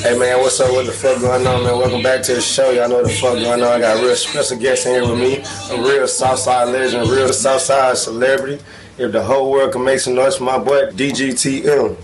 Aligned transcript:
Hey 0.00 0.18
man, 0.18 0.40
what's 0.40 0.58
up? 0.58 0.72
What 0.72 0.86
the 0.86 0.92
fuck 0.92 1.20
going 1.20 1.46
on, 1.46 1.62
man? 1.62 1.76
Welcome 1.76 2.02
back 2.02 2.22
to 2.22 2.32
the 2.32 2.40
show. 2.40 2.70
Y'all 2.70 2.88
know 2.88 3.02
what 3.02 3.08
the 3.08 3.12
fuck 3.12 3.34
going 3.34 3.62
on. 3.62 3.68
I 3.68 3.80
got 3.80 3.98
a 3.98 4.02
real 4.02 4.16
special 4.16 4.56
guest 4.58 4.86
in 4.86 4.94
here 4.94 5.02
with 5.02 5.20
me, 5.20 5.44
a 5.76 5.82
real 5.82 6.08
Southside 6.08 6.68
legend, 6.68 7.06
a 7.06 7.12
real 7.12 7.30
Southside 7.34 7.98
celebrity. 7.98 8.64
If 8.96 9.12
the 9.12 9.22
whole 9.22 9.50
world 9.50 9.72
can 9.72 9.84
make 9.84 10.00
some 10.00 10.14
noise 10.14 10.38
for 10.38 10.44
my 10.44 10.56
boy, 10.56 10.90
DGTM, 10.92 11.96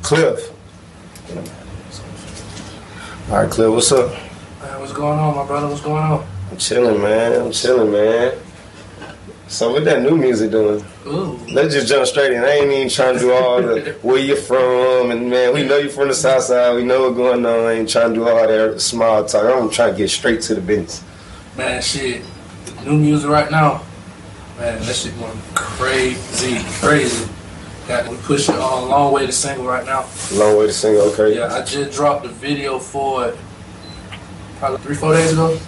Kliff. 0.00 0.50
All 3.28 3.42
right, 3.42 3.50
Kliff, 3.50 3.74
what's 3.74 3.92
up? 3.92 4.12
Man, 4.62 4.80
what's 4.80 4.94
going 4.94 5.18
on, 5.18 5.36
my 5.36 5.46
brother? 5.46 5.68
What's 5.68 5.82
going 5.82 6.02
on? 6.02 6.26
I'm 6.50 6.56
chilling, 6.56 7.02
man. 7.02 7.38
I'm 7.38 7.52
chilling, 7.52 7.92
man. 7.92 8.32
So 9.48 9.72
what 9.72 9.84
that 9.84 10.00
new 10.00 10.16
music 10.16 10.52
doing? 10.52 10.82
Ooh. 11.06 11.38
Let's 11.50 11.74
just 11.74 11.88
jump 11.88 12.06
straight 12.06 12.32
in. 12.32 12.44
I 12.44 12.50
ain't 12.50 12.70
even 12.70 12.88
trying 12.88 13.14
to 13.14 13.20
do 13.20 13.32
all 13.32 13.60
the 13.60 13.98
where 14.02 14.18
you 14.18 14.36
from 14.36 15.10
and 15.10 15.28
man, 15.28 15.52
we 15.52 15.64
know 15.64 15.78
you 15.78 15.88
from 15.88 16.08
the 16.08 16.14
south 16.14 16.44
side. 16.44 16.76
We 16.76 16.84
know 16.84 17.02
what's 17.02 17.16
going 17.16 17.44
on. 17.44 17.66
I 17.66 17.72
ain't 17.72 17.88
trying 17.88 18.10
to 18.10 18.14
do 18.14 18.28
all 18.28 18.46
that 18.46 18.80
small 18.80 19.24
talk. 19.24 19.44
I'm 19.44 19.70
trying 19.70 19.92
to 19.92 19.98
get 19.98 20.10
straight 20.10 20.42
to 20.42 20.54
the 20.54 20.60
business. 20.60 21.02
Man, 21.56 21.82
shit. 21.82 22.22
New 22.84 22.96
music 22.96 23.30
right 23.30 23.50
now. 23.50 23.82
Man, 24.58 24.80
that 24.82 24.94
shit 24.94 25.18
going 25.18 25.36
crazy, 25.54 26.58
crazy. 26.78 27.28
Got 27.88 28.08
we 28.08 28.16
pushing 28.18 28.54
on 28.54 28.84
a 28.84 28.86
long 28.86 29.12
way 29.12 29.26
to 29.26 29.32
single 29.32 29.66
right 29.66 29.84
now. 29.84 30.06
Long 30.32 30.56
way 30.56 30.66
to 30.66 30.72
single, 30.72 31.02
Okay. 31.12 31.36
Yeah, 31.36 31.52
I 31.52 31.62
just 31.64 31.96
dropped 31.96 32.22
the 32.22 32.28
video 32.28 32.78
for 32.78 33.26
it 33.26 33.36
probably 34.58 34.78
three, 34.78 34.94
four 34.94 35.14
days 35.14 35.32
ago. 35.32 35.58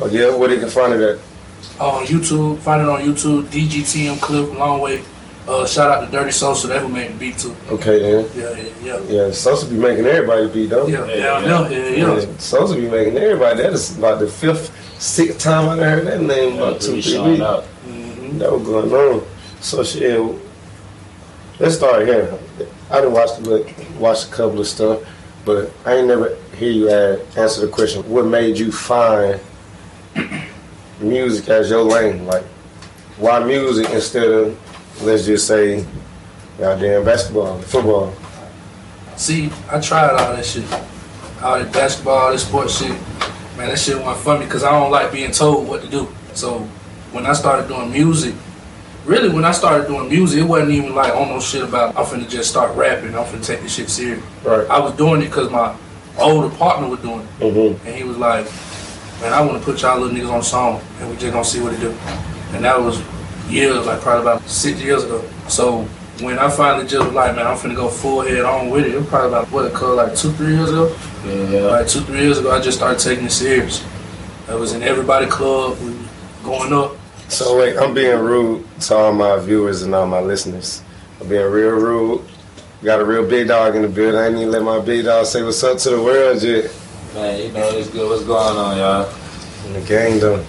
Oh 0.00 0.08
yeah. 0.10 0.34
Where 0.34 0.48
they 0.48 0.58
can 0.58 0.70
find 0.70 0.94
it 0.94 1.00
at? 1.00 1.18
On 1.80 2.04
YouTube, 2.06 2.58
find 2.58 2.82
it 2.82 2.88
on 2.88 3.00
YouTube. 3.00 3.44
DGTM 3.46 4.16
Kliff, 4.16 4.56
long 4.56 4.80
way. 4.80 5.02
Uh, 5.46 5.66
shout 5.66 5.90
out 5.90 6.06
to 6.06 6.10
Dirty 6.10 6.30
Sosa, 6.30 6.68
that 6.68 6.80
who 6.80 6.88
made 6.88 7.12
the 7.12 7.18
beat 7.18 7.36
too. 7.36 7.54
Okay 7.68 7.98
then. 8.00 8.30
Yeah, 8.34 8.50
yeah, 8.82 9.00
yeah. 9.08 9.24
Yeah, 9.26 9.30
Sosa 9.30 9.66
be 9.68 9.76
making 9.76 10.06
everybody 10.06 10.48
beat 10.48 10.70
though. 10.70 10.86
Yeah, 10.86 11.04
yeah, 11.06 11.40
yeah, 11.44 11.68
yeah, 11.68 12.16
yeah. 12.18 12.26
Sosa 12.38 12.74
be 12.74 12.88
making 12.88 13.18
everybody. 13.18 13.62
That 13.62 13.72
is 13.74 13.98
about 13.98 14.20
the 14.20 14.26
fifth, 14.26 14.72
sixth 15.02 15.38
time 15.38 15.68
I 15.68 15.82
heard 15.84 16.06
that 16.06 16.22
name 16.22 16.56
about 16.56 16.80
two, 16.80 17.02
three 17.02 17.18
weeks. 17.18 17.42
Mhm. 17.42 18.38
That 18.38 18.52
was 18.52 18.62
going 18.62 18.92
on. 18.92 19.22
So 19.60 19.82
shit. 19.84 20.18
Let's 21.58 21.76
start 21.76 22.06
here. 22.06 22.32
I 22.90 22.96
didn't 22.96 23.12
watch 23.12 23.36
the 23.40 23.70
watch 23.98 24.24
a 24.24 24.28
couple 24.28 24.60
of 24.60 24.66
stuff, 24.66 25.00
but 25.44 25.70
I 25.84 25.96
ain't 25.96 26.08
never 26.08 26.36
hear 26.56 26.70
you 26.72 26.88
add, 26.90 27.20
answer 27.36 27.60
the 27.60 27.68
question. 27.68 28.02
What 28.08 28.24
made 28.26 28.58
you 28.58 28.72
find 28.72 29.38
music 31.00 31.48
as 31.48 31.70
your 31.70 31.82
lane? 31.82 32.26
Like, 32.26 32.44
why 33.18 33.42
music 33.44 33.90
instead 33.90 34.30
of 34.30 35.02
let's 35.02 35.26
just 35.26 35.46
say, 35.46 35.84
goddamn 36.58 37.04
basketball, 37.04 37.60
football? 37.62 38.12
See, 39.16 39.50
I 39.70 39.80
tried 39.80 40.10
all 40.10 40.34
that 40.34 40.44
shit. 40.44 40.64
All 41.42 41.58
that 41.58 41.72
basketball, 41.72 42.14
all 42.14 42.32
that 42.32 42.38
sports 42.38 42.78
shit. 42.78 42.90
Man, 43.56 43.68
that 43.68 43.78
shit 43.78 43.96
wasn't 43.96 44.24
for 44.24 44.38
me 44.38 44.44
because 44.46 44.64
I 44.64 44.72
don't 44.72 44.90
like 44.90 45.12
being 45.12 45.30
told 45.30 45.68
what 45.68 45.82
to 45.82 45.88
do. 45.88 46.08
So 46.34 46.60
when 47.12 47.26
I 47.26 47.32
started 47.32 47.68
doing 47.68 47.92
music, 47.92 48.34
really 49.04 49.28
when 49.28 49.44
I 49.44 49.52
started 49.52 49.86
doing 49.86 50.08
music, 50.08 50.40
it 50.40 50.44
wasn't 50.44 50.72
even 50.72 50.94
like 50.94 51.14
on 51.14 51.28
no 51.28 51.40
shit 51.40 51.62
about 51.62 51.96
I'm 51.96 52.04
finna 52.04 52.28
just 52.28 52.50
start 52.50 52.76
rapping, 52.76 53.14
I'm 53.14 53.24
finna 53.24 53.44
take 53.44 53.60
this 53.60 53.74
shit 53.74 53.88
serious. 53.88 54.24
Right. 54.42 54.68
I 54.68 54.80
was 54.80 54.94
doing 54.94 55.22
it 55.22 55.26
because 55.26 55.50
my 55.50 55.76
older 56.18 56.54
partner 56.56 56.88
was 56.88 57.00
doing 57.00 57.20
it. 57.20 57.40
Mm-hmm. 57.40 57.86
And 57.86 57.96
he 57.96 58.04
was 58.04 58.16
like, 58.16 58.46
man, 59.20 59.32
I 59.32 59.40
want 59.40 59.58
to 59.58 59.64
put 59.64 59.82
y'all 59.82 59.98
little 59.98 60.16
niggas 60.16 60.32
on 60.32 60.40
a 60.40 60.42
song 60.42 60.80
and 61.00 61.10
we 61.10 61.16
just 61.16 61.32
gonna 61.32 61.44
see 61.44 61.60
what 61.60 61.74
it 61.74 61.80
do. 61.80 61.90
And 62.52 62.64
that 62.64 62.80
was 62.80 63.02
years, 63.48 63.86
like 63.86 64.00
probably 64.00 64.22
about 64.22 64.42
six 64.48 64.80
years 64.80 65.04
ago. 65.04 65.24
So 65.48 65.82
when 66.20 66.38
I 66.38 66.48
finally 66.48 66.86
just 66.86 67.04
was 67.04 67.14
like, 67.14 67.34
man, 67.34 67.46
I'm 67.46 67.56
finna 67.56 67.74
go 67.74 67.88
full 67.88 68.20
head 68.20 68.44
on 68.44 68.70
with 68.70 68.84
it, 68.84 68.94
it 68.94 68.98
was 68.98 69.06
probably 69.08 69.28
about, 69.28 69.50
what, 69.50 69.64
it 69.64 69.74
called 69.74 69.96
like 69.96 70.14
two, 70.14 70.30
three 70.32 70.54
years 70.54 70.70
ago? 70.70 70.96
Yeah. 71.26 71.60
Like 71.62 71.88
two, 71.88 72.00
three 72.00 72.20
years 72.20 72.38
ago, 72.38 72.50
I 72.50 72.60
just 72.60 72.78
started 72.78 73.00
taking 73.00 73.26
it 73.26 73.32
serious. 73.32 73.84
I 74.48 74.54
was 74.54 74.72
in 74.72 74.82
everybody 74.82 75.26
club, 75.26 75.78
we 75.80 75.96
going 76.44 76.72
up. 76.72 76.96
So 77.28 77.58
wait, 77.58 77.76
I'm 77.78 77.94
being 77.94 78.18
rude 78.18 78.64
to 78.82 78.94
all 78.94 79.12
my 79.12 79.38
viewers 79.38 79.82
and 79.82 79.94
all 79.94 80.06
my 80.06 80.20
listeners. 80.20 80.82
I'm 81.20 81.28
being 81.28 81.50
real 81.50 81.70
rude. 81.70 82.22
Got 82.82 83.00
a 83.00 83.04
real 83.04 83.26
big 83.26 83.48
dog 83.48 83.76
in 83.76 83.82
the 83.82 83.88
building. 83.88 84.20
I 84.20 84.26
ain't 84.26 84.36
even 84.36 84.50
let 84.50 84.62
my 84.62 84.78
big 84.78 85.06
dog 85.06 85.24
say 85.24 85.42
what's 85.42 85.64
up 85.64 85.78
to 85.78 85.90
the 85.90 86.02
world 86.02 86.42
yet. 86.42 86.70
Man, 87.14 87.40
you 87.40 87.52
know 87.52 87.68
it's 87.68 87.88
good. 87.90 88.10
What's 88.10 88.24
going 88.24 88.56
on, 88.56 88.76
y'all? 88.76 89.14
In 89.66 89.74
the 89.74 89.80
game 89.82 90.18
though. 90.18 90.44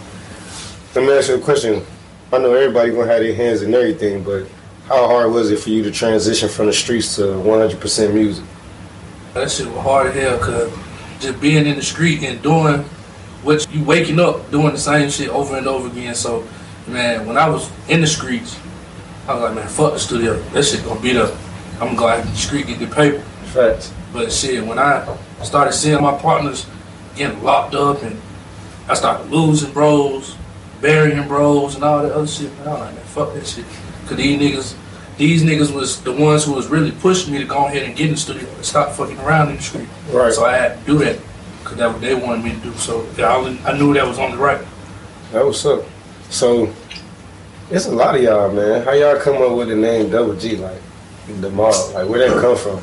Let 0.96 1.06
me 1.06 1.12
ask 1.14 1.30
you 1.30 1.36
a 1.36 1.40
question. 1.40 1.86
I 2.34 2.40
know 2.40 2.56
everybody 2.56 2.90
gonna 2.90 3.06
have 3.06 3.20
their 3.20 3.36
hands 3.36 3.62
in 3.62 3.72
everything, 3.72 4.24
but 4.24 4.48
how 4.88 5.06
hard 5.06 5.32
was 5.32 5.52
it 5.52 5.60
for 5.60 5.70
you 5.70 5.84
to 5.84 5.92
transition 5.92 6.50
from 6.50 6.66
the 6.66 6.74
streets 6.74 7.18
to 7.18 7.22
100% 7.22 8.14
music? 8.16 8.44
That 9.36 9.52
shit 9.52 9.68
was 9.68 9.84
hard 9.84 10.08
as 10.08 10.16
hell, 10.16 10.40
cause 10.40 10.74
just 11.20 11.40
being 11.40 11.68
in 11.68 11.76
the 11.76 11.84
street 11.84 12.24
and 12.24 12.42
doing 12.42 12.80
what 13.44 13.72
you 13.72 13.84
waking 13.84 14.20
up 14.20 14.50
doing 14.50 14.72
the 14.72 14.80
same 14.80 15.12
shit 15.12 15.30
over 15.30 15.58
and 15.58 15.68
over 15.68 15.88
again. 15.88 16.16
So, 16.16 16.48
man, 16.88 17.28
when 17.28 17.38
I 17.38 17.48
was 17.48 17.72
in 17.90 18.02
the 18.02 18.08
streets, 18.08 18.60
I 19.28 19.36
was 19.36 19.44
like, 19.44 19.54
man, 19.54 19.68
fuck 19.68 19.94
the 19.94 20.00
studio. 20.00 20.42
That 20.54 20.64
shit 20.64 20.84
gonna 20.84 21.00
beat 21.00 21.16
up. 21.16 21.36
I'm 21.74 21.90
gonna 21.90 21.96
go 21.96 22.08
out 22.08 22.26
in 22.26 22.32
the 22.32 22.36
street 22.36 22.66
get 22.66 22.80
the 22.80 22.88
paper. 22.88 23.20
Facts. 23.54 23.94
But 24.12 24.32
shit, 24.32 24.66
when 24.66 24.80
I 24.80 25.16
started 25.44 25.74
seeing 25.74 26.02
my 26.02 26.18
partners 26.18 26.66
getting 27.16 27.42
locked 27.44 27.76
up 27.76 28.02
and 28.04 28.22
I 28.88 28.94
started 28.94 29.32
losing 29.32 29.72
bros, 29.74 30.36
burying 30.82 31.28
bros 31.28 31.76
and 31.76 31.84
all 31.84 32.04
that 32.04 32.12
other 32.12 32.28
shit, 32.28 32.52
man, 32.60 32.68
I 32.68 32.72
was 32.72 32.80
like, 32.82 32.96
man, 32.96 33.06
fuck 33.06 33.34
that 33.34 33.48
shit. 33.48 33.66
Cause 34.08 34.18
these 34.18 34.40
niggas, 34.40 34.78
these 35.18 35.44
niggas 35.44 35.74
was 35.74 36.02
the 36.02 36.12
ones 36.12 36.46
who 36.46 36.54
was 36.54 36.68
really 36.68 36.92
pushing 36.92 37.34
me 37.34 37.40
to 37.40 37.46
go 37.46 37.66
ahead 37.66 37.84
and 37.84 37.96
get 37.96 38.08
in 38.08 38.14
the 38.14 38.20
studio 38.20 38.48
and 38.48 38.66
stop 38.66 38.92
fucking 38.92 39.18
around 39.20 39.50
in 39.50 39.56
the 39.56 39.62
street. 39.62 39.88
Right. 40.12 40.32
So 40.32 40.46
I 40.46 40.58
had 40.58 40.80
to 40.80 40.86
do 40.86 40.98
that. 41.00 41.20
Cause 41.64 41.78
that's 41.78 41.94
what 41.94 42.02
they 42.02 42.14
wanted 42.14 42.44
me 42.44 42.52
to 42.52 42.60
do. 42.60 42.74
So 42.74 43.08
yeah, 43.18 43.30
I, 43.30 43.72
I 43.72 43.78
knew 43.78 43.94
that 43.96 44.06
was 44.06 44.20
on 44.20 44.32
the 44.32 44.38
right. 44.38 44.64
That 45.32 45.44
was 45.44 45.66
up. 45.66 45.84
So 46.30 46.72
it's 47.72 47.88
a 47.88 47.92
lot 47.92 48.16
of 48.16 48.22
y'all, 48.22 48.52
man. 48.54 48.84
How 48.84 48.94
y'all 48.94 49.20
come 49.20 49.42
up 49.42 49.58
with 49.58 49.70
the 49.70 49.76
name 49.76 50.12
Double 50.12 50.36
G, 50.36 50.58
like 50.58 50.80
the 51.42 51.50
mob? 51.50 51.74
Like 51.96 52.08
where 52.08 52.30
that 52.30 52.40
come 52.40 52.56
from? 52.56 52.82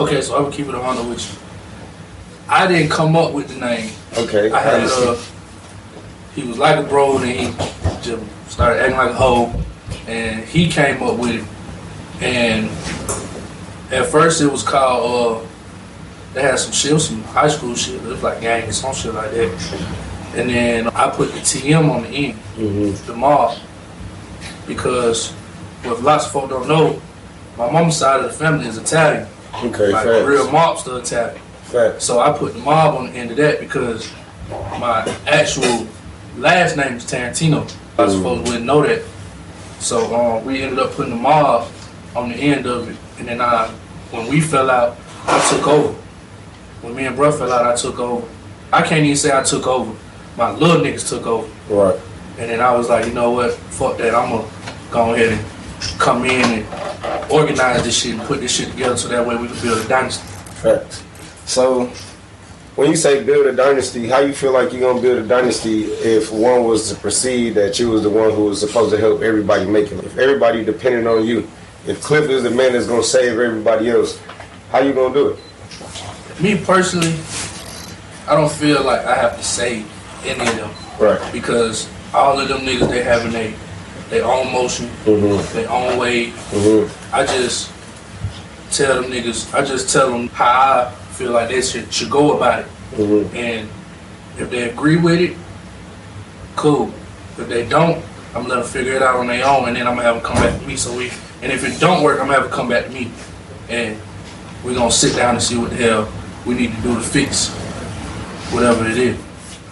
Okay, 0.00 0.20
so 0.20 0.36
I 0.36 0.40
would 0.40 0.52
keep 0.52 0.66
it 0.66 0.74
on 0.74 1.08
with 1.08 1.32
you. 1.32 1.41
I 2.52 2.66
didn't 2.66 2.90
come 2.90 3.16
up 3.16 3.32
with 3.32 3.48
the 3.48 3.58
name. 3.58 3.90
Okay. 4.18 4.50
I 4.52 4.60
had 4.60 4.82
uh, 4.84 5.16
he 6.34 6.42
was 6.44 6.58
like 6.58 6.78
a 6.78 6.86
bro, 6.86 7.16
and 7.16 7.24
he 7.30 7.46
just 8.02 8.22
started 8.50 8.80
acting 8.82 8.98
like 8.98 9.10
a 9.10 9.14
hoe, 9.14 9.52
and 10.06 10.44
he 10.44 10.68
came 10.68 11.02
up 11.02 11.16
with 11.18 11.36
it. 11.36 12.22
And 12.22 12.66
at 13.90 14.06
first, 14.10 14.42
it 14.42 14.52
was 14.52 14.62
called. 14.62 15.42
Uh, 15.42 15.48
they 16.34 16.42
had 16.42 16.58
some 16.58 16.72
shit, 16.72 17.00
some 17.00 17.22
high 17.24 17.48
school 17.48 17.74
shit. 17.74 17.94
It 17.94 18.02
was 18.02 18.22
like 18.22 18.42
gangs, 18.42 18.76
some 18.76 18.94
shit 18.94 19.14
like 19.14 19.30
that. 19.30 20.32
And 20.34 20.48
then 20.50 20.88
I 20.88 21.08
put 21.10 21.32
the 21.32 21.40
TM 21.40 21.90
on 21.90 22.02
the 22.02 22.08
end, 22.08 22.38
Mhm. 22.58 23.06
the 23.06 23.14
mob, 23.14 23.56
because 24.66 25.30
what 25.84 26.02
lots 26.02 26.26
of 26.26 26.32
folk 26.32 26.48
don't 26.50 26.68
know, 26.68 27.00
my 27.58 27.70
mom's 27.70 27.96
side 27.96 28.20
of 28.20 28.26
the 28.26 28.32
family 28.32 28.66
is 28.66 28.78
Italian, 28.78 29.26
Okay, 29.62 29.88
like 29.92 30.04
facts. 30.06 30.26
real 30.26 30.46
mobster 30.48 31.02
Italian. 31.02 31.40
So 31.98 32.20
I 32.20 32.36
put 32.36 32.52
the 32.52 32.58
mob 32.60 32.94
on 32.96 33.06
the 33.06 33.12
end 33.12 33.30
of 33.30 33.36
that 33.38 33.60
because 33.60 34.10
my 34.78 35.00
actual 35.26 35.86
last 36.36 36.76
name 36.76 36.94
is 36.96 37.04
Tarantino. 37.04 37.62
I 37.98 38.04
Mm. 38.04 38.16
suppose 38.16 38.38
wouldn't 38.42 38.64
know 38.64 38.82
that. 38.82 39.02
So 39.80 40.14
um, 40.14 40.44
we 40.44 40.62
ended 40.62 40.78
up 40.78 40.92
putting 40.92 41.14
the 41.14 41.20
mob 41.20 41.68
on 42.14 42.28
the 42.28 42.34
end 42.36 42.66
of 42.66 42.88
it, 42.90 42.96
and 43.18 43.26
then 43.28 43.40
I, 43.40 43.68
when 44.10 44.28
we 44.28 44.40
fell 44.40 44.70
out, 44.70 44.96
I 45.26 45.40
took 45.50 45.66
over. 45.66 45.94
When 46.82 46.94
me 46.94 47.06
and 47.06 47.16
bro 47.16 47.32
fell 47.32 47.52
out, 47.52 47.64
I 47.66 47.74
took 47.74 47.98
over. 47.98 48.26
I 48.72 48.82
can't 48.82 49.04
even 49.04 49.16
say 49.16 49.36
I 49.36 49.42
took 49.42 49.66
over. 49.66 49.92
My 50.36 50.50
little 50.52 50.76
niggas 50.84 51.08
took 51.08 51.26
over, 51.26 51.48
Right. 51.68 51.98
and 52.38 52.50
then 52.50 52.60
I 52.60 52.72
was 52.76 52.88
like, 52.88 53.06
you 53.06 53.12
know 53.12 53.30
what? 53.30 53.52
Fuck 53.54 53.96
that. 53.98 54.14
I'm 54.14 54.30
gonna 54.30 54.48
go 54.90 55.14
ahead 55.14 55.32
and 55.32 55.44
come 55.98 56.24
in 56.24 56.44
and 56.64 57.30
organize 57.30 57.82
this 57.84 57.96
shit 57.96 58.14
and 58.14 58.22
put 58.24 58.40
this 58.40 58.52
shit 58.52 58.70
together 58.70 58.96
so 58.96 59.08
that 59.08 59.26
way 59.26 59.36
we 59.36 59.48
can 59.48 59.58
build 59.62 59.78
a 59.84 59.88
dynasty. 59.88 60.26
Facts. 60.62 61.02
So, 61.46 61.86
when 62.76 62.88
you 62.90 62.96
say 62.96 63.22
build 63.22 63.46
a 63.46 63.52
dynasty, 63.52 64.08
how 64.08 64.20
you 64.20 64.32
feel 64.32 64.52
like 64.52 64.72
you're 64.72 64.80
gonna 64.80 65.00
build 65.02 65.18
a 65.24 65.26
dynasty 65.28 65.84
if 65.84 66.32
one 66.32 66.64
was 66.64 66.88
to 66.90 66.94
perceive 66.94 67.54
that 67.56 67.78
you 67.78 67.90
was 67.90 68.02
the 68.02 68.10
one 68.10 68.30
who 68.32 68.44
was 68.44 68.60
supposed 68.60 68.90
to 68.92 68.98
help 68.98 69.22
everybody 69.22 69.66
make 69.66 69.92
it? 69.92 70.02
If 70.04 70.16
everybody 70.18 70.64
depended 70.64 71.06
on 71.06 71.24
you, 71.26 71.46
if 71.86 72.02
Kliff 72.02 72.28
is 72.30 72.42
the 72.44 72.50
man 72.50 72.72
that's 72.72 72.86
gonna 72.86 73.02
save 73.02 73.38
everybody 73.38 73.90
else, 73.90 74.18
how 74.70 74.80
you 74.80 74.92
gonna 74.94 75.12
do 75.12 75.28
it? 75.30 75.38
Me 76.40 76.56
personally, 76.64 77.14
I 78.26 78.34
don't 78.36 78.50
feel 78.50 78.82
like 78.84 79.04
I 79.04 79.16
have 79.16 79.36
to 79.36 79.44
save 79.44 79.84
any 80.24 80.40
of 80.48 80.56
them 80.56 80.70
Right. 80.98 81.32
because 81.32 81.88
all 82.14 82.38
of 82.40 82.48
them 82.48 82.60
niggas 82.60 82.88
they 82.88 83.02
having 83.02 83.32
they 83.32 83.54
their 84.08 84.24
own 84.24 84.50
motion, 84.52 84.86
Mm-hmm. 85.04 85.56
their 85.56 85.70
own 85.70 85.98
way. 85.98 86.26
Mm-hmm. 86.52 87.14
I 87.14 87.26
just 87.26 87.70
tell 88.70 89.02
them 89.02 89.10
niggas, 89.10 89.52
I 89.52 89.62
just 89.64 89.90
tell 89.92 90.10
them 90.10 90.28
how 90.28 90.46
I 90.46 90.92
feel 91.12 91.32
like 91.32 91.48
they 91.48 91.62
should, 91.62 91.92
should 91.92 92.10
go 92.10 92.36
about 92.36 92.60
it. 92.60 92.66
Mm-hmm. 92.92 93.36
And 93.36 93.68
if 94.38 94.50
they 94.50 94.70
agree 94.70 94.96
with 94.96 95.20
it, 95.20 95.36
cool. 96.56 96.92
If 97.38 97.48
they 97.48 97.68
don't, 97.68 98.02
I'm 98.34 98.42
gonna 98.42 98.48
let 98.48 98.60
them 98.62 98.64
figure 98.64 98.94
it 98.94 99.02
out 99.02 99.16
on 99.16 99.26
their 99.26 99.46
own, 99.46 99.68
and 99.68 99.76
then 99.76 99.86
I'm 99.86 99.94
gonna 99.96 100.06
have 100.08 100.16
them 100.16 100.24
come 100.24 100.36
back 100.36 100.58
to 100.60 100.66
me. 100.66 100.76
So 100.76 100.96
we, 100.96 101.10
and 101.42 101.52
if 101.52 101.64
it 101.64 101.80
don't 101.80 102.02
work, 102.02 102.20
I'm 102.20 102.26
gonna 102.26 102.40
have 102.40 102.44
them 102.44 102.52
come 102.52 102.68
back 102.68 102.86
to 102.86 102.90
me, 102.90 103.10
and 103.68 104.00
we're 104.64 104.74
gonna 104.74 104.90
sit 104.90 105.16
down 105.16 105.34
and 105.34 105.42
see 105.42 105.56
what 105.56 105.70
the 105.70 105.76
hell 105.76 106.12
we 106.46 106.54
need 106.54 106.74
to 106.74 106.82
do 106.82 106.94
to 106.94 107.00
fix 107.00 107.50
whatever 108.52 108.86
it 108.86 108.98
is. 108.98 109.18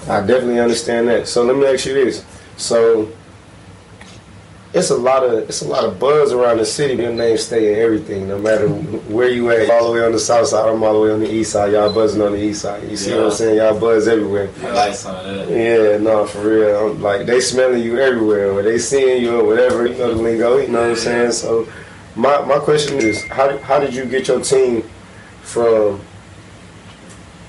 I 0.08 0.20
definitely 0.20 0.60
understand 0.60 1.08
that. 1.08 1.28
So 1.28 1.44
let 1.44 1.56
me 1.56 1.66
ask 1.66 1.86
you 1.86 1.94
this. 1.94 2.24
So 2.56 3.10
it's 4.72 4.90
a 4.90 4.96
lot 4.96 5.24
of 5.24 5.32
it's 5.32 5.62
a 5.62 5.68
lot 5.68 5.84
of 5.84 5.98
buzz 5.98 6.32
around 6.32 6.58
the 6.58 6.64
city. 6.64 6.94
Your 7.02 7.12
name 7.12 7.36
stay 7.38 7.72
in 7.72 7.80
everything, 7.80 8.28
no 8.28 8.38
matter 8.38 8.68
where 8.68 9.28
you 9.28 9.50
at. 9.50 9.68
All 9.68 9.86
the 9.88 9.98
way 9.98 10.04
on 10.04 10.12
the 10.12 10.18
south 10.18 10.46
side, 10.46 10.68
I'm 10.68 10.82
all 10.84 10.94
the 10.94 11.00
way 11.00 11.10
on 11.10 11.20
the 11.20 11.30
east 11.30 11.52
side. 11.52 11.72
Y'all 11.72 11.92
buzzing 11.92 12.22
on 12.22 12.32
the 12.32 12.42
east 12.42 12.62
side. 12.62 12.88
You 12.88 12.96
see 12.96 13.12
what 13.12 13.24
I'm 13.24 13.30
saying? 13.32 13.56
Y'all 13.56 13.78
buzz 13.78 14.06
everywhere. 14.06 14.48
I 14.62 14.72
like 14.72 14.94
some 14.94 15.16
of 15.16 15.24
that. 15.24 15.48
Yeah, 15.50 15.98
no, 15.98 16.24
for 16.24 16.48
real. 16.48 16.92
I'm 16.92 17.02
like 17.02 17.26
they 17.26 17.40
smelling 17.40 17.82
you 17.82 17.98
everywhere, 17.98 18.52
or 18.52 18.62
they 18.62 18.78
seeing 18.78 19.22
you, 19.22 19.40
or 19.40 19.44
whatever. 19.44 19.86
You 19.86 19.98
know 19.98 20.14
the 20.14 20.22
lingo. 20.22 20.58
You 20.58 20.68
know 20.68 20.82
what 20.82 20.90
I'm 20.90 20.96
saying? 20.96 21.32
So, 21.32 21.66
my 22.14 22.40
my 22.44 22.58
question 22.58 22.98
is, 22.98 23.26
how 23.26 23.58
how 23.58 23.80
did 23.80 23.92
you 23.92 24.04
get 24.04 24.28
your 24.28 24.40
team 24.40 24.82
from 25.42 26.00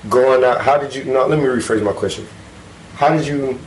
going 0.08 0.42
out? 0.42 0.60
How 0.60 0.76
did 0.76 0.92
you? 0.92 1.04
No, 1.04 1.26
let 1.28 1.38
me 1.38 1.44
rephrase 1.44 1.84
my 1.84 1.92
question. 1.92 2.26
How 2.94 3.16
did 3.16 3.28
you 3.28 3.60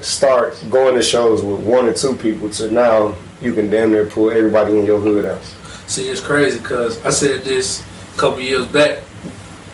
start 0.00 0.62
going 0.70 0.94
to 0.94 1.02
shows 1.02 1.42
with 1.42 1.60
one 1.60 1.86
or 1.86 1.92
two 1.92 2.14
people 2.16 2.48
to 2.50 2.70
now 2.70 3.14
you 3.40 3.52
can 3.52 3.70
damn 3.70 3.90
near 3.92 4.06
pull 4.06 4.30
everybody 4.30 4.78
in 4.78 4.84
your 4.84 5.00
hood 5.00 5.26
out? 5.26 5.42
See, 5.86 6.08
it's 6.08 6.20
crazy 6.20 6.58
because 6.58 7.04
I 7.04 7.10
said 7.10 7.42
this 7.42 7.84
a 8.14 8.18
couple 8.18 8.40
years 8.40 8.66
back. 8.66 9.02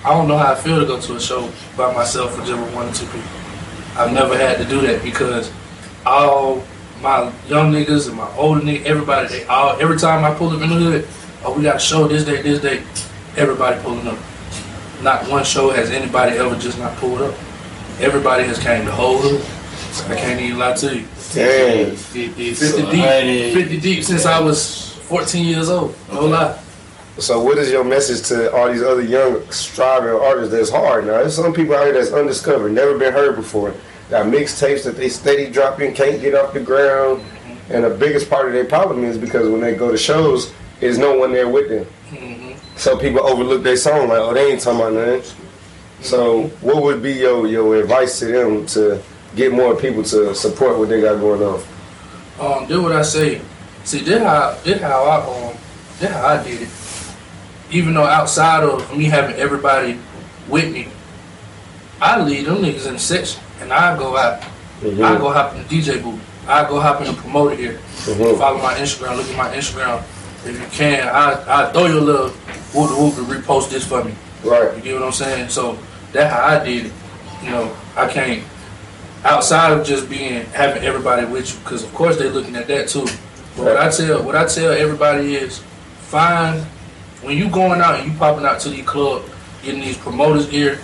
I 0.04 0.10
don't 0.10 0.28
know 0.28 0.36
how 0.36 0.52
I 0.52 0.54
feel 0.54 0.78
to 0.78 0.86
go 0.86 1.00
to 1.00 1.16
a 1.16 1.20
show 1.20 1.50
by 1.76 1.92
myself 1.92 2.38
or 2.38 2.44
just 2.44 2.60
with 2.60 2.74
one 2.74 2.88
or 2.88 2.92
two 2.92 3.06
people. 3.06 3.28
I've 3.96 4.12
never 4.12 4.36
had 4.36 4.58
to 4.58 4.64
do 4.64 4.80
that 4.82 5.02
because 5.02 5.52
all 6.04 6.62
my 7.00 7.32
young 7.48 7.72
niggas 7.72 8.08
and 8.08 8.16
my 8.16 8.30
older 8.36 8.60
niggas, 8.60 8.84
everybody, 8.84 9.28
they 9.28 9.44
all 9.44 9.80
every 9.80 9.98
time 9.98 10.24
I 10.24 10.34
pull 10.34 10.50
up 10.50 10.62
in 10.62 10.68
the 10.68 10.76
hood, 10.76 11.08
oh, 11.44 11.56
we 11.56 11.62
got 11.62 11.76
a 11.76 11.80
show 11.80 12.06
this 12.06 12.24
day, 12.24 12.42
this 12.42 12.60
day, 12.60 12.82
everybody 13.36 13.80
pulling 13.82 14.06
up. 14.06 14.18
Not 15.02 15.28
one 15.28 15.44
show 15.44 15.70
has 15.70 15.90
anybody 15.90 16.36
ever 16.36 16.56
just 16.56 16.78
not 16.78 16.96
pulled 16.96 17.22
up. 17.22 17.34
Everybody 18.00 18.44
has 18.44 18.58
came 18.58 18.84
to 18.86 18.92
whole 18.92 19.18
hood. 19.18 19.53
I 20.08 20.14
can't 20.16 20.40
even 20.40 20.58
lie 20.58 20.74
to 20.74 20.96
you. 20.96 21.06
Dang. 21.32 21.94
50, 21.96 22.54
50 22.54 22.90
deep, 22.90 23.54
50 23.54 23.80
deep 23.80 24.04
since 24.04 24.26
I 24.26 24.40
was 24.40 24.92
14 25.08 25.44
years 25.44 25.68
old. 25.70 25.94
No 26.12 26.20
Okay. 26.20 26.28
lie. 26.28 26.58
So 27.18 27.40
what 27.40 27.58
is 27.58 27.70
your 27.70 27.84
message 27.84 28.26
to 28.28 28.52
all 28.52 28.72
these 28.72 28.82
other 28.82 29.02
young 29.02 29.48
striving 29.50 30.10
artists 30.20 30.52
that's 30.52 30.70
hard 30.70 31.06
now? 31.06 31.18
There's 31.18 31.36
some 31.36 31.52
people 31.52 31.74
out 31.76 31.84
here 31.84 31.92
that's 31.94 32.12
undiscovered, 32.12 32.72
never 32.72 32.98
been 32.98 33.12
heard 33.12 33.36
before. 33.36 33.72
Got 34.10 34.26
mixtapes 34.26 34.82
that 34.84 34.96
they 34.96 35.08
steady 35.08 35.48
dropping, 35.48 35.94
can't 35.94 36.20
get 36.20 36.34
off 36.34 36.52
the 36.52 36.60
ground. 36.60 37.22
And 37.70 37.84
the 37.84 37.90
biggest 37.90 38.28
part 38.28 38.46
of 38.48 38.52
their 38.52 38.64
problem 38.64 39.04
is 39.04 39.16
because 39.16 39.48
when 39.48 39.60
they 39.60 39.74
go 39.76 39.90
to 39.92 39.96
shows, 39.96 40.52
there's 40.80 40.98
no 40.98 41.16
one 41.16 41.32
there 41.32 41.48
with 41.48 41.68
them. 41.68 41.84
hmm 42.10 42.52
So 42.76 42.98
people 42.98 43.24
overlook 43.24 43.62
their 43.62 43.76
song 43.76 44.08
like, 44.08 44.18
oh, 44.18 44.34
they 44.34 44.50
ain't 44.52 44.60
talking 44.60 44.80
about 44.80 44.92
nothing. 44.94 45.22
So 46.00 46.48
what 46.60 46.82
would 46.82 47.00
be 47.02 47.12
your, 47.12 47.46
your 47.46 47.76
advice 47.76 48.18
to 48.18 48.26
them 48.26 48.66
to 48.66 49.00
get 49.36 49.52
more 49.52 49.74
people 49.76 50.02
to 50.04 50.34
support 50.34 50.78
what 50.78 50.88
they 50.88 51.00
got 51.00 51.20
going 51.20 51.42
on? 51.42 51.62
Um, 52.40 52.66
do 52.66 52.82
what 52.82 52.92
I 52.92 53.02
say. 53.02 53.40
See, 53.84 54.00
this 54.00 54.22
how 54.22 54.56
this 54.64 54.80
how 54.80 55.04
I 55.04 55.48
um 55.50 55.56
this 55.98 56.10
how 56.10 56.26
I 56.26 56.42
did 56.42 56.62
it. 56.62 56.68
Even 57.70 57.94
though 57.94 58.04
outside 58.04 58.64
of 58.64 58.96
me 58.96 59.04
having 59.04 59.36
everybody 59.36 59.98
with 60.48 60.72
me, 60.72 60.88
I 62.00 62.20
lead 62.22 62.46
them 62.46 62.56
niggas 62.58 62.86
in 62.86 62.94
the 62.94 62.98
section, 62.98 63.40
and 63.60 63.72
I 63.72 63.96
go 63.98 64.16
out. 64.16 64.42
I 64.82 65.16
go 65.18 65.30
hop 65.32 65.54
in 65.54 65.62
the 65.62 65.68
DJ 65.68 66.02
booth. 66.02 66.20
I 66.46 66.68
go 66.68 66.78
hop 66.78 67.00
in 67.00 67.06
the 67.06 67.14
promoter 67.14 67.54
here. 67.56 67.78
Mhm. 68.04 68.36
Follow 68.38 68.58
my 68.58 68.74
Instagram. 68.74 69.16
Look 69.16 69.28
at 69.30 69.36
my 69.36 69.54
Instagram. 69.56 70.02
If 70.44 70.60
you 70.60 70.66
can, 70.72 71.08
I 71.08 71.68
I 71.68 71.72
throw 71.72 71.86
you 71.86 71.98
a 72.00 72.00
little 72.00 72.28
whoop 72.74 72.90
the 72.90 72.96
whoop 72.96 73.14
to 73.14 73.22
repost 73.22 73.70
this 73.70 73.86
for 73.86 74.04
me. 74.04 74.14
Right. 74.42 74.74
You 74.76 74.82
get 74.82 74.94
what 74.94 75.04
I'm 75.04 75.12
saying? 75.12 75.48
So 75.48 75.78
that's 76.12 76.32
how 76.32 76.44
I 76.44 76.64
did 76.64 76.86
it. 76.86 76.92
You 77.42 77.50
know, 77.50 77.70
I 77.96 78.08
can't 78.08 78.42
outside 79.24 79.72
of 79.72 79.86
just 79.86 80.08
being 80.08 80.44
having 80.46 80.82
everybody 80.84 81.26
with 81.26 81.52
you, 81.52 81.58
because 81.60 81.82
of 81.82 81.92
course 81.94 82.16
they're 82.16 82.30
looking 82.30 82.56
at 82.56 82.66
that 82.68 82.88
too. 82.88 83.06
But 83.56 83.64
what 83.64 83.76
I 83.76 83.90
tell 83.90 84.22
what 84.22 84.36
I 84.36 84.46
tell 84.46 84.72
everybody 84.72 85.34
is 85.34 85.58
find 85.98 86.62
when 87.22 87.36
you 87.36 87.48
going 87.48 87.80
out 87.80 88.00
and 88.00 88.12
you 88.12 88.18
popping 88.18 88.44
out 88.44 88.60
to 88.60 88.68
these 88.68 88.84
club, 88.84 89.24
getting 89.62 89.80
these 89.80 89.96
promoters 89.96 90.46
gear, 90.48 90.78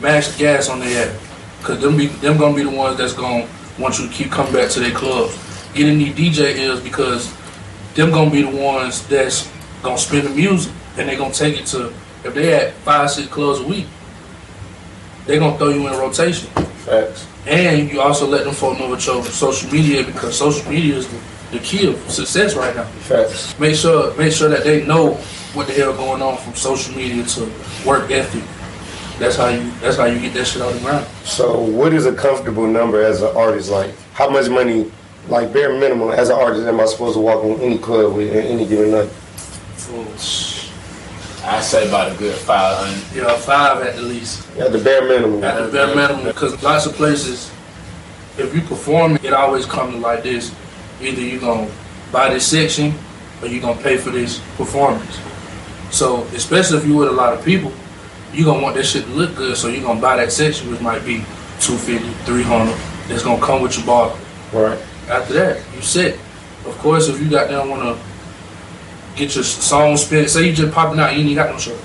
the 0.00 0.34
gas 0.38 0.68
on 0.68 0.80
their 0.80 1.06
head. 1.06 1.20
Cause 1.62 1.80
them 1.80 1.96
be 1.96 2.06
them 2.06 2.38
gonna 2.38 2.56
be 2.56 2.64
the 2.64 2.70
ones 2.70 2.98
that's 2.98 3.12
gonna 3.12 3.48
want 3.78 3.98
you 3.98 4.08
to 4.08 4.12
keep 4.12 4.30
coming 4.30 4.52
back 4.52 4.70
to 4.70 4.80
their 4.80 4.90
clubs. 4.90 5.38
Getting 5.74 5.98
these 5.98 6.14
DJ 6.14 6.56
ears 6.56 6.80
because 6.80 7.32
them 7.94 8.10
gonna 8.10 8.30
be 8.30 8.42
the 8.42 8.56
ones 8.56 9.06
that's 9.06 9.48
gonna 9.82 9.98
spin 9.98 10.24
the 10.24 10.30
music 10.30 10.72
and 10.96 11.08
they 11.08 11.16
gonna 11.16 11.32
take 11.32 11.58
it 11.60 11.66
to 11.66 11.92
if 12.24 12.34
they 12.34 12.54
at 12.54 12.74
five, 12.74 13.10
six 13.10 13.28
clubs 13.28 13.60
a 13.60 13.64
week, 13.64 13.86
they 15.26 15.38
gonna 15.38 15.58
throw 15.58 15.68
you 15.70 15.86
in 15.88 15.92
rotation. 15.94 16.48
Facts. 16.84 17.26
And 17.46 17.90
you 17.90 18.00
also 18.00 18.26
let 18.26 18.44
them 18.44 18.54
folk 18.54 18.78
know 18.78 18.88
what 18.88 19.04
your 19.06 19.22
social 19.24 19.70
media 19.70 20.04
because 20.04 20.36
social 20.36 20.68
media 20.70 20.96
is 20.96 21.08
the, 21.08 21.20
the 21.52 21.58
key 21.60 21.88
of 21.88 22.10
success 22.10 22.54
right 22.54 22.74
now. 22.74 22.84
Facts. 22.84 23.58
Make 23.58 23.76
sure 23.76 24.16
make 24.16 24.32
sure 24.32 24.48
that 24.48 24.64
they 24.64 24.84
know 24.86 25.14
what 25.54 25.66
the 25.66 25.74
hell 25.74 25.92
going 25.92 26.22
on 26.22 26.38
from 26.38 26.54
social 26.54 26.94
media 26.96 27.24
to 27.24 27.50
work 27.86 28.10
ethic. 28.10 28.42
That's 29.18 29.36
how 29.36 29.48
you 29.48 29.70
that's 29.80 29.96
how 29.96 30.06
you 30.06 30.18
get 30.18 30.34
that 30.34 30.46
shit 30.46 30.62
on 30.62 30.72
the 30.72 30.80
ground. 30.80 31.06
So, 31.24 31.60
what 31.60 31.92
is 31.92 32.06
a 32.06 32.14
comfortable 32.14 32.66
number 32.66 33.02
as 33.02 33.22
an 33.22 33.36
artist? 33.36 33.70
Like, 33.70 33.94
how 34.14 34.28
much 34.28 34.48
money, 34.48 34.90
like 35.28 35.52
bare 35.52 35.78
minimum, 35.78 36.10
as 36.10 36.30
an 36.30 36.36
artist, 36.36 36.66
am 36.66 36.80
I 36.80 36.86
supposed 36.86 37.14
to 37.14 37.20
walk 37.20 37.44
on 37.44 37.60
any 37.60 37.78
club 37.78 38.16
with 38.16 38.34
at 38.34 38.44
any 38.46 38.66
given 38.66 38.90
night? 38.90 39.10
I 41.44 41.60
say 41.60 41.88
about 41.88 42.12
a 42.12 42.14
good 42.16 42.36
500. 42.36 43.16
Yeah, 43.16 43.36
five 43.36 43.82
at 43.82 43.96
the 43.96 44.02
least. 44.02 44.48
At 44.58 44.70
the 44.72 44.78
bare 44.78 45.06
minimum. 45.06 45.42
At 45.42 45.60
the 45.64 45.72
bare 45.72 45.94
minimum, 45.94 46.24
because 46.26 46.62
lots 46.62 46.86
of 46.86 46.94
places, 46.94 47.50
if 48.38 48.54
you 48.54 48.60
perform, 48.60 49.16
it 49.16 49.32
always 49.32 49.66
comes 49.66 49.94
to 49.94 50.00
like 50.00 50.22
this. 50.22 50.54
Either 51.00 51.20
you're 51.20 51.40
gonna 51.40 51.70
buy 52.12 52.32
this 52.32 52.46
section, 52.46 52.94
or 53.40 53.48
you're 53.48 53.60
gonna 53.60 53.80
pay 53.82 53.96
for 53.96 54.10
this 54.10 54.40
performance. 54.56 55.18
So, 55.90 56.22
especially 56.34 56.78
if 56.78 56.86
you 56.86 56.94
with 56.94 57.08
a 57.08 57.12
lot 57.12 57.32
of 57.32 57.44
people, 57.44 57.72
you're 58.32 58.46
gonna 58.46 58.62
want 58.62 58.76
that 58.76 58.84
shit 58.84 59.04
to 59.04 59.10
look 59.10 59.34
good. 59.34 59.56
So 59.56 59.66
you're 59.68 59.82
gonna 59.82 60.00
buy 60.00 60.16
that 60.16 60.30
section, 60.30 60.70
which 60.70 60.80
might 60.80 61.04
be 61.04 61.24
250, 61.60 62.08
300. 62.24 62.74
That's 63.08 63.24
gonna 63.24 63.44
come 63.44 63.62
with 63.62 63.76
your 63.76 63.86
bar. 63.86 64.16
Right. 64.52 64.78
After 65.08 65.34
that, 65.34 65.60
you 65.74 65.82
set. 65.82 66.14
Of 66.64 66.78
course, 66.78 67.08
if 67.08 67.20
you 67.20 67.28
got 67.28 67.50
down 67.50 67.68
wanna 67.68 67.98
get 69.16 69.34
your 69.34 69.44
song 69.44 69.96
spent, 69.96 70.30
say 70.30 70.46
you 70.46 70.52
just 70.52 70.72
popping 70.72 70.98
out, 71.00 71.16
you 71.16 71.24
ain't 71.26 71.34
got 71.36 71.50
no 71.50 71.58
show. 71.58 71.76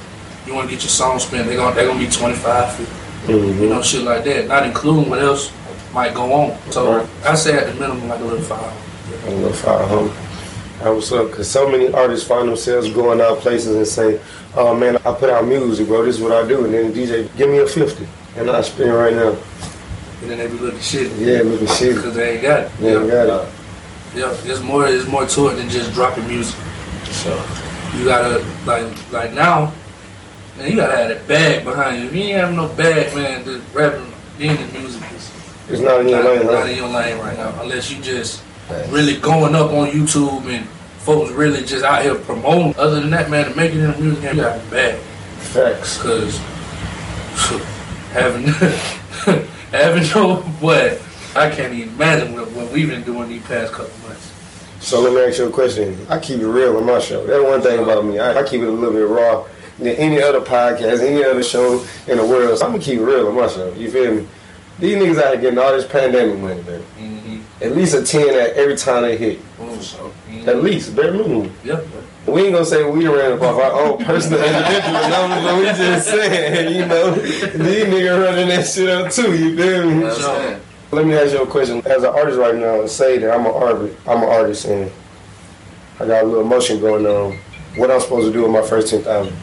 You 0.45 0.53
wanna 0.55 0.69
get 0.69 0.81
your 0.81 0.89
song 0.89 1.19
spent, 1.19 1.47
they 1.47 1.55
gonna 1.55 1.75
they 1.75 1.85
gonna 1.85 1.99
be 1.99 2.07
25, 2.09 2.75
50 2.75 2.93
Mm-hmm. 3.27 3.61
you 3.61 3.69
know, 3.69 3.81
shit 3.81 4.03
like 4.03 4.23
that. 4.23 4.47
Not 4.47 4.65
including 4.65 5.09
what 5.09 5.19
else 5.19 5.51
might 5.93 6.13
go 6.13 6.31
on. 6.31 6.57
So 6.71 6.99
Right. 6.99 7.07
I 7.25 7.35
say 7.35 7.57
at 7.57 7.67
the 7.67 7.73
minimum 7.73 8.07
like 8.07 8.21
a 8.21 8.23
little 8.23 8.39
five. 8.39 8.73
A 9.25 9.29
little 9.31 9.51
five 9.51 9.85
hundred. 9.89 10.13
That 10.79 10.91
was 10.91 11.11
up 11.11 11.31
because 11.31 11.49
so 11.49 11.67
many 11.69 11.91
artists 11.91 12.25
find 12.25 12.47
themselves 12.47 12.89
going 12.89 13.19
out 13.19 13.39
places 13.39 13.75
and 13.75 13.85
say, 13.85 14.21
"Oh 14.55 14.73
man, 14.73 14.95
I 14.97 15.11
put 15.11 15.29
out 15.29 15.45
music, 15.45 15.87
bro. 15.87 16.05
This 16.05 16.15
is 16.17 16.21
what 16.21 16.31
I 16.31 16.47
do." 16.47 16.63
And 16.63 16.73
then 16.73 16.93
the 16.93 17.03
DJ, 17.05 17.35
give 17.35 17.49
me 17.49 17.57
a 17.57 17.67
fifty, 17.67 18.07
and 18.37 18.49
I 18.49 18.61
spin 18.61 18.91
right 18.93 19.13
now. 19.13 19.35
And 20.21 20.31
then 20.31 20.37
they 20.37 20.47
be 20.47 20.53
looking 20.53 20.79
shit. 20.79 21.11
Yeah, 21.13 21.41
looking 21.41 21.67
shit. 21.67 21.95
Because 21.95 22.15
they 22.15 22.33
ain't 22.35 22.41
got 22.43 22.59
it. 22.61 22.71
Yeah, 22.79 23.03
yeah. 23.03 23.25
got 23.25 23.43
it. 23.43 23.53
yeah. 24.15 24.33
There's 24.45 24.61
more 24.63 24.83
there's 24.83 25.07
more 25.07 25.25
to 25.25 25.47
it 25.49 25.55
than 25.55 25.67
just 25.67 25.91
dropping 25.93 26.27
music. 26.27 26.55
So, 27.11 27.33
You 27.97 28.05
gotta 28.05 28.45
like 28.65 29.11
like 29.11 29.33
now, 29.33 29.73
man, 30.57 30.69
you 30.69 30.75
gotta 30.75 30.95
have 30.95 31.09
that 31.09 31.27
bag 31.27 31.63
behind 31.63 32.01
you. 32.01 32.07
If 32.07 32.15
you 32.15 32.21
ain't 32.23 32.37
have 32.37 32.53
no 32.53 32.67
bag, 32.69 33.13
man, 33.15 33.43
the 33.45 33.61
rapping 33.73 34.11
being 34.37 34.57
in 34.57 34.71
music 34.73 35.01
is 35.13 35.31
It's 35.69 35.81
not 35.81 36.01
in 36.01 36.09
your 36.09 36.23
not, 36.23 36.35
lane, 36.35 36.45
not 36.45 36.63
huh? 36.63 36.69
in 36.69 36.77
your 36.77 36.89
lane 36.89 37.17
right 37.19 37.37
now. 37.37 37.61
Unless 37.61 37.91
you 37.91 38.01
just 38.01 38.43
really 38.89 39.17
going 39.17 39.55
up 39.55 39.71
on 39.71 39.89
YouTube 39.89 40.45
and 40.45 40.67
folks 40.99 41.31
really 41.31 41.63
just 41.63 41.83
out 41.83 42.03
here 42.03 42.15
promoting. 42.15 42.75
Other 42.77 42.99
than 42.99 43.09
that, 43.11 43.29
man, 43.29 43.49
to 43.49 43.55
make 43.55 43.71
it 43.73 43.79
in 43.79 43.91
the 43.91 43.97
music 43.97 44.21
game, 44.21 44.35
you 44.35 44.41
got 44.41 44.59
a 44.59 44.69
bag. 44.69 44.99
Facts. 44.99 46.01
Cause 46.01 46.37
having 48.11 48.43
having 49.71 50.03
no 50.15 50.37
what 50.59 51.01
I 51.35 51.49
can't 51.49 51.73
even 51.73 51.93
imagine 51.93 52.33
what, 52.33 52.51
what 52.51 52.71
we've 52.71 52.89
been 52.89 53.03
doing 53.03 53.29
these 53.29 53.43
past 53.43 53.73
couple. 53.73 53.93
So 54.87 55.01
let 55.01 55.11
me 55.13 55.19
ask 55.21 55.37
you 55.37 55.47
a 55.47 55.51
question. 55.51 55.97
I 56.09 56.17
keep 56.17 56.39
it 56.39 56.47
real 56.47 56.77
on 56.77 56.85
my 56.85 56.99
show. 56.99 57.27
That's 57.27 57.43
one 57.43 57.59
thing 57.61 57.83
about 57.83 58.05
me. 58.05 58.19
I, 58.19 58.39
I 58.39 58.43
keep 58.47 58.61
it 58.61 58.69
a 58.69 58.71
little 58.71 58.93
bit 58.93 59.05
raw 59.05 59.45
than 59.77 59.89
any 59.97 60.21
other 60.21 60.39
podcast, 60.39 61.05
any 61.05 61.25
other 61.25 61.43
show 61.43 61.85
in 62.07 62.15
the 62.15 62.25
world. 62.25 62.57
So 62.57 62.65
I'm 62.65 62.71
gonna 62.71 62.81
keep 62.81 62.97
it 62.99 63.03
real 63.03 63.27
on 63.27 63.35
my 63.35 63.49
show. 63.49 63.73
You 63.73 63.91
feel 63.91 64.15
me? 64.15 64.27
These 64.79 64.95
niggas 64.95 65.21
out 65.21 65.33
here 65.33 65.41
getting 65.41 65.59
all 65.59 65.73
this 65.73 65.85
pandemic 65.85 66.39
money, 66.39 66.61
man. 66.61 66.81
Mm-hmm. 66.97 67.63
At 67.63 67.75
least 67.75 67.95
a 67.95 68.03
ten 68.03 68.29
at 68.29 68.51
every 68.51 68.77
time 68.77 69.01
they 69.01 69.17
hit. 69.17 69.41
So, 69.81 70.13
At 70.45 70.63
least, 70.63 70.95
bare 70.95 71.11
minimum. 71.11 71.51
yeah. 71.65 71.81
We 72.25 72.43
ain't 72.43 72.53
gonna 72.53 72.63
say 72.63 72.89
we 72.89 73.07
ran 73.07 73.33
up 73.33 73.41
off 73.41 73.59
our 73.59 73.71
own 73.73 73.97
personal 74.05 74.41
individual 74.41 75.09
numbers, 75.09 75.43
but 75.43 75.57
we 75.57 75.65
just 75.65 76.07
saying, 76.07 76.75
you 76.75 76.85
know, 76.85 77.11
these 77.11 77.43
niggas 77.83 78.25
running 78.25 78.47
that 78.47 78.65
shit 78.65 78.87
up 78.87 79.11
too. 79.11 79.35
You 79.37 79.57
feel 79.57 79.91
me? 79.91 80.59
That's 80.91 80.93
it. 80.93 80.95
Let 80.95 81.05
me 81.05 81.15
ask 81.15 81.33
you 81.33 81.41
a 81.43 81.47
question. 81.47 81.85
As 81.85 82.03
an 82.03 82.09
artist 82.09 82.37
right 82.37 82.55
now, 82.55 82.81
and 82.81 82.89
say 82.89 83.17
that 83.19 83.31
I'm 83.33 83.45
an 83.45 83.51
artist, 83.53 83.97
I'm 84.07 84.17
an 84.23 84.29
artist, 84.29 84.65
and 84.65 84.91
I 85.99 86.07
got 86.07 86.23
a 86.23 86.25
little 86.27 86.41
emotion 86.41 86.79
going 86.79 87.05
on. 87.05 87.37
What 87.77 87.91
I'm 87.91 87.99
supposed 88.01 88.27
to 88.27 88.33
do 88.33 88.43
with 88.43 88.51
my 88.51 88.61
first 88.61 88.89
ten 88.89 89.01
thousand? 89.03 89.35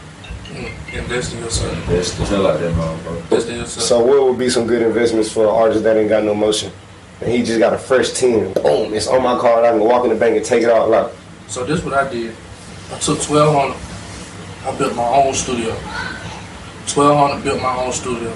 Mm, 0.46 0.94
invest 0.94 1.34
in 1.34 1.40
yourself. 1.40 1.86
That's 1.86 2.12
the 2.16 2.24
hell 2.26 2.46
out 2.46 2.56
of 2.56 2.60
that 2.62 2.72
motherfucker. 2.74 3.16
Invest 3.20 3.48
in 3.48 3.56
yourself. 3.56 3.86
So 3.86 4.04
what 4.04 4.22
would 4.28 4.38
be 4.38 4.48
some 4.50 4.66
good 4.66 4.82
investments 4.82 5.32
for 5.32 5.44
an 5.44 5.50
artist 5.50 5.82
that 5.84 5.96
ain't 5.96 6.08
got 6.08 6.24
no 6.24 6.34
motion? 6.34 6.72
And 7.20 7.30
he 7.30 7.42
just 7.42 7.58
got 7.58 7.72
a 7.72 7.78
fresh 7.78 8.12
ten. 8.12 8.52
Boom, 8.54 8.92
it's 8.94 9.06
on 9.06 9.22
my 9.22 9.38
card. 9.38 9.64
I 9.64 9.70
can 9.70 9.80
walk 9.80 10.04
in 10.04 10.10
the 10.10 10.16
bank 10.16 10.36
and 10.36 10.44
take 10.44 10.62
it 10.62 10.68
out. 10.70 10.90
Like, 10.90 11.12
So 11.48 11.64
this 11.64 11.78
is 11.78 11.84
what 11.84 11.94
I 11.94 12.10
did. 12.10 12.34
I 12.92 12.98
took 12.98 13.20
twelve 13.20 13.54
hundred. 13.54 13.76
I 14.66 14.76
built 14.78 14.94
my 14.96 15.06
own 15.06 15.34
studio. 15.34 15.76
Twelve 16.86 17.16
hundred 17.16 17.44
built 17.44 17.62
my 17.62 17.76
own 17.76 17.92
studio. 17.92 18.32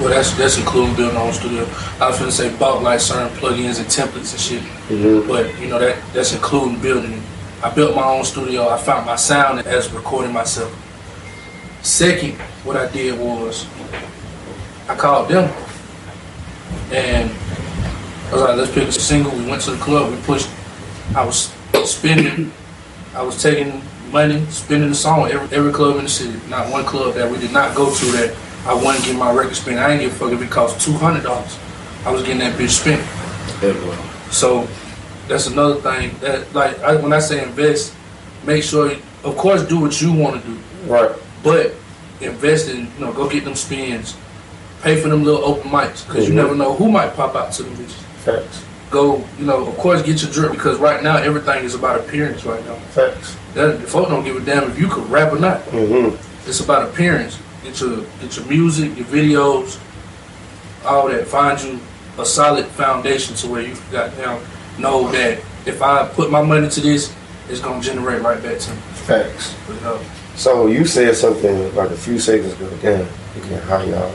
Well, 0.00 0.10
that's 0.10 0.32
that's 0.36 0.58
including 0.58 0.94
building 0.94 1.14
my 1.14 1.22
own 1.22 1.32
studio. 1.32 1.64
I 2.00 2.08
was 2.10 2.18
gonna 2.18 2.30
say 2.30 2.54
bought 2.56 2.82
like 2.82 3.00
certain 3.00 3.34
plugins 3.38 3.78
and 3.78 3.88
templates 3.88 4.32
and 4.32 4.40
shit, 4.40 4.62
mhm. 4.88 5.26
but 5.26 5.58
you 5.58 5.68
know 5.68 5.78
that 5.78 5.96
that's 6.12 6.34
including 6.34 6.80
building 6.80 7.12
it. 7.14 7.22
I 7.62 7.70
built 7.74 7.96
my 7.96 8.04
own 8.04 8.24
studio. 8.24 8.68
I 8.68 8.76
found 8.76 9.06
my 9.06 9.16
sound 9.16 9.60
as 9.66 9.90
recording 9.92 10.32
myself. 10.32 10.70
Second, 11.82 12.34
what 12.64 12.76
I 12.76 12.90
did 12.92 13.18
was 13.18 13.66
I 14.88 14.94
called 14.94 15.30
them 15.30 15.50
and 16.92 17.30
I 18.28 18.32
was 18.32 18.42
like, 18.42 18.56
let's 18.56 18.72
pick 18.72 18.88
a 18.88 18.92
single. 18.92 19.32
We 19.32 19.46
went 19.46 19.62
to 19.62 19.72
the 19.72 19.78
club. 19.78 20.10
We 20.12 20.20
pushed. 20.22 20.50
I 21.14 21.24
was 21.24 21.52
spending. 21.84 22.52
I 23.14 23.22
was 23.22 23.42
taking 23.42 23.82
money, 24.12 24.44
spending 24.46 24.90
the 24.90 24.94
song 24.94 25.30
every 25.30 25.56
every 25.56 25.72
club 25.72 25.96
in 25.96 26.04
the 26.04 26.08
city. 26.10 26.38
Not 26.48 26.70
one 26.70 26.84
club 26.84 27.14
that 27.14 27.30
we 27.30 27.38
did 27.38 27.52
not 27.52 27.74
go 27.74 27.94
to 27.94 28.04
that 28.12 28.36
I 28.66 28.74
wasn't 28.74 29.04
get 29.06 29.16
my 29.16 29.32
record 29.32 29.54
spent. 29.56 29.78
I 29.78 29.92
ain't 29.92 30.00
give 30.00 30.12
a 30.12 30.14
fuck 30.16 30.32
if 30.32 30.42
it 30.42 30.50
cost 30.50 30.80
two 30.84 30.92
hundred 30.92 31.22
dollars. 31.22 31.58
I 32.04 32.10
was 32.12 32.22
getting 32.22 32.38
that 32.38 32.58
bitch 32.58 32.70
spent. 32.70 33.00
Everywhere. 33.62 33.98
So 34.30 34.68
that's 35.28 35.46
another 35.46 35.76
thing 35.76 36.16
that 36.20 36.52
like 36.54 36.78
I, 36.80 36.96
when 36.96 37.12
I 37.12 37.20
say 37.20 37.42
invest, 37.42 37.94
make 38.44 38.62
sure 38.62 38.92
of 39.24 39.36
course 39.36 39.62
do 39.66 39.80
what 39.80 40.00
you 40.00 40.12
want 40.12 40.42
to 40.42 40.48
do, 40.48 40.58
right. 40.86 41.10
but 41.42 41.74
invest 42.20 42.68
in 42.68 42.84
you 42.98 43.04
know 43.04 43.12
go 43.12 43.28
get 43.28 43.44
them 43.44 43.54
spins, 43.54 44.16
pay 44.82 45.00
for 45.00 45.08
them 45.08 45.22
little 45.24 45.44
open 45.44 45.70
mics 45.70 46.06
because 46.06 46.24
Mhm. 46.24 46.28
you 46.28 46.34
never 46.34 46.54
know 46.54 46.74
who 46.74 46.90
might 46.90 47.14
pop 47.14 47.34
out 47.36 47.52
to 47.52 47.62
the 47.62 47.70
bitches. 47.70 47.92
Facts. 48.24 48.62
Go 48.90 49.24
you 49.38 49.46
know 49.46 49.66
of 49.66 49.76
course 49.78 50.02
get 50.02 50.22
your 50.22 50.30
drip 50.32 50.52
because 50.52 50.78
right 50.78 51.02
now 51.02 51.16
everything 51.18 51.64
is 51.64 51.74
about 51.74 52.00
appearance 52.00 52.44
right 52.44 52.64
now. 52.66 52.74
Facts. 52.90 53.36
That 53.54 53.80
the 53.80 53.86
folk 53.86 54.08
don't 54.08 54.24
give 54.24 54.36
a 54.36 54.40
damn 54.40 54.70
if 54.70 54.78
you 54.78 54.88
could 54.88 55.08
rap 55.10 55.32
or 55.32 55.38
not. 55.38 55.60
Mm-hmm. 55.66 56.16
It's 56.48 56.60
about 56.60 56.88
appearance. 56.88 57.38
Get 57.66 57.80
your 57.80 58.04
get 58.20 58.36
your 58.36 58.46
music, 58.46 58.96
your 58.96 59.06
videos, 59.06 59.80
all 60.84 61.08
that. 61.08 61.26
Find 61.26 61.60
you 61.60 61.80
a 62.16 62.24
solid 62.24 62.64
foundation 62.66 63.34
to 63.36 63.48
where 63.48 63.62
you 63.62 63.74
got 63.90 64.16
now 64.18 64.40
know 64.78 65.10
that 65.10 65.38
if 65.66 65.82
I 65.82 66.06
put 66.06 66.30
my 66.30 66.42
money 66.42 66.70
to 66.70 66.80
this, 66.80 67.12
it's 67.48 67.60
gonna 67.60 67.82
generate 67.82 68.22
right 68.22 68.40
back 68.40 68.60
to 68.60 68.70
me. 68.70 68.76
Facts. 68.92 69.56
But, 69.66 69.82
uh, 69.82 69.98
So 70.36 70.68
you 70.68 70.84
said 70.84 71.16
something 71.16 71.74
like 71.74 71.90
a 71.90 71.96
few 71.96 72.20
seconds 72.20 72.52
ago. 72.52 72.70
Damn, 72.80 73.08
again, 73.42 73.62
how 73.62 73.82
y'all 73.82 74.14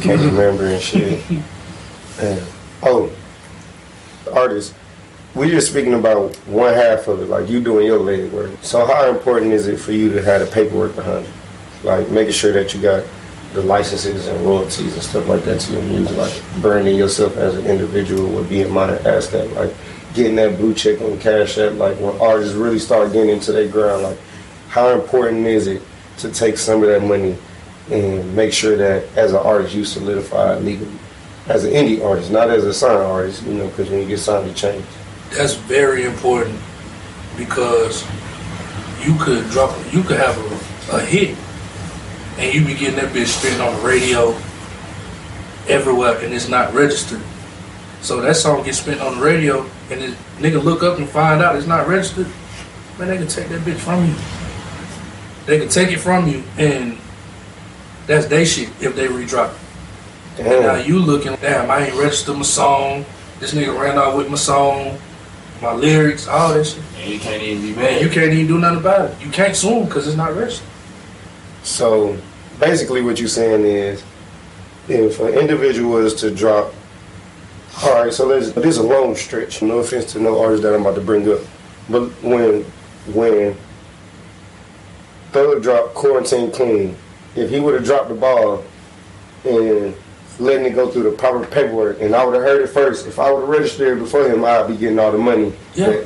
can't 0.00 0.20
remember 0.20 0.66
and 0.66 0.80
shit. 0.80 1.22
And, 2.20 2.42
oh, 2.82 3.10
the 4.26 4.34
artist. 4.34 4.74
We 5.34 5.48
just 5.48 5.70
speaking 5.70 5.94
about 5.94 6.36
one 6.46 6.74
half 6.74 7.08
of 7.08 7.22
it, 7.22 7.30
like 7.30 7.48
you 7.48 7.60
doing 7.60 7.86
your 7.86 7.98
leg 7.98 8.30
work. 8.30 8.50
So 8.60 8.84
how 8.84 9.08
important 9.08 9.54
is 9.54 9.68
it 9.68 9.78
for 9.78 9.92
you 9.92 10.12
to 10.12 10.22
have 10.22 10.42
the 10.42 10.46
paperwork 10.46 10.94
behind 10.96 11.24
it? 11.24 11.32
Like 11.82 12.08
making 12.10 12.32
sure 12.32 12.52
that 12.52 12.74
you 12.74 12.80
got 12.80 13.04
the 13.52 13.62
licenses 13.62 14.28
and 14.28 14.40
royalties 14.44 14.94
and 14.94 15.02
stuff 15.02 15.26
like 15.26 15.42
that 15.44 15.60
to 15.60 15.72
your 15.72 15.82
music, 15.82 16.16
like 16.16 16.42
branding 16.60 16.96
yourself 16.96 17.36
as 17.36 17.56
an 17.56 17.66
individual 17.66 18.28
would 18.28 18.48
be 18.48 18.62
in 18.62 18.70
mind 18.70 18.92
as 19.06 19.30
that, 19.30 19.50
like 19.54 19.74
getting 20.14 20.36
that 20.36 20.56
blue 20.56 20.72
check 20.74 21.00
on 21.00 21.18
Cash 21.18 21.58
App, 21.58 21.74
like 21.74 21.98
when 21.98 22.18
artists 22.20 22.54
really 22.54 22.78
start 22.78 23.12
getting 23.12 23.30
into 23.30 23.52
their 23.52 23.68
ground, 23.68 24.02
like 24.02 24.18
how 24.68 24.88
important 24.90 25.46
is 25.46 25.66
it 25.66 25.82
to 26.18 26.30
take 26.30 26.58
some 26.58 26.82
of 26.82 26.88
that 26.88 27.02
money 27.02 27.36
and 27.90 28.36
make 28.36 28.52
sure 28.52 28.76
that 28.76 29.04
as 29.16 29.32
an 29.32 29.38
artist 29.38 29.74
you 29.74 29.84
solidify 29.84 30.58
legally? 30.58 30.92
As 31.48 31.64
an 31.64 31.72
indie 31.72 32.04
artist, 32.04 32.30
not 32.30 32.50
as 32.50 32.64
a 32.64 32.72
signed 32.72 33.02
artist, 33.02 33.42
you 33.44 33.54
know, 33.54 33.66
because 33.68 33.90
when 33.90 34.00
you 34.00 34.06
get 34.06 34.18
signed, 34.18 34.46
you 34.46 34.54
change. 34.54 34.84
that's 35.32 35.54
very 35.54 36.04
important 36.04 36.56
because 37.36 38.04
you 39.04 39.16
could 39.16 39.48
drop 39.50 39.76
you 39.92 40.02
could 40.02 40.18
have 40.18 40.36
a, 40.92 40.96
a 40.96 41.00
hit 41.00 41.36
and 42.40 42.54
you 42.54 42.64
be 42.64 42.74
getting 42.74 42.96
that 42.96 43.12
bitch 43.12 43.26
spent 43.26 43.60
on 43.60 43.76
the 43.76 43.86
radio 43.86 44.30
everywhere 45.68 46.18
and 46.24 46.32
it's 46.32 46.48
not 46.48 46.72
registered. 46.72 47.20
So 48.00 48.20
that 48.22 48.36
song 48.36 48.64
gets 48.64 48.78
spent 48.80 49.00
on 49.02 49.18
the 49.18 49.24
radio 49.24 49.62
and 49.90 50.00
this 50.00 50.14
nigga 50.38 50.62
look 50.62 50.82
up 50.82 50.98
and 50.98 51.06
find 51.08 51.42
out 51.42 51.54
it's 51.54 51.66
not 51.66 51.86
registered, 51.86 52.26
man 52.98 53.08
they 53.08 53.18
can 53.18 53.26
take 53.26 53.48
that 53.48 53.60
bitch 53.60 53.76
from 53.76 54.06
you. 54.06 54.14
They 55.46 55.58
can 55.58 55.68
take 55.68 55.92
it 55.92 55.98
from 56.00 56.28
you 56.28 56.42
and 56.56 56.96
that's 58.06 58.26
they 58.26 58.44
shit 58.46 58.70
if 58.80 58.96
they 58.96 59.06
redrop 59.08 59.52
it. 59.52 60.40
And 60.40 60.62
now 60.62 60.76
you 60.76 60.98
looking, 60.98 61.34
damn, 61.36 61.70
I 61.70 61.86
ain't 61.86 61.94
registered 61.96 62.36
my 62.36 62.42
song. 62.42 63.04
This 63.38 63.52
nigga 63.52 63.78
ran 63.78 63.98
off 63.98 64.16
with 64.16 64.30
my 64.30 64.36
song, 64.36 64.98
my 65.60 65.72
lyrics, 65.74 66.26
all 66.26 66.54
that 66.54 66.64
shit. 66.64 66.82
And 66.96 67.12
you 67.12 67.18
can't 67.20 67.42
even 67.42 67.62
be 67.62 67.68
Man, 67.74 67.94
mad. 67.96 68.02
you 68.02 68.08
can't 68.08 68.32
even 68.32 68.46
do 68.46 68.58
nothing 68.58 68.78
about 68.78 69.10
it. 69.10 69.20
You 69.20 69.30
can't 69.30 69.54
sue 69.54 69.80
him 69.80 69.84
because 69.86 70.08
it's 70.08 70.16
not 70.16 70.34
registered. 70.34 70.66
So 71.62 72.16
basically, 72.60 73.02
what 73.02 73.18
you're 73.18 73.28
saying 73.28 73.64
is, 73.64 74.04
if 74.88 75.18
an 75.20 75.34
individual 75.34 75.96
is 75.98 76.14
to 76.16 76.30
drop, 76.30 76.72
all 77.82 78.04
right, 78.04 78.12
so 78.12 78.28
there's 78.28 78.52
there's 78.52 78.76
a 78.76 78.82
long 78.82 79.16
stretch. 79.16 79.62
No 79.62 79.78
offense 79.78 80.12
to 80.12 80.20
no 80.20 80.40
artist 80.40 80.62
that 80.62 80.74
I'm 80.74 80.82
about 80.82 80.96
to 80.96 81.00
bring 81.00 81.30
up, 81.32 81.40
but 81.88 82.08
when 82.22 82.64
when 83.12 83.56
Thug 85.32 85.62
dropped 85.62 85.94
Quarantine 85.94 86.50
Clean, 86.50 86.96
if 87.36 87.50
he 87.50 87.60
would 87.60 87.74
have 87.74 87.84
dropped 87.84 88.08
the 88.08 88.14
ball 88.14 88.64
and 89.44 89.94
letting 90.38 90.66
it 90.66 90.74
go 90.74 90.90
through 90.90 91.04
the 91.04 91.12
proper 91.12 91.46
paperwork, 91.46 92.00
and 92.00 92.14
I 92.14 92.24
would 92.24 92.34
have 92.34 92.42
heard 92.44 92.62
it 92.62 92.68
first, 92.68 93.06
if 93.06 93.18
I 93.18 93.30
would 93.30 93.40
have 93.40 93.48
registered 93.48 93.98
before 93.98 94.28
him, 94.28 94.44
I'd 94.44 94.68
be 94.68 94.76
getting 94.76 94.98
all 94.98 95.12
the 95.12 95.18
money. 95.18 95.52
Yeah. 95.74 96.02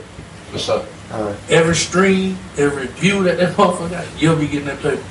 What's 0.50 0.68
up? 0.68 0.87
All 1.12 1.25
right. 1.25 1.37
Every 1.50 1.75
stream, 1.75 2.37
every 2.58 2.87
view 2.88 3.23
that 3.25 3.38
that 3.38 3.54
motherfucker 3.56 3.90
got, 3.90 4.23
you'll 4.23 4.37
be 4.37 4.46
getting 4.46 4.66
that 4.66 4.80
paper. 4.80 5.02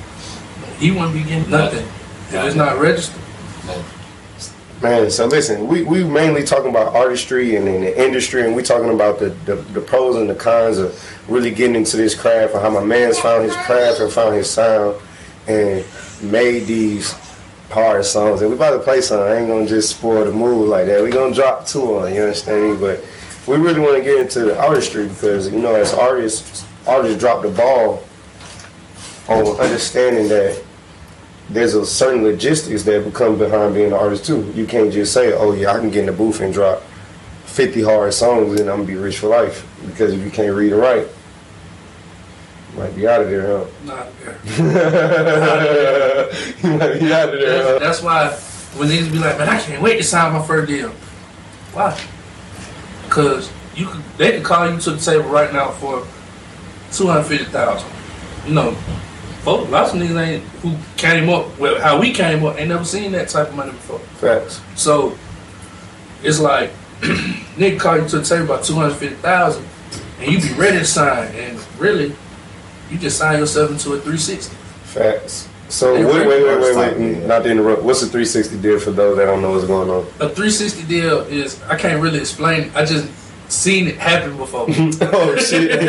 He 0.78 0.90
wouldn't 0.90 1.14
be 1.14 1.22
getting 1.22 1.50
nothing 1.50 1.86
if 2.28 2.34
it's 2.34 2.56
not 2.56 2.78
registered. 2.78 3.20
Man, 4.82 5.10
so 5.10 5.26
listen, 5.26 5.66
we, 5.66 5.82
we 5.82 6.04
mainly 6.04 6.42
talking 6.44 6.68
about 6.68 6.94
artistry 6.94 7.56
and 7.56 7.66
in 7.66 7.82
the 7.82 8.04
industry, 8.04 8.44
and 8.44 8.54
we 8.54 8.62
talking 8.62 8.90
about 8.90 9.18
the, 9.18 9.30
the, 9.46 9.54
the 9.54 9.80
pros 9.80 10.16
and 10.16 10.28
the 10.28 10.34
cons 10.34 10.78
of 10.78 11.30
really 11.30 11.50
getting 11.50 11.76
into 11.76 11.96
this 11.96 12.14
craft 12.14 12.52
and 12.52 12.62
how 12.62 12.68
my 12.68 12.84
man's 12.84 13.18
found 13.18 13.44
his 13.44 13.54
craft 13.54 14.00
and 14.00 14.12
found 14.12 14.34
his 14.34 14.50
sound 14.50 15.00
and 15.46 15.84
made 16.22 16.66
these 16.66 17.12
hard 17.70 18.04
songs. 18.04 18.42
And 18.42 18.50
we 18.50 18.56
about 18.56 18.72
to 18.72 18.80
play 18.80 19.00
some. 19.00 19.20
I 19.20 19.36
ain't 19.36 19.48
gonna 19.48 19.66
just 19.66 19.96
spoil 19.96 20.24
the 20.24 20.32
mood 20.32 20.68
like 20.68 20.86
that. 20.86 21.02
We 21.02 21.10
gonna 21.10 21.34
drop 21.34 21.66
two 21.66 21.98
on, 21.98 22.12
you 22.12 22.22
understand 22.22 22.72
me? 22.72 22.76
But 22.76 23.04
we 23.46 23.56
really 23.56 23.80
want 23.80 23.96
to 23.96 24.02
get 24.02 24.20
into 24.20 24.40
the 24.40 24.60
artistry 24.60 25.08
because 25.08 25.50
you 25.50 25.60
know, 25.60 25.74
as 25.74 25.94
artists, 25.94 26.64
artists 26.86 27.18
drop 27.18 27.42
the 27.42 27.50
ball 27.50 28.02
on 29.28 29.46
understanding 29.60 30.28
that 30.28 30.62
there's 31.50 31.74
a 31.74 31.84
certain 31.84 32.22
logistics 32.24 32.82
that 32.84 33.04
become 33.04 33.38
behind 33.38 33.74
being 33.74 33.88
an 33.88 33.92
artist 33.92 34.24
too. 34.24 34.50
You 34.54 34.66
can't 34.66 34.92
just 34.92 35.12
say, 35.12 35.32
"Oh 35.32 35.52
yeah, 35.52 35.72
I 35.72 35.78
can 35.78 35.90
get 35.90 36.00
in 36.00 36.06
the 36.06 36.12
booth 36.12 36.40
and 36.40 36.52
drop 36.52 36.82
50 37.46 37.82
hard 37.82 38.14
songs 38.14 38.60
and 38.60 38.70
I'm 38.70 38.78
gonna 38.78 38.88
be 38.88 38.96
rich 38.96 39.18
for 39.18 39.28
life." 39.28 39.66
Because 39.86 40.12
if 40.12 40.22
you 40.22 40.30
can't 40.30 40.54
read 40.54 40.72
and 40.72 40.80
write, 40.80 41.06
you 42.72 42.78
might 42.78 42.96
be 42.96 43.06
out 43.06 43.20
of 43.20 43.30
there, 43.30 43.46
huh? 43.46 43.66
Not 43.84 44.08
there. 44.20 44.38
you 46.62 46.78
might 46.78 46.98
be 46.98 47.12
out 47.12 47.34
of 47.34 47.40
there, 47.40 47.62
huh? 47.62 47.78
That's 47.78 48.02
why 48.02 48.30
when 48.76 48.88
niggas 48.88 49.12
be 49.12 49.18
like, 49.18 49.38
man, 49.38 49.48
I 49.48 49.60
can't 49.60 49.82
wait 49.82 49.98
to 49.98 50.02
sign 50.02 50.32
my 50.32 50.44
first 50.44 50.68
deal. 50.68 50.90
Why? 51.72 51.98
Because 53.04 53.50
you 53.76 53.86
could, 53.86 54.02
they 54.16 54.32
could 54.32 54.44
call 54.44 54.70
you 54.70 54.80
to 54.80 54.90
the 54.92 55.00
table 55.00 55.28
right 55.28 55.52
now 55.52 55.70
for 55.72 56.06
two 56.92 57.06
hundred 57.06 57.24
fifty 57.24 57.44
thousand. 57.46 57.90
You 58.46 58.54
know, 58.54 58.76
folks, 59.44 59.70
lots 59.70 59.92
of 59.92 60.00
niggas 60.00 60.26
ain't 60.26 60.42
who 60.62 60.74
came 60.96 61.28
up 61.28 61.58
well 61.58 61.80
how 61.80 62.00
we 62.00 62.12
came 62.12 62.44
up 62.44 62.58
ain't 62.58 62.68
never 62.68 62.84
seen 62.84 63.12
that 63.12 63.28
type 63.28 63.48
of 63.48 63.54
money 63.54 63.72
before. 63.72 63.98
Facts. 63.98 64.60
So 64.74 65.16
it's 66.22 66.40
like 66.40 66.70
nigga 67.00 67.78
call 67.78 67.98
you 67.98 68.08
to 68.08 68.18
the 68.18 68.24
table 68.24 68.44
about 68.46 68.64
two 68.64 68.74
hundred 68.74 68.94
fifty 68.94 69.16
thousand, 69.16 69.64
and 70.20 70.32
you 70.32 70.40
be 70.40 70.54
ready 70.54 70.78
to 70.78 70.84
sign, 70.84 71.34
and 71.34 71.58
really, 71.78 72.14
you 72.90 72.98
just 72.98 73.18
sign 73.18 73.38
yourself 73.38 73.70
into 73.70 73.92
a 73.92 74.00
three 74.00 74.18
sixty. 74.18 74.56
Facts. 74.84 75.48
So 75.68 75.94
They 75.94 76.04
wait, 76.04 76.26
wait, 76.26 76.44
wait, 76.44 76.60
wait, 76.60 76.98
wait. 76.98 77.26
Not 77.26 77.42
to 77.42 77.50
interrupt. 77.50 77.82
What's 77.82 78.02
a 78.02 78.06
360 78.06 78.60
deal 78.60 78.78
for 78.78 78.90
those 78.92 79.16
that 79.16 79.24
don't 79.24 79.40
know 79.42 79.50
what's 79.50 79.66
going 79.66 79.88
on? 79.88 80.02
A 80.20 80.28
360 80.28 80.84
deal 80.84 81.20
is 81.20 81.60
I 81.64 81.76
can't 81.76 82.00
really 82.02 82.20
explain. 82.20 82.70
I 82.74 82.84
just 82.84 83.08
seen 83.48 83.88
it 83.88 83.96
happen 83.96 84.36
before. 84.36 84.66
oh 84.68 85.36
shit. 85.36 85.70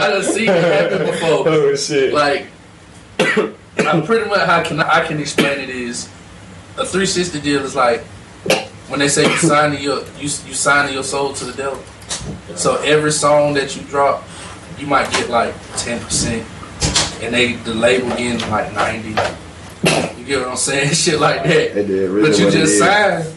I 0.00 0.10
done 0.10 0.22
seen 0.22 0.48
it 0.48 0.90
happen 0.90 1.06
before. 1.06 1.48
oh 1.48 1.76
shit. 1.76 2.12
Like, 2.12 2.46
I 3.18 4.00
pretty 4.04 4.28
much 4.28 4.40
how 4.46 4.62
can 4.62 4.80
I 4.80 5.06
can 5.06 5.20
explain 5.20 5.60
it 5.60 5.70
is 5.70 6.06
a 6.78 6.84
360 6.84 7.40
deal 7.40 7.64
is 7.64 7.74
like 7.74 8.04
when 8.88 9.00
they 9.00 9.08
say 9.08 9.22
you 9.22 9.36
signing 9.38 9.82
your 9.82 10.00
you 10.18 10.22
you 10.22 10.28
signing 10.28 10.94
your 10.94 11.04
soul 11.04 11.32
to 11.34 11.44
the 11.44 11.52
devil. 11.52 11.82
So 12.56 12.76
every 12.82 13.12
song 13.12 13.54
that 13.54 13.76
you 13.76 13.82
drop, 13.82 14.24
you 14.78 14.86
might 14.86 15.10
get 15.10 15.28
like 15.28 15.54
10 15.76 16.00
percent, 16.02 16.46
and 17.22 17.34
they 17.34 17.54
the 17.54 17.74
label 17.74 18.08
getting 18.10 18.38
like 18.50 18.72
ninety. 18.74 19.10
You 20.18 20.24
get 20.24 20.40
what 20.40 20.48
I'm 20.48 20.56
saying? 20.56 20.90
Shit 20.94 21.20
like 21.20 21.44
that. 21.44 21.74
Really 21.74 22.30
But 22.30 22.38
you 22.38 22.50
just 22.50 22.78
signed. 22.78 23.36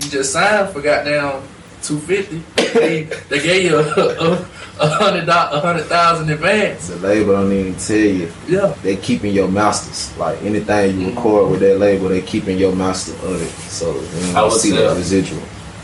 You 0.00 0.10
just 0.10 0.32
signed 0.32 0.70
for 0.70 0.80
goddamn 0.82 1.42
two 1.86 1.98
fifty. 1.98 2.38
they, 2.78 3.02
they 3.28 3.40
gave 3.40 3.64
you 3.70 3.78
a, 3.78 3.82
a, 3.82 4.48
a 4.80 4.88
hundred 4.88 5.28
a 5.28 5.60
hundred 5.60 5.84
thousand 5.84 6.30
advance. 6.30 6.88
The 6.88 6.96
label 6.96 7.34
don't 7.34 7.52
even 7.52 7.76
tell 7.76 7.96
you. 7.96 8.32
Yeah. 8.48 8.74
They 8.82 8.96
keeping 8.96 9.32
your 9.34 9.48
masters. 9.48 10.16
Like 10.18 10.42
anything 10.42 11.00
you 11.00 11.06
mm-hmm. 11.08 11.16
record 11.16 11.50
with 11.50 11.60
that 11.60 11.78
label, 11.78 12.08
they 12.08 12.22
keeping 12.22 12.58
your 12.58 12.74
master 12.74 13.12
of 13.26 13.40
it. 13.40 13.48
So 13.70 13.94
you 13.94 14.30
I 14.30 14.34
don't 14.34 14.50
would 14.50 14.60
see 14.60 14.70
say- 14.70 14.76
that 14.76 14.96
residual. 14.96 15.42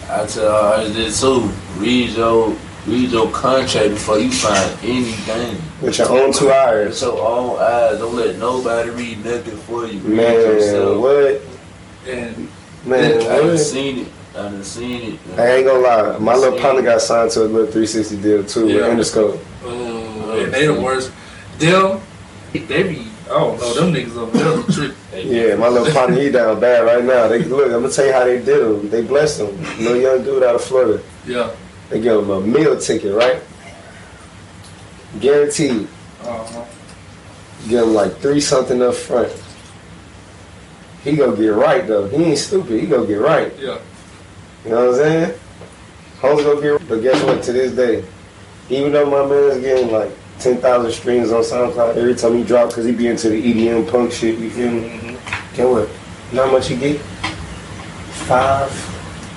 I 0.08 0.26
tell 0.26 0.54
artists 0.54 0.94
this 0.94 1.20
too. 1.20 1.48
Read 1.78 2.10
your 2.10 2.54
read 2.86 3.10
your 3.10 3.30
contract 3.30 3.90
before 3.90 4.18
you 4.18 4.30
sign 4.30 4.76
anything. 4.82 5.56
With 5.80 5.96
your 5.96 6.10
own 6.10 6.32
two 6.32 6.50
eyes. 6.50 6.88
With 6.88 7.02
your 7.02 7.26
own 7.26 7.58
eyes. 7.58 7.98
Don't 7.98 8.14
let 8.14 8.36
nobody 8.38 8.90
read 8.90 9.24
nothing 9.24 9.56
for 9.58 9.86
you. 9.86 10.00
Read 10.00 10.16
Man, 10.16 10.34
yourself. 10.34 11.00
what? 11.00 12.12
And 12.12 12.48
Man, 12.84 13.22
I 13.22 13.24
done 13.24 13.46
what? 13.48 13.58
seen 13.58 13.98
it. 14.00 14.08
I 14.34 14.42
done 14.42 14.64
seen 14.64 15.12
it. 15.14 15.38
I 15.38 15.56
ain't 15.56 15.66
gonna 15.66 15.78
lie. 15.80 16.18
My 16.18 16.34
little 16.34 16.52
Seen 16.52 16.62
partner 16.62 16.82
got 16.82 17.00
signed 17.02 17.30
to 17.32 17.42
a 17.42 17.44
little 17.44 17.66
360 17.70 18.16
deal 18.22 18.44
too 18.44 18.68
Yeah. 18.68 18.88
with 18.88 18.98
Interscope. 18.98 19.38
uh, 19.64 20.42
and 20.44 20.52
they 20.54 20.66
the 20.66 20.80
worst. 20.80 21.12
Them, 21.58 22.00
they 22.52 22.82
be. 22.82 23.06
I 23.26 23.28
don't 23.34 23.60
know. 23.60 23.74
Them 23.74 23.92
niggas 23.94 24.16
over 24.16 24.36
there 24.38 24.56
be 24.62 24.72
tripping. 24.72 24.96
Yeah, 25.32 25.54
my 25.56 25.68
little 25.68 25.92
partner, 25.92 26.18
he 26.20 26.30
down 26.30 26.58
bad 26.60 26.80
right 26.84 27.04
now. 27.04 27.28
They 27.28 27.40
look. 27.44 27.66
I'm 27.66 27.82
gonna 27.82 27.90
tell 27.90 28.06
you 28.06 28.12
how 28.12 28.24
they 28.24 28.42
did 28.42 28.62
him. 28.62 28.88
They 28.90 29.02
blessed 29.02 29.40
him. 29.42 29.84
No 29.84 29.94
young 29.94 30.22
dude 30.24 30.42
out 30.42 30.54
of 30.54 30.64
Florida. 30.64 31.02
Yeah. 31.26 31.50
They 31.90 32.00
give 32.00 32.18
him 32.22 32.30
a 32.30 32.40
meal 32.40 32.78
ticket, 32.78 33.14
right? 33.14 33.40
Guaranteed. 35.20 35.86
Uh-huh. 36.24 36.64
Give 37.68 37.82
him 37.84 37.94
like 37.94 38.16
three 38.18 38.40
something 38.40 38.80
up 38.82 38.94
front. 38.94 39.30
He 41.04 41.16
gonna 41.16 41.36
get 41.36 41.48
right 41.48 41.86
though. 41.86 42.08
He 42.08 42.24
ain't 42.24 42.38
stupid. 42.38 42.80
He 42.80 42.86
gonna 42.86 43.06
get 43.06 43.20
right. 43.20 43.52
Yeah. 43.58 43.78
You 44.64 44.70
know 44.70 44.86
what 44.86 44.88
I'm 44.90 44.94
saying? 44.96 45.38
Homes 46.20 46.42
gonna 46.44 46.60
get. 46.60 46.88
But 46.88 47.02
guess 47.02 47.22
what? 47.24 47.42
To 47.44 47.52
this 47.52 47.72
day, 47.72 48.04
even 48.70 48.92
though 48.92 49.06
my 49.10 49.26
man's 49.28 49.60
getting 49.60 49.90
like 49.90 50.10
ten 50.38 50.58
thousand 50.58 50.92
streams 50.92 51.32
on 51.32 51.42
SoundCloud 51.42 51.96
every 51.96 52.14
time 52.14 52.36
he 52.36 52.44
drop, 52.44 52.72
cause 52.72 52.84
he 52.84 52.92
be 52.92 53.08
into 53.08 53.28
the 53.28 53.42
EDM 53.42 53.90
punk 53.90 54.12
shit. 54.12 54.38
You 54.38 54.50
feel 54.50 54.70
me? 54.70 54.80
Mm-hmm. 54.88 55.56
Get 55.56 55.68
what? 55.68 55.88
You 56.30 56.36
know 56.36 56.46
how 56.46 56.52
much 56.52 56.68
he 56.68 56.76
get? 56.76 57.00
Five 58.26 58.70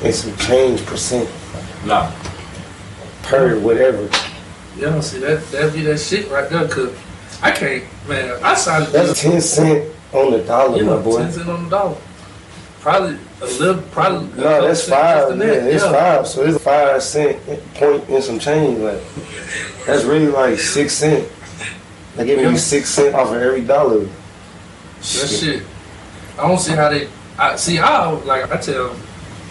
and 0.03 0.13
some 0.13 0.35
change 0.37 0.85
percent 0.85 1.29
Nah. 1.85 2.11
per 3.23 3.59
whatever. 3.59 4.03
Yeah. 4.77 4.99
See 4.99 5.19
that 5.19 5.43
that 5.51 5.73
be 5.73 5.81
that 5.81 5.97
shit 5.99 6.29
right 6.29 6.47
there. 6.49 6.67
Cause 6.67 6.93
I 7.41 7.51
can't, 7.51 7.83
man. 8.07 8.37
I 8.43 8.53
signed. 8.53 8.87
That's 8.87 9.19
ten 9.19 9.41
cent 9.41 9.91
on 10.13 10.31
the 10.31 10.39
dollar, 10.43 10.77
you 10.77 10.85
my 10.85 10.97
boy. 11.01 11.17
ten 11.19 11.31
cent 11.31 11.49
on 11.49 11.63
the 11.63 11.69
dollar. 11.69 11.97
Probably 12.79 13.17
a 13.41 13.45
little. 13.45 13.81
Probably. 13.91 14.27
No, 14.41 14.65
that's 14.67 14.87
five. 14.87 15.37
Yeah, 15.37 15.45
it's 15.45 15.83
five. 15.83 16.27
So 16.27 16.43
it's 16.43 16.63
five 16.63 17.01
cent 17.03 17.39
point 17.75 18.07
and 18.09 18.23
some 18.23 18.39
change. 18.39 18.79
Like 18.79 19.01
that's 19.85 20.03
really 20.03 20.27
like 20.27 20.57
six 20.59 20.93
cent. 20.93 21.27
They 22.15 22.25
giving 22.25 22.45
Yeah. 22.45 22.51
you 22.51 22.57
six 22.57 22.89
cent 22.89 23.13
off 23.15 23.29
of 23.29 23.41
every 23.41 23.61
dollar. 23.61 24.05
That 24.05 25.27
shit. 25.29 25.63
I 26.37 26.47
don't 26.47 26.59
see 26.59 26.73
how 26.73 26.89
they. 26.89 27.07
I 27.37 27.55
see. 27.55 27.77
I 27.79 28.09
like. 28.09 28.49
I 28.51 28.57
tell 28.57 28.95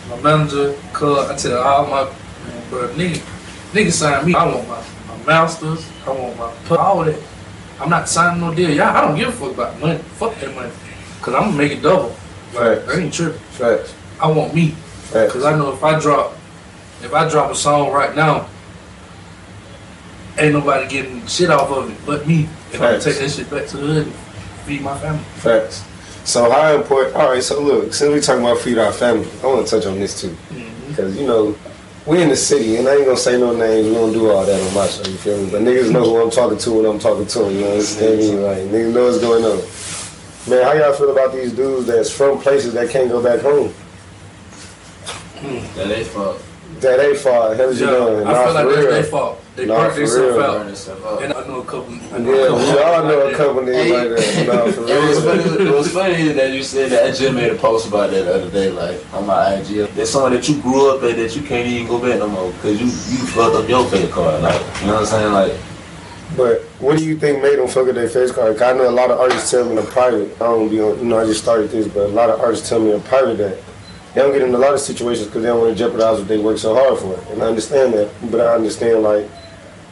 my 0.08 0.20
manager, 0.20 0.74
cuz 0.92 1.30
I 1.30 1.36
tell 1.36 1.62
all 1.62 1.86
my 1.86 2.10
bro, 2.70 2.88
nigga, 2.90 3.20
nigga 3.72 3.92
sign 3.92 4.26
me. 4.26 4.34
I 4.34 4.44
want 4.46 4.68
my, 4.68 4.82
my 5.08 5.24
masters. 5.26 5.86
I 6.06 6.10
want 6.10 6.36
my 6.38 6.52
put 6.66 6.78
all 6.78 7.04
that. 7.04 7.18
I'm 7.80 7.90
not 7.90 8.08
signing 8.08 8.40
no 8.40 8.54
deal. 8.54 8.70
Y'all, 8.70 8.86
I 8.96 9.00
don't 9.02 9.16
give 9.16 9.28
a 9.28 9.32
fuck 9.32 9.52
about 9.52 9.80
money. 9.80 9.98
Fuck 9.98 10.34
that 10.40 10.54
money. 10.54 10.70
Cause 11.22 11.34
I'm 11.34 11.44
gonna 11.50 11.56
make 11.56 11.72
it 11.72 11.82
double. 11.82 12.14
Like. 12.54 12.88
I 12.88 13.00
ain't 13.00 13.12
tripping. 13.14 13.38
Facts. 13.38 13.94
I 14.20 14.30
want 14.30 14.54
me. 14.54 14.70
Facts. 14.70 15.32
Cause 15.32 15.44
I 15.44 15.56
know 15.56 15.72
if 15.72 15.82
I 15.82 15.98
drop, 16.00 16.32
if 17.02 17.12
I 17.12 17.28
drop 17.28 17.50
a 17.50 17.54
song 17.54 17.92
right 17.92 18.14
now, 18.14 18.48
ain't 20.38 20.52
nobody 20.52 20.88
getting 20.88 21.26
shit 21.26 21.50
off 21.50 21.70
of 21.70 21.90
it 21.90 21.96
but 22.06 22.26
me. 22.26 22.48
I'm 22.72 22.80
gonna 22.80 22.92
Facts. 23.00 23.04
take 23.04 23.18
that 23.18 23.30
shit 23.30 23.50
back 23.50 23.66
to 23.68 23.76
the 23.76 23.82
hood 23.86 24.06
and 24.06 24.14
feed 24.66 24.82
my 24.82 24.96
family. 24.98 25.22
Facts. 25.36 25.84
So 26.24 26.50
how 26.50 26.74
important? 26.74 27.16
All 27.16 27.30
right. 27.30 27.42
So 27.42 27.60
look, 27.62 27.92
since 27.92 28.12
we 28.12 28.20
talking 28.20 28.42
about 28.44 28.58
feed 28.58 28.78
our 28.78 28.92
family, 28.92 29.28
I 29.42 29.46
want 29.46 29.66
to 29.66 29.70
touch 29.78 29.86
on 29.86 29.98
this 30.00 30.20
too, 30.20 30.28
Mm-hmm. 30.28 30.88
because 30.88 31.16
you 31.18 31.26
know 31.26 31.56
we 32.06 32.20
in 32.22 32.28
the 32.28 32.36
city, 32.36 32.76
and 32.76 32.88
I 32.88 32.96
ain't 32.96 33.04
gonna 33.06 33.16
say 33.16 33.38
no 33.38 33.54
names. 33.56 33.86
We 33.88 33.94
don't 33.94 34.12
do 34.12 34.30
all 34.30 34.44
that 34.44 34.60
on 34.68 34.74
my 34.74 34.86
show. 34.86 35.04
You 35.10 35.16
feel 35.18 35.42
me? 35.44 35.50
But 35.50 35.62
niggas 35.62 35.90
know 35.92 36.02
who 36.04 36.22
I'm 36.22 36.30
talking 36.30 36.58
to 36.58 36.72
when 36.72 36.86
I'm 36.86 36.98
talking 36.98 37.26
to 37.26 37.38
them. 37.40 37.52
You 37.54 37.60
know 37.60 37.76
what 37.76 37.98
I 38.02 38.16
mean? 38.16 38.42
Like 38.42 38.58
niggas 38.58 38.92
know 38.94 39.04
what's 39.04 39.18
going 39.20 39.44
on. 39.44 39.58
Man, 40.46 40.62
how 40.62 40.72
y'all 40.74 40.92
feel 40.92 41.10
about 41.10 41.32
these 41.32 41.52
dudes 41.52 41.86
that's 41.86 42.10
from 42.10 42.38
places 42.38 42.74
that 42.74 42.90
can't 42.90 43.08
go 43.10 43.22
back 43.22 43.40
home? 43.40 43.72
That 45.76 45.88
they 45.88 46.04
fuck. 46.04 46.36
That 46.80 47.00
ain't 47.00 47.16
far. 47.16 47.54
Hell, 47.54 47.72
you 47.72 47.78
doing? 47.78 48.26
I 48.26 48.32
Nah, 48.32 48.44
feel 48.44 48.54
like 48.54 48.64
for 48.66 48.72
that's 48.74 48.86
their 48.88 49.02
fault. 49.04 49.40
They 49.56 49.64
Nah, 49.66 49.76
burnt 49.76 49.94
themselves 49.94 50.36
real. 50.36 50.42
out. 50.44 50.52
Burn 50.58 50.66
themselves. 50.66 51.22
And 51.22 51.32
I 51.32 51.46
know 51.46 51.60
a 51.60 51.64
couple. 51.64 51.94
I 51.94 51.96
Yeah, 51.96 52.18
know 52.18 52.26
we 52.26 52.36
a 52.36 52.46
couple 52.74 52.84
all 52.84 53.02
know 53.04 53.22
a 53.22 53.24
like 53.24 53.36
couple 53.36 53.62
niggas 53.62 53.90
like 53.90 54.08
that. 54.10 54.46
Nah, 54.46 54.72
for 54.72 54.80
It 54.92 55.08
was, 55.08 55.24
funny, 55.24 55.64
it 55.64 55.72
was 55.74 55.88
funny 55.92 56.28
that 56.32 56.50
you 56.50 56.62
said 56.62 56.90
that. 56.90 57.04
I 57.06 57.10
just 57.12 57.32
made 57.34 57.52
a 57.52 57.54
post 57.54 57.88
about 57.88 58.10
that 58.10 58.24
the 58.24 58.34
other 58.34 58.50
day, 58.50 58.70
like 58.70 59.00
on 59.14 59.26
my 59.26 59.54
IG. 59.54 59.88
There's 59.94 60.10
someone 60.10 60.32
that 60.32 60.46
you 60.48 60.60
grew 60.60 60.90
up 60.94 61.02
at 61.04 61.16
that 61.16 61.34
you 61.36 61.42
can't 61.42 61.66
even 61.68 61.86
go 61.86 61.98
back 61.98 62.18
no 62.18 62.28
more 62.28 62.50
because 62.52 62.78
you 62.80 62.86
you 62.86 63.26
fucked 63.28 63.56
up 63.56 63.68
your 63.68 63.86
credit 63.88 64.10
card. 64.10 64.42
Like 64.42 64.60
you 64.80 64.88
know 64.88 64.94
what 64.94 65.00
I'm 65.00 65.06
saying? 65.06 65.32
Like 65.32 65.52
But 66.36 66.62
what 66.80 66.98
do 66.98 67.04
you 67.04 67.16
think 67.16 67.42
made 67.42 67.58
them 67.58 67.68
fuck 67.68 67.88
up 67.88 67.94
their 67.94 68.08
face 68.08 68.32
card? 68.32 68.60
I 68.60 68.72
know 68.72 68.88
a 68.88 68.90
lot 68.90 69.10
of 69.10 69.20
artists 69.20 69.50
tell 69.50 69.68
me 69.68 69.78
in 69.78 69.86
private. 69.86 70.34
I 70.36 70.46
don't 70.46 70.68
be 70.68 70.80
on, 70.80 70.98
you 70.98 71.04
know, 71.04 71.18
I 71.18 71.26
just 71.26 71.42
started 71.42 71.70
this, 71.70 71.86
but 71.86 72.06
a 72.06 72.08
lot 72.08 72.28
of 72.30 72.40
artists 72.40 72.68
tell 72.68 72.80
me 72.80 72.92
in 72.92 73.00
private 73.02 73.38
that 73.38 73.58
they 74.14 74.20
don't 74.20 74.32
get 74.32 74.42
in 74.42 74.54
a 74.54 74.58
lot 74.58 74.74
of 74.74 74.80
situations 74.80 75.26
because 75.26 75.42
they 75.42 75.48
don't 75.48 75.60
want 75.60 75.76
to 75.76 75.78
jeopardize 75.78 76.18
what 76.18 76.28
they 76.28 76.38
work 76.38 76.58
so 76.58 76.74
hard 76.74 76.98
for. 76.98 77.32
And 77.32 77.42
I 77.42 77.46
understand 77.46 77.94
that, 77.94 78.10
but 78.30 78.40
I 78.40 78.54
understand 78.54 79.02
like 79.02 79.28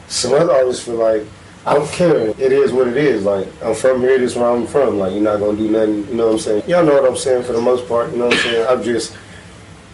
some 0.07 0.33
other 0.33 0.51
artists 0.51 0.83
feel 0.83 0.95
like 0.95 1.23
I 1.65 1.75
don't 1.75 1.89
care. 1.91 2.29
It 2.29 2.51
is 2.51 2.73
what 2.73 2.87
it 2.87 2.97
is. 2.97 3.23
Like 3.23 3.47
I'm 3.63 3.75
from 3.75 4.01
here. 4.01 4.17
This 4.19 4.31
is 4.31 4.37
where 4.37 4.49
I'm 4.49 4.67
from. 4.67 4.97
Like 4.97 5.13
you're 5.13 5.21
not 5.21 5.39
gonna 5.39 5.57
do 5.57 5.69
nothing. 5.69 6.07
You 6.09 6.15
know 6.15 6.27
what 6.27 6.33
I'm 6.33 6.39
saying? 6.39 6.63
Y'all 6.67 6.85
know 6.85 7.01
what 7.01 7.09
I'm 7.09 7.17
saying 7.17 7.43
for 7.43 7.53
the 7.53 7.61
most 7.61 7.87
part. 7.87 8.11
You 8.11 8.17
know 8.17 8.25
what 8.27 8.35
I'm 8.35 8.39
saying? 8.41 8.67
I'm 8.69 8.83
just 8.83 9.13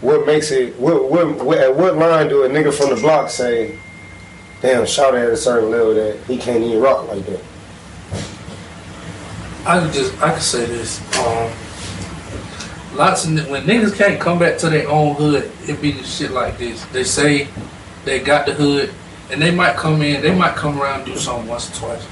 what 0.01 0.25
makes 0.25 0.51
it. 0.51 0.79
What 0.79 1.12
what, 1.12 1.43
what 1.43 1.57
at 1.59 1.75
what 1.75 1.95
line 1.95 2.27
do 2.27 2.43
a 2.43 2.49
nigga 2.49 2.73
from 2.73 2.89
the 2.95 3.01
block 3.01 3.29
say? 3.29 3.77
Damn, 4.61 4.85
shout 4.85 5.15
at 5.15 5.29
a 5.29 5.37
certain 5.37 5.71
level 5.71 5.93
that 5.93 6.17
he 6.25 6.37
can't 6.37 6.61
even 6.61 6.81
rock 6.81 7.07
like 7.07 7.25
that. 7.25 7.41
I 9.65 9.79
could 9.79 9.93
just 9.93 10.21
I 10.21 10.33
could 10.33 10.43
say 10.43 10.65
this. 10.65 10.99
Um, 11.17 11.51
lots 12.97 13.25
of 13.25 13.49
when 13.49 13.63
niggas 13.63 13.95
can't 13.95 14.19
come 14.19 14.37
back 14.37 14.57
to 14.59 14.69
their 14.69 14.89
own 14.89 15.15
hood, 15.15 15.49
it 15.67 15.81
be 15.81 15.93
shit 16.03 16.31
like 16.31 16.57
this. 16.57 16.83
They 16.87 17.05
say 17.05 17.47
they 18.03 18.19
got 18.19 18.45
the 18.45 18.53
hood, 18.53 18.93
and 19.31 19.41
they 19.41 19.51
might 19.51 19.75
come 19.77 20.01
in, 20.01 20.21
they 20.21 20.35
might 20.35 20.55
come 20.55 20.81
around 20.81 21.05
do 21.05 21.15
something 21.15 21.47
once 21.47 21.69
or 21.71 21.87
twice 21.87 22.05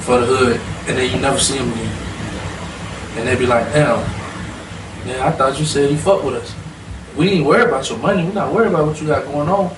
for 0.00 0.18
the 0.18 0.26
hood, 0.26 0.60
and 0.88 0.98
then 0.98 1.14
you 1.14 1.20
never 1.20 1.38
see 1.38 1.58
them 1.58 1.70
again. 1.70 1.92
And 3.18 3.28
they 3.28 3.36
be 3.36 3.46
like, 3.46 3.64
damn, 3.72 3.98
yeah, 5.06 5.26
I 5.26 5.30
thought 5.30 5.58
you 5.58 5.64
said 5.64 5.90
you 5.90 5.96
fuck 5.96 6.24
with 6.24 6.34
us. 6.34 6.54
We 7.16 7.30
ain't 7.30 7.46
worried 7.46 7.68
about 7.68 7.88
your 7.88 7.98
money. 7.98 8.24
We 8.26 8.32
not 8.32 8.52
worried 8.52 8.68
about 8.68 8.86
what 8.86 9.00
you 9.00 9.06
got 9.06 9.24
going 9.24 9.48
on. 9.48 9.74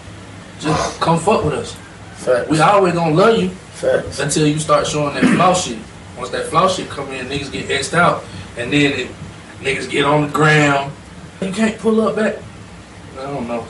Just 0.59 1.01
come 1.01 1.19
fuck 1.19 1.45
with 1.45 1.55
us. 1.55 1.77
Facts. 2.19 2.51
We 2.51 2.61
always 2.61 2.95
gonna 2.95 3.15
love 3.15 3.39
you 3.39 3.49
Facts. 3.51 4.19
until 4.19 4.47
you 4.47 4.59
start 4.59 4.87
showing 4.87 5.15
that 5.15 5.25
flaw 5.37 5.55
shit. 5.55 5.79
Once 6.17 6.31
that 6.31 6.47
flaw 6.47 6.69
shit 6.69 6.89
come 6.89 7.09
in, 7.13 7.27
niggas 7.27 7.51
get 7.53 7.71
X'd 7.71 7.95
out, 7.95 8.25
and 8.57 8.73
then 8.73 8.93
it, 8.93 9.09
niggas 9.61 9.89
get 9.89 10.05
on 10.05 10.23
the 10.23 10.29
ground. 10.29 10.93
You 11.41 11.53
can't 11.53 11.79
pull 11.79 12.01
up 12.01 12.17
back. 12.17 12.37
I 13.19 13.23
don't 13.23 13.47
know. 13.47 13.65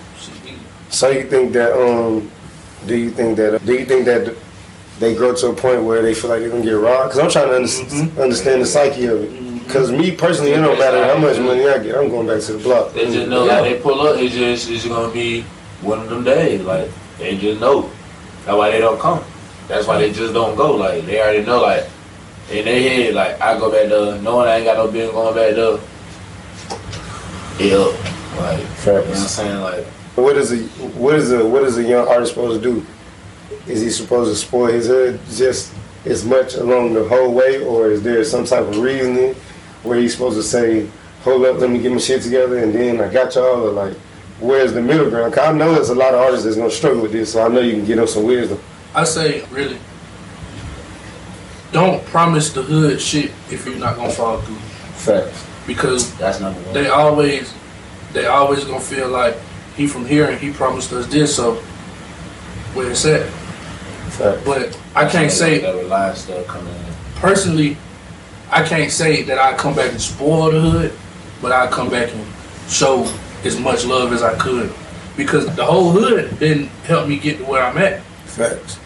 So 0.89 1.11
you 1.11 1.25
think 1.25 1.53
that 1.53 1.73
um, 1.79 2.31
do 2.87 2.97
you 2.97 3.11
think 3.11 3.37
that 3.37 3.65
do 3.67 3.75
you 3.75 3.85
think 3.85 4.07
that 4.07 4.35
they 4.99 5.15
grow 5.15 5.35
to 5.35 5.49
a 5.49 5.55
point 5.55 5.83
where 5.85 6.01
they 6.03 6.15
feel 6.15 6.31
like 6.31 6.41
they're 6.41 6.49
gonna 6.49 6.65
get 6.65 6.71
robbed? 6.73 7.11
Because 7.13 7.19
I'm 7.19 7.31
trying 7.31 7.49
to 7.51 7.57
under- 7.57 7.69
Mhm. 7.69 8.21
understand 8.23 8.63
the 8.63 8.67
psyche 8.67 9.05
of 9.07 9.23
it. 9.23 9.65
Because 9.65 9.93
me 9.93 10.13
personally, 10.13 10.53
it 10.53 10.57
don't 10.57 10.79
matter 10.79 11.05
how 11.05 11.19
much 11.19 11.39
money 11.39 11.69
I 11.69 11.77
get, 11.79 11.95
I'm 11.95 12.09
going 12.09 12.27
back 12.27 12.41
to 12.41 12.53
the 12.55 12.59
block. 12.59 12.95
they 12.95 13.05
just 13.13 13.29
know 13.29 13.45
Yeah. 13.45 13.61
like 13.61 13.75
they 13.75 13.79
pull 13.81 14.01
up, 14.01 14.17
it's 14.19 14.35
just 14.35 14.71
it's 14.71 14.87
gonna 14.87 15.13
be 15.13 15.45
one 15.83 15.99
of 16.01 16.09
them 16.09 16.25
days. 16.25 16.63
Like 16.63 16.91
they 17.19 17.37
just 17.37 17.61
know. 17.61 17.91
That's 18.49 18.57
why 18.57 18.71
they 18.71 18.79
don't 18.81 18.99
come. 18.99 19.23
That's 19.69 19.87
why 19.87 19.99
they 19.99 20.11
just 20.11 20.33
don't 20.33 20.57
go. 20.57 20.75
Like 20.75 21.05
they 21.05 21.21
already 21.21 21.45
know. 21.45 21.61
Like 21.61 21.85
in 22.51 22.65
their 22.65 22.81
head, 22.81 23.15
like 23.15 23.39
I 23.43 23.59
go 23.59 23.71
back 23.71 23.91
there, 23.91 24.19
knowing 24.23 24.49
I 24.49 24.57
ain't 24.57 24.65
got 24.65 24.79
no 24.79 24.91
bill 24.91 25.13
going 25.13 25.35
back 25.35 25.55
there. 25.55 25.79
Yeah, 27.61 27.77
like 28.41 28.61
you 28.61 28.93
know 28.93 29.03
what 29.03 29.07
I'm 29.07 29.15
saying? 29.17 29.61
Like 29.61 29.85
What 30.17 30.39
is 30.39 30.53
a 30.53 30.61
what 30.97 31.17
is 31.17 31.31
a 31.31 31.45
what 31.45 31.63
is 31.65 31.77
a 31.77 31.83
young 31.83 32.09
artist 32.09 32.33
supposed 32.33 32.63
to 32.63 32.73
do? 32.73 32.87
Is 33.71 33.83
he 33.83 33.91
supposed 33.91 34.31
to 34.31 34.37
spoil 34.37 34.69
his 34.69 34.87
hood 34.87 35.21
just 35.31 35.75
as 36.07 36.25
much 36.25 36.55
along 36.55 36.95
the 36.95 37.07
whole 37.07 37.35
way, 37.35 37.63
or 37.63 37.91
is 37.91 38.03
there 38.03 38.25
some 38.25 38.47
type 38.47 38.63
of 38.65 38.79
reasoning 38.79 39.35
where 39.83 39.99
he's 39.99 40.15
supposed 40.15 40.39
to 40.39 40.43
say, 40.43 40.89
"Hold 41.23 41.45
up, 41.45 41.59
let 41.59 41.69
me 41.69 41.81
get 41.81 41.93
my 41.93 41.99
shit 41.99 42.23
together," 42.23 42.57
and 42.57 42.75
then 42.75 42.99
I 42.99 43.13
got 43.13 43.35
y'all, 43.35 43.69
or 43.69 43.73
like, 43.73 43.95
where's 44.41 44.73
the 44.73 44.81
middle 44.81 45.09
ground? 45.11 45.33
'Cause 45.35 45.49
I 45.49 45.53
know 45.53 45.75
there's 45.75 45.89
a 45.91 45.95
lot 45.95 46.15
of 46.15 46.21
artists 46.21 46.45
that's 46.45 46.57
gonna 46.57 46.71
struggle 46.71 47.03
with 47.03 47.13
this, 47.13 47.33
so 47.33 47.43
I 47.45 47.49
know 47.49 47.61
you 47.61 47.73
can 47.73 47.85
get 47.85 47.97
them 47.97 48.07
some 48.07 48.25
wisdom. 48.25 48.59
I 48.95 49.05
say 49.05 49.45
really, 49.51 49.79
don't 51.73 52.05
promise 52.07 52.51
the 52.53 52.63
hood 52.63 53.01
shit 53.01 53.31
if 53.51 53.67
you're 53.67 53.77
not 53.77 53.97
gonna 53.97 54.11
follow 54.11 54.41
through. 54.41 54.57
Facts. 54.97 55.45
Because 55.67 56.11
That's 56.15 56.41
number 56.41 56.59
one. 56.61 56.75
they 56.75 56.89
always 56.89 57.53
they 58.15 58.27
always 58.27 58.65
gonna 58.65 58.81
feel 58.81 59.09
like 59.09 59.37
he 59.77 59.87
from 59.87 60.07
here 60.07 60.25
and 60.27 60.41
he 60.41 60.51
promised 60.51 60.93
us 60.93 61.07
this, 61.07 61.35
so 61.37 61.55
where 62.75 62.91
it's 62.91 63.05
at. 63.05 63.27
Facts. 64.11 64.41
But 64.45 64.77
I 64.95 65.07
can't 65.07 65.31
say 65.31 65.59
that 65.59 65.75
reliance 65.77 66.21
stuff 66.21 66.47
coming 66.47 66.69
in. 66.75 67.21
personally, 67.21 67.77
I 68.51 68.63
can't 68.63 68.91
say 68.91 69.23
that 69.25 69.39
I 69.39 69.53
come 69.55 69.75
back 69.75 69.91
and 69.91 70.01
spoil 70.01 70.51
the 70.51 70.61
hood, 70.61 70.93
but 71.43 71.53
I 71.53 71.67
come 71.67 71.91
back 71.91 72.11
and 72.15 72.25
show 72.69 73.07
as 73.45 73.59
much 73.59 73.85
love 73.85 74.13
as 74.13 74.23
I 74.23 74.37
could. 74.37 74.73
Because 75.17 75.55
the 75.57 75.65
whole 75.65 75.91
hood 75.91 76.39
didn't 76.39 76.69
help 76.85 77.09
me 77.09 77.19
get 77.19 77.39
to 77.39 77.45
where 77.45 77.63
I'm 77.63 77.77
at. 77.79 78.03
Facts. 78.27 78.79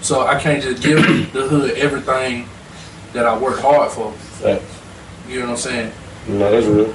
So 0.00 0.26
I 0.26 0.38
can't 0.40 0.62
just 0.62 0.82
give 0.82 1.02
the 1.32 1.46
hood 1.48 1.72
everything 1.72 2.48
that 3.12 3.26
I 3.26 3.36
work 3.38 3.60
hard 3.60 3.90
for. 3.90 4.12
Facts. 4.12 4.80
You 5.28 5.40
know 5.40 5.46
what 5.46 5.50
I'm 5.52 5.56
saying? 5.58 5.92
No, 6.28 6.50
that's 6.50 6.66
real. 6.66 6.94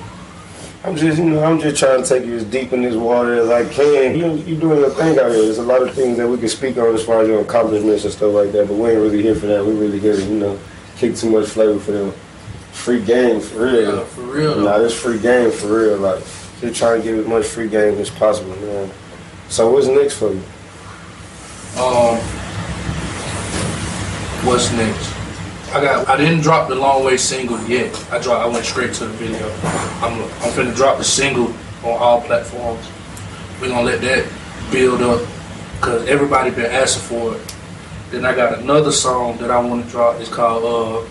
I'm 0.84 0.96
just, 0.96 1.18
you 1.18 1.26
know, 1.26 1.44
I'm 1.44 1.60
just 1.60 1.78
trying 1.78 2.02
to 2.02 2.08
take 2.08 2.26
you 2.26 2.36
as 2.36 2.46
deep 2.46 2.72
in 2.72 2.82
this 2.82 2.96
water 2.96 3.34
as 3.34 3.50
I 3.50 3.68
can. 3.74 4.18
You, 4.18 4.36
you 4.36 4.56
doing 4.56 4.80
your 4.80 4.90
thing 4.92 5.20
out 5.20 5.32
here. 5.32 5.42
There's 5.42 5.58
a 5.58 5.64
lot 5.64 5.82
of 5.82 5.94
things 5.94 6.18
that 6.18 6.28
we 6.28 6.38
can 6.38 6.48
speak 6.48 6.78
on 6.78 6.94
as 6.94 7.04
far 7.04 7.22
as 7.22 7.28
your 7.28 7.42
accomplishments 7.42 8.06
and 8.06 8.14
stuff 8.14 8.34
like 8.34 8.52
that, 8.54 8.68
but 8.68 8.76
we 8.76 8.92
ain't 8.92 9.02
really 9.02 9.22
here 9.22 9.36
for 9.36 9.48
that. 9.48 9.66
We 9.66 9.74
really 9.74 10.00
here 10.00 10.16
to, 10.16 10.24
you 10.24 10.40
know, 10.40 10.60
kick 10.98 11.16
too 11.16 11.30
much 11.32 11.50
flavor 11.50 11.80
for 11.80 11.92
them. 11.92 12.12
Free 12.72 13.04
game 13.04 13.42
for 13.42 13.66
real. 13.66 13.98
Yeah, 13.98 14.04
for 14.06 14.22
real. 14.22 14.62
Nah, 14.62 14.78
this 14.78 14.98
free 14.98 15.20
game 15.20 15.52
for 15.52 15.68
real. 15.68 15.98
Like, 15.98 16.24
just 16.60 16.76
trying 16.76 17.02
to 17.02 17.08
get 17.08 17.20
as 17.20 17.28
much 17.28 17.46
free 17.46 17.68
game 17.70 17.98
as 18.00 18.10
possible, 18.10 18.56
man. 18.58 18.92
So 19.50 19.72
what's 19.72 19.88
next 19.88 20.16
for 20.18 20.34
you? 20.34 20.44
Um, 21.80 22.18
what's 24.46 24.72
next? 24.74 25.14
I 25.74 25.82
got. 25.82 26.08
I 26.08 26.18
didn't 26.18 26.42
drop 26.42 26.70
the 26.70 26.76
long 26.76 27.04
way 27.04 27.18
single 27.18 27.60
yet. 27.68 27.94
I 28.12 28.20
dropped. 28.20 28.44
I 28.44 28.48
went 28.48 28.66
straight 28.66 28.94
to 28.96 29.06
the 29.06 29.14
video. 29.14 29.48
I'm. 30.02 30.22
I'm 30.42 30.52
finna 30.54 30.76
drop 30.76 30.98
the 30.98 31.04
single 31.04 31.48
on 31.84 31.98
all 32.00 32.22
platforms. 32.22 32.88
We're 33.62 33.70
gonna 33.70 33.84
let 33.84 34.02
that 34.02 34.28
build 34.72 35.02
up 35.02 35.28
because 35.76 36.08
everybody 36.08 36.52
been 36.52 36.72
asking 36.72 37.04
for 37.04 37.36
it. 37.36 37.56
Then 38.10 38.26
I 38.26 38.34
got 38.34 38.60
another 38.60 38.92
song 38.92 39.38
that 39.38 39.52
I 39.52 39.60
want 39.60 39.86
to 39.86 39.92
drop. 39.92 40.20
It's 40.20 40.30
called 40.30 41.08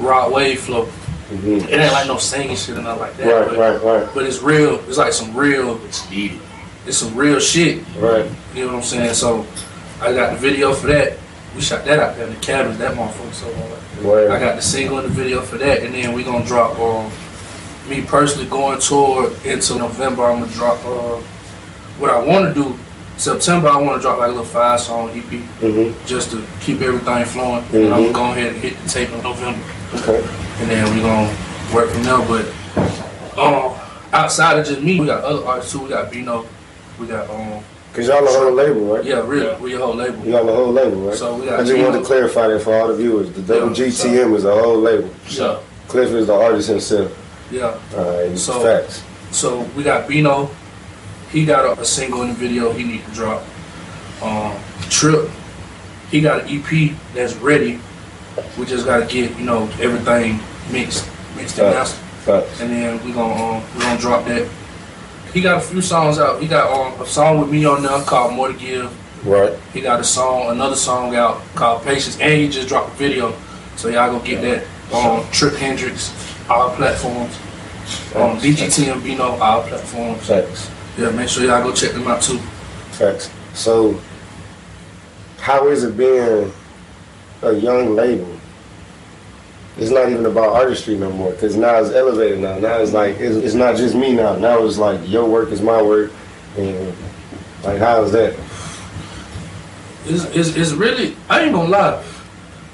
uh, 0.00 0.30
Wave 0.30 0.60
Flow. 0.60 0.88
Mm-hmm. 1.30 1.68
It 1.68 1.80
ain't 1.80 1.92
like 1.92 2.06
no 2.06 2.18
singing 2.18 2.56
shit 2.56 2.76
or 2.76 2.82
nothing 2.82 3.00
like 3.00 3.16
that. 3.16 3.26
Right, 3.26 3.48
but, 3.48 3.58
right, 3.58 3.82
right, 4.02 4.14
but 4.14 4.24
it's 4.26 4.42
real. 4.42 4.74
It's 4.88 4.98
like 4.98 5.12
some 5.12 5.34
real. 5.36 5.82
It's 5.86 6.08
needed. 6.10 6.40
It's 6.86 6.98
some 6.98 7.14
real 7.16 7.40
shit. 7.40 7.82
right. 7.98 8.30
You 8.54 8.66
know 8.66 8.72
what 8.74 8.76
I'm 8.76 8.82
saying? 8.82 9.14
So 9.14 9.46
I 10.00 10.12
got 10.12 10.32
the 10.34 10.38
video 10.38 10.74
for 10.74 10.88
that. 10.88 11.18
We 11.56 11.62
shot 11.62 11.84
that 11.86 11.98
out 11.98 12.16
there 12.16 12.26
in 12.26 12.34
the 12.34 12.40
cabins, 12.40 12.78
that 12.78 12.94
motherfucker. 12.96 13.32
So 13.32 13.48
uh, 13.48 14.06
Word. 14.06 14.30
I 14.30 14.38
got 14.40 14.56
the 14.56 14.62
single 14.62 14.98
and 14.98 15.06
the 15.08 15.12
video 15.14 15.40
for 15.40 15.56
that, 15.58 15.82
and 15.82 15.94
then 15.94 16.12
we 16.12 16.24
gonna 16.24 16.44
drop. 16.44 16.78
Um, 16.78 17.10
me 17.88 18.00
personally 18.02 18.48
going 18.48 18.80
tour 18.80 19.30
into 19.44 19.76
November. 19.76 20.24
I'm 20.24 20.40
gonna 20.40 20.52
drop. 20.52 20.78
Uh, 20.84 21.20
what 21.98 22.10
I 22.10 22.18
want 22.18 22.52
to 22.52 22.60
do 22.62 22.76
September. 23.16 23.68
I 23.68 23.76
want 23.80 23.96
to 23.98 24.02
drop 24.02 24.18
like 24.18 24.28
a 24.28 24.32
little 24.32 24.44
five 24.44 24.80
song 24.80 25.10
EP 25.10 25.24
Mm-hmm. 25.60 26.06
just 26.06 26.32
to 26.32 26.44
keep 26.60 26.80
everything 26.80 27.24
flowing. 27.24 27.62
And 27.72 27.94
I'm 27.94 28.02
Mhm. 28.02 28.12
gonna 28.12 28.12
go 28.12 28.24
ahead 28.32 28.52
and 28.54 28.56
hit 28.56 28.82
the 28.82 28.88
tape 28.88 29.10
in 29.12 29.22
November, 29.22 29.60
Okay. 29.94 30.26
And 30.60 30.70
then 30.70 30.84
we're 30.96 31.02
gonna 31.02 31.36
work 31.74 31.90
from 31.90 32.02
there. 32.04 32.18
But 32.26 33.38
um, 33.38 33.78
outside 34.12 34.58
of 34.58 34.66
just 34.66 34.80
me, 34.80 35.00
we 35.00 35.06
got 35.06 35.24
other 35.24 35.44
artists 35.46 35.72
too. 35.72 35.80
We 35.82 35.88
got 35.88 36.10
Bino. 36.10 36.46
We 36.98 37.06
got 37.06 37.28
um, 37.30 37.62
Cause 37.92 38.08
y'all 38.08 38.24
the 38.24 38.30
whole 38.30 38.52
label, 38.52 38.94
right? 38.96 39.04
yeah, 39.04 39.24
real. 39.24 39.44
Yeah. 39.44 39.58
we 39.60 39.74
a 39.74 39.78
whole 39.78 39.94
label. 39.94 40.24
Y'all 40.26 40.44
the 40.44 40.52
whole 40.54 40.72
label, 40.72 41.00
right? 41.08 41.16
So 41.16 41.36
we 41.36 41.46
got 41.46 41.54
I 41.60 41.62
just 41.62 41.72
Bino. 41.74 41.88
wanted 41.88 42.00
to 42.00 42.04
clarify 42.04 42.48
that 42.48 42.60
for 42.62 42.74
all 42.74 42.88
the 42.88 42.96
viewers. 42.96 43.30
The 43.32 43.42
double 43.42 43.68
Yeah, 43.76 43.86
GTM 43.86 44.34
is 44.34 44.44
a 44.44 44.52
whole 44.52 44.78
label. 44.80 45.10
Yeah, 45.28 45.60
Kliff 45.88 46.12
is 46.12 46.26
the 46.26 46.34
artist 46.34 46.68
himself. 46.68 47.12
yeah. 47.52 47.78
Alright, 47.94 48.36
So- 48.38 48.60
facts. 48.60 49.02
So 49.30 49.62
we 49.76 49.82
got 49.82 50.06
Bino. 50.08 50.48
He 51.30 51.44
got 51.44 51.64
a, 51.76 51.80
a 51.80 51.84
single 51.84 52.22
in 52.22 52.28
the 52.28 52.34
video 52.34 52.72
he 52.72 52.84
need 52.84 53.04
to 53.04 53.10
drop. 53.12 53.42
Um, 54.22 54.54
Trip. 54.90 55.28
He 56.10 56.20
got 56.20 56.42
an 56.44 56.48
EP 56.48 56.92
that's 57.14 57.34
ready. 57.36 57.80
We 58.58 58.66
just 58.66 58.84
gotta 58.84 59.06
get 59.06 59.36
you 59.38 59.44
know 59.44 59.64
everything 59.80 60.40
mixed, 60.72 61.08
mixed 61.36 61.58
and 61.58 61.74
mastered, 61.74 62.00
Facts. 62.24 62.60
and 62.60 62.70
then 62.70 63.04
we 63.04 63.12
gonna 63.12 63.56
um, 63.58 63.62
we 63.74 63.80
gonna 63.80 64.00
drop 64.00 64.24
that. 64.26 64.48
He 65.32 65.40
got 65.40 65.58
a 65.58 65.60
few 65.60 65.80
songs 65.82 66.18
out. 66.18 66.40
He 66.40 66.48
got 66.48 66.70
um, 66.70 67.00
a 67.00 67.06
song 67.06 67.40
with 67.40 67.50
me 67.50 67.64
on 67.64 67.82
there 67.82 68.00
called 68.02 68.34
More 68.34 68.48
to 68.52 68.58
Give. 68.58 69.26
Right. 69.26 69.52
He 69.72 69.80
got 69.80 70.00
a 70.00 70.04
song, 70.04 70.50
another 70.50 70.76
song 70.76 71.14
out 71.16 71.42
called 71.54 71.82
Patience, 71.82 72.20
and 72.20 72.32
he 72.32 72.48
just 72.48 72.68
dropped 72.68 72.92
a 72.92 72.96
video. 72.96 73.34
So 73.76 73.88
y'all 73.88 74.16
go 74.16 74.24
get 74.24 74.42
that 74.42 74.64
on 74.92 75.28
Trip 75.30 75.54
Hendrix, 75.54 76.12
our 76.48 76.74
platforms. 76.76 77.36
On 78.14 78.36
DGT 78.36 78.92
and 78.92 79.02
Bino, 79.02 79.24
all 79.24 79.62
platforms. 79.62 80.26
Facts. 80.26 80.70
Yeah, 80.96 81.10
make 81.10 81.28
sure 81.28 81.44
y'all 81.44 81.62
go 81.62 81.72
check 81.72 81.92
them 81.92 82.06
out 82.06 82.22
too. 82.22 82.38
Facts. 82.92 83.30
So, 83.52 84.00
how 85.38 85.68
is 85.68 85.84
it 85.84 85.96
being 85.96 86.50
a 87.42 87.52
young 87.52 87.94
label? 87.94 88.38
It's 89.76 89.90
not 89.90 90.08
even 90.08 90.26
about 90.26 90.54
artistry 90.54 90.96
no 90.96 91.10
more, 91.10 91.32
because 91.32 91.56
now 91.56 91.76
it's 91.78 91.90
elevated 91.90 92.38
now. 92.38 92.58
Now 92.58 92.78
it's 92.78 92.92
like, 92.92 93.16
it's, 93.18 93.36
it's 93.36 93.54
not 93.54 93.76
just 93.76 93.94
me 93.94 94.14
now. 94.14 94.36
Now 94.36 94.64
it's 94.64 94.78
like, 94.78 95.00
your 95.08 95.28
work 95.28 95.50
is 95.50 95.60
my 95.60 95.82
work. 95.82 96.12
And, 96.56 96.94
like, 97.64 97.78
how 97.78 98.02
is 98.04 98.12
that? 98.12 98.38
It's, 100.06 100.24
it's, 100.36 100.56
it's 100.56 100.72
really, 100.72 101.16
I 101.28 101.40
ain't 101.40 101.54
gonna 101.54 101.68
lie. 101.68 102.04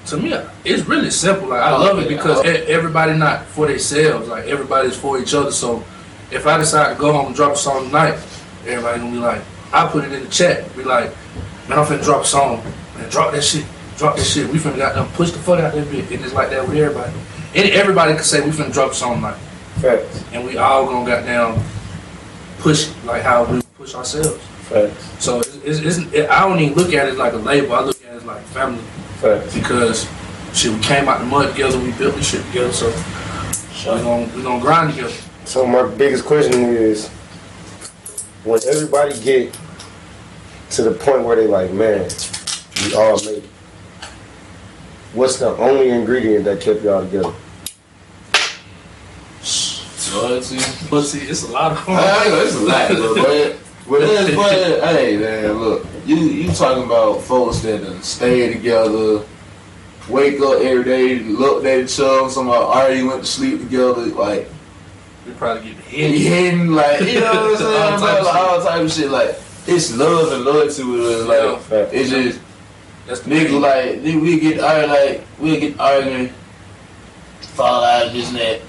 To 0.06 0.16
me, 0.16 0.34
it's 0.64 0.86
really 0.86 1.10
simple. 1.10 1.48
Like 1.50 1.62
I 1.62 1.70
love 1.70 1.98
it 2.00 2.08
because 2.08 2.44
everybody 2.44 3.16
not 3.16 3.44
for 3.46 3.68
themselves. 3.68 4.28
Like 4.28 4.46
everybody's 4.46 4.96
for 4.96 5.20
each 5.20 5.34
other. 5.34 5.52
So 5.52 5.84
if 6.32 6.46
I 6.46 6.58
decide 6.58 6.94
to 6.94 6.98
go 6.98 7.12
home 7.12 7.26
and 7.26 7.34
drop 7.36 7.52
a 7.52 7.56
song 7.56 7.84
tonight, 7.84 8.18
everybody 8.66 8.98
gonna 8.98 9.12
be 9.12 9.18
like, 9.18 9.42
I 9.72 9.86
put 9.86 10.04
it 10.04 10.12
in 10.12 10.24
the 10.24 10.30
chat. 10.30 10.74
Be 10.76 10.82
like, 10.82 11.10
man, 11.68 11.78
I'm 11.78 11.86
finna 11.86 12.02
drop 12.02 12.22
a 12.24 12.26
song. 12.26 12.64
Man, 12.96 13.08
drop 13.10 13.32
that 13.32 13.44
shit. 13.44 13.64
Drop 14.00 14.16
that 14.16 14.24
shit. 14.24 14.48
We 14.48 14.58
finna 14.58 14.78
got 14.78 14.94
them 14.94 15.06
push 15.08 15.30
the 15.30 15.38
fuck 15.40 15.60
out 15.60 15.74
that 15.74 15.90
bit. 15.90 16.10
And 16.10 16.24
it's 16.24 16.32
like 16.32 16.48
that 16.48 16.66
with 16.66 16.74
everybody. 16.74 17.12
And 17.54 17.68
everybody 17.68 18.14
can 18.14 18.24
say 18.24 18.40
we 18.40 18.50
finna 18.50 18.72
drop 18.72 18.94
song 18.94 19.16
tonight. 19.16 19.34
Facts. 19.82 20.24
And 20.32 20.42
we 20.42 20.56
all 20.56 20.86
gonna 20.86 21.06
got 21.06 21.26
down 21.26 21.62
push 22.60 22.90
like 23.04 23.20
how 23.20 23.44
we 23.44 23.60
push 23.76 23.94
ourselves. 23.94 24.42
Facts. 24.70 25.22
So 25.22 25.40
it's, 25.40 25.54
it's, 25.56 25.78
it's, 25.80 25.98
it, 26.14 26.30
I 26.30 26.48
don't 26.48 26.58
even 26.60 26.78
look 26.78 26.94
at 26.94 27.08
it 27.08 27.18
like 27.18 27.34
a 27.34 27.36
label. 27.36 27.74
I 27.74 27.80
look 27.80 28.02
at 28.02 28.14
it 28.14 28.24
like 28.24 28.40
family 28.44 28.82
Facts. 29.20 29.52
because 29.52 30.08
shit, 30.54 30.72
we 30.72 30.80
came 30.80 31.06
out 31.06 31.18
the 31.18 31.26
mud 31.26 31.50
together. 31.50 31.78
We 31.78 31.92
built 31.92 32.14
this 32.14 32.30
shit 32.30 32.42
together. 32.46 32.72
So 32.72 32.88
we 32.88 34.00
gonna 34.00 34.34
we 34.34 34.42
gonna 34.42 34.62
grind 34.62 34.94
together. 34.94 35.12
So 35.44 35.66
my 35.66 35.86
biggest 35.86 36.24
question 36.24 36.54
is, 36.54 37.08
when 38.44 38.60
everybody 38.66 39.20
get 39.20 39.54
to 40.70 40.84
the 40.84 40.92
point 40.92 41.22
where 41.22 41.36
they 41.36 41.46
like, 41.46 41.70
man, 41.72 42.08
we 42.86 42.94
all 42.94 43.22
made 43.26 43.44
it. 43.44 43.49
What's 45.12 45.38
the 45.38 45.48
only 45.56 45.90
ingredient 45.90 46.44
that 46.44 46.60
kept 46.60 46.82
y'all 46.82 47.04
together? 47.04 47.32
Loyalty. 50.12 50.58
But 50.90 51.02
see, 51.02 51.20
it's 51.20 51.44
a 51.44 51.52
lot 51.52 51.72
of 51.72 51.88
I 51.88 52.28
know 52.28 52.42
it's 52.42 52.54
a 52.56 52.60
lot, 52.60 52.88
bro. 52.90 53.56
But, 53.90 53.98
but 53.98 54.06
that's 54.06 54.36
but 54.36 54.84
hey 54.94 55.16
man, 55.16 55.52
look, 55.54 55.84
you 56.06 56.16
you 56.16 56.52
talking 56.52 56.84
about 56.84 57.22
folks 57.22 57.58
that 57.60 57.82
done 57.82 58.00
stay 58.04 58.52
together, 58.52 59.24
wake 60.08 60.40
up 60.40 60.60
every 60.60 60.84
day, 60.84 61.18
look 61.18 61.64
at 61.64 61.78
each 61.80 61.98
other, 61.98 62.30
somebody 62.30 62.62
already 62.62 63.02
went 63.02 63.22
to 63.22 63.26
sleep 63.26 63.58
together, 63.58 64.06
like 64.06 64.48
we 65.26 65.32
probably 65.32 65.72
get 65.72 65.84
the 65.90 66.04
and 66.04 66.14
hitting, 66.14 66.66
like 66.68 67.00
you 67.00 67.18
know 67.18 67.32
what 67.32 67.62
I'm 67.62 68.00
type 68.00 68.00
saying, 68.00 68.18
of 68.18 68.22
bro? 68.22 68.22
Like, 68.22 68.34
all 68.34 68.62
type 68.62 68.80
of 68.82 68.92
shit. 68.92 69.10
Like 69.10 69.30
it's 69.66 69.96
love 69.96 70.32
and 70.32 70.44
loyalty 70.44 70.84
with 70.84 71.00
us. 71.00 71.26
Like 71.26 71.60
Facts. 71.62 71.90
it's 71.92 72.10
just 72.10 72.40
That's 73.10 73.22
the 73.22 73.30
nigga 73.30 73.46
thing. 73.48 73.60
like 73.60 73.84
nigga, 74.02 74.20
we 74.22 74.38
get 74.38 74.60
arguing 74.60 74.90
like 74.90 75.26
we 75.40 75.58
get 75.58 75.80
arguing, 75.80 76.28
fall 77.40 77.82
out 77.82 78.12
this 78.12 78.28
and 78.28 78.36
that. 78.38 78.60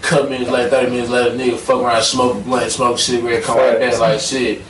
Couple 0.00 0.30
minutes 0.30 0.50
later, 0.50 0.70
thirty 0.70 0.90
minutes 0.90 1.10
later, 1.10 1.36
nigga 1.36 1.56
fuck 1.58 1.82
around, 1.82 2.02
smoke 2.02 2.36
a 2.38 2.40
blunt, 2.40 2.72
smoke 2.72 2.96
a 2.96 2.98
cigarette, 2.98 3.44
come 3.44 3.58
right 3.58 3.78
there 3.78 3.96
like 3.98 4.18
shit. 4.18 4.62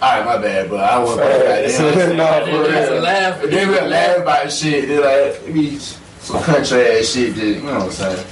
Alright, 0.00 0.24
my 0.24 0.36
bad, 0.36 0.70
but 0.70 0.78
I 0.80 0.98
wasn't 1.02 1.22
Facts. 1.22 1.78
goddamn. 1.78 2.16
Nah, 2.18 2.44
for 2.44 2.70
It's 2.70 2.88
a 2.88 2.92
real. 2.92 3.02
laugh. 3.02 3.40
But 3.40 3.50
then 3.50 3.68
we 3.68 3.80
laugh 3.80 4.18
about 4.18 4.52
shit. 4.52 4.86
They 4.86 4.98
like 4.98 5.48
it 5.48 5.52
be 5.52 5.78
some 5.78 6.40
country 6.42 6.86
ass 7.00 7.06
shit. 7.06 7.34
That, 7.34 7.44
you 7.44 7.62
know 7.62 7.72
what 7.72 7.82
I'm 7.84 7.90
saying? 7.90 8.26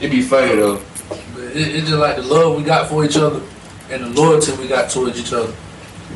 It 0.00 0.10
be 0.10 0.22
funny 0.22 0.56
though. 0.56 0.82
But 1.34 1.44
it, 1.44 1.76
it's 1.76 1.88
just 1.88 2.00
like 2.00 2.16
the 2.16 2.22
love 2.22 2.56
we 2.56 2.64
got 2.64 2.88
for 2.88 3.04
each 3.04 3.16
other 3.16 3.40
and 3.90 4.02
the 4.02 4.08
loyalty 4.20 4.52
we 4.56 4.66
got 4.66 4.90
towards 4.90 5.20
each 5.20 5.32
other. 5.32 5.52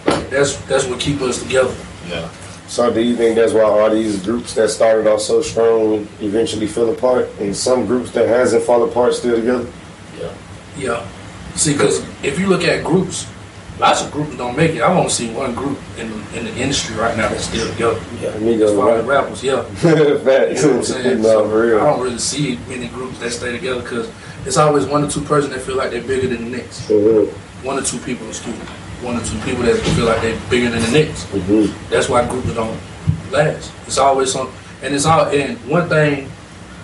Like, 0.06 0.30
that's 0.30 0.56
that's 0.66 0.86
what 0.86 0.98
keep 0.98 1.20
us 1.20 1.40
together. 1.40 1.72
Yeah. 2.08 2.28
So 2.68 2.92
do 2.92 3.02
you 3.02 3.16
think 3.16 3.36
that's 3.36 3.52
why 3.52 3.62
all 3.62 3.90
these 3.90 4.22
groups 4.24 4.54
that 4.54 4.68
started 4.70 5.06
off 5.06 5.20
so 5.20 5.42
strong 5.42 6.08
eventually 6.20 6.66
fell 6.66 6.90
apart, 6.90 7.28
and 7.38 7.54
some 7.54 7.86
groups 7.86 8.10
that 8.12 8.26
hasn't 8.28 8.64
fall 8.64 8.82
apart 8.84 9.14
still 9.14 9.36
together? 9.36 9.70
Yeah. 10.18 10.32
Yeah. 10.78 11.08
See, 11.54 11.72
because 11.74 12.00
if 12.24 12.38
you 12.38 12.46
look 12.46 12.64
at 12.64 12.82
groups, 12.82 13.26
lots 13.78 14.02
of 14.02 14.10
groups 14.10 14.36
don't 14.36 14.56
make 14.56 14.70
it. 14.74 14.80
I 14.80 14.94
want 14.96 15.10
to 15.10 15.14
see 15.14 15.30
one 15.34 15.54
group 15.54 15.78
in 15.98 16.08
the, 16.10 16.38
in 16.38 16.44
the 16.46 16.56
industry 16.56 16.96
right 16.96 17.14
now 17.16 17.28
that's 17.28 17.44
still 17.44 17.70
together. 17.72 18.00
Yeah, 18.22 18.28
As 18.30 18.42
Migos, 18.42 18.76
far 18.76 18.90
as 18.96 19.04
rappers, 19.04 19.42
yeah. 19.44 19.62
Facts. 19.64 19.82
You 20.62 20.68
know 20.68 20.76
what 20.76 20.76
I'm 20.78 20.82
saying? 20.84 21.22
no, 21.22 21.48
for 21.50 21.66
real. 21.66 21.80
I 21.80 21.84
don't 21.84 22.00
really 22.00 22.18
see 22.18 22.58
many 22.68 22.88
groups 22.88 23.18
that 23.18 23.32
stay 23.32 23.52
together 23.52 23.82
because 23.82 24.10
it's 24.46 24.56
always 24.56 24.86
one 24.86 25.04
or 25.04 25.10
two 25.10 25.20
person 25.20 25.50
that 25.50 25.60
feel 25.60 25.76
like 25.76 25.90
they're 25.90 26.00
bigger 26.02 26.28
than 26.28 26.50
the 26.50 26.56
next. 26.56 26.88
Mhm, 26.88 27.28
One 27.64 27.78
or 27.78 27.82
two 27.82 27.98
people, 27.98 28.26
excuse 28.28 28.56
me. 28.58 28.64
One 29.02 29.16
or 29.16 29.24
two 29.24 29.38
people 29.40 29.62
that 29.64 29.76
feel 29.96 30.06
like 30.06 30.22
they're 30.22 30.38
bigger 30.48 30.70
than 30.70 30.80
the 30.82 30.90
next. 30.92 31.26
mhm. 31.26 31.72
That's 31.90 32.08
why 32.08 32.26
groups 32.28 32.52
don't 32.54 32.78
last. 33.32 33.72
It's 33.86 33.98
always 33.98 34.32
some, 34.32 34.50
and 34.82 34.94
it's 34.94 35.04
all. 35.06 35.26
And 35.26 35.58
one 35.68 35.88
thing 35.88 36.30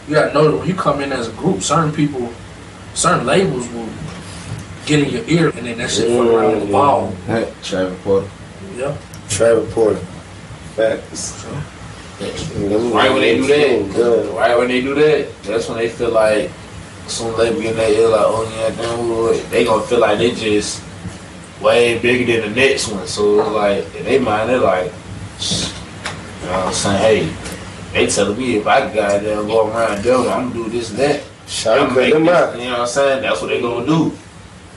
you 0.08 0.14
gotta 0.14 0.32
know 0.34 0.50
that 0.50 0.56
when 0.58 0.66
you 0.68 0.74
come 0.74 1.00
in 1.00 1.12
as 1.12 1.28
a 1.28 1.32
group, 1.32 1.62
certain 1.62 1.92
people, 1.92 2.32
certain 2.94 3.24
labels 3.26 3.68
will 3.70 3.88
get 4.86 5.00
in 5.00 5.10
your 5.10 5.24
ear, 5.28 5.48
and 5.56 5.66
then 5.66 5.78
that 5.78 5.90
shit 5.90 6.08
fuck 6.10 6.26
around 6.26 6.54
in 6.54 6.60
the 6.66 6.72
ball. 6.72 7.12
Hey, 7.26 7.52
Travis 7.62 7.98
Porter. 8.02 8.28
Yeah. 8.76 8.96
Travis 9.28 9.72
Porter. 9.72 10.00
Facts. 10.74 11.44
Right 12.20 13.10
when 13.12 13.20
they 13.20 13.36
do 13.36 13.46
that, 13.46 13.94
Good. 13.94 14.34
right 14.34 14.58
when 14.58 14.68
they 14.68 14.80
do 14.80 14.94
that, 14.94 15.28
that's 15.44 15.68
when 15.68 15.78
they 15.78 15.88
feel 15.88 16.10
like 16.10 16.50
some 17.06 17.36
label 17.36 17.60
get 17.60 17.70
in 17.72 17.76
their 17.76 17.92
ear 17.92 18.08
like, 18.08 18.20
oh 18.24 18.42
yeah, 18.56 18.74
damn, 18.74 19.08
what? 19.08 19.50
they 19.50 19.64
gonna 19.64 19.82
feel 19.86 20.00
like 20.00 20.18
they 20.18 20.32
just 20.32 20.82
way 21.60 21.98
bigger 21.98 22.40
than 22.40 22.52
the 22.54 22.60
next 22.60 22.88
one. 22.88 23.06
So 23.06 23.40
it's 23.40 23.50
like 23.50 23.94
in 23.96 24.04
their 24.04 24.20
mind, 24.20 24.50
they're 24.50 24.58
like, 24.58 24.86
you 24.86 26.46
know 26.46 26.52
what 26.52 26.66
I'm 26.66 26.72
saying? 26.72 26.98
Hey, 27.32 27.36
they 27.92 28.06
telling 28.06 28.38
me 28.38 28.56
if 28.56 28.66
I 28.66 28.92
goddamn 28.94 29.46
go 29.46 29.68
around 29.68 30.02
them, 30.04 30.20
I'm 30.28 30.52
gonna 30.52 30.64
do 30.64 30.68
this 30.70 30.90
and 30.90 30.98
that. 30.98 31.22
Shout 31.46 31.78
I'm 31.80 31.90
out 31.90 31.94
to 31.94 32.10
them 32.12 32.28
out. 32.28 32.56
you 32.58 32.64
know 32.64 32.70
what 32.72 32.80
I'm 32.80 32.86
saying? 32.86 33.22
That's 33.22 33.40
what 33.40 33.48
they 33.48 33.60
gonna 33.60 33.86
do. 33.86 34.12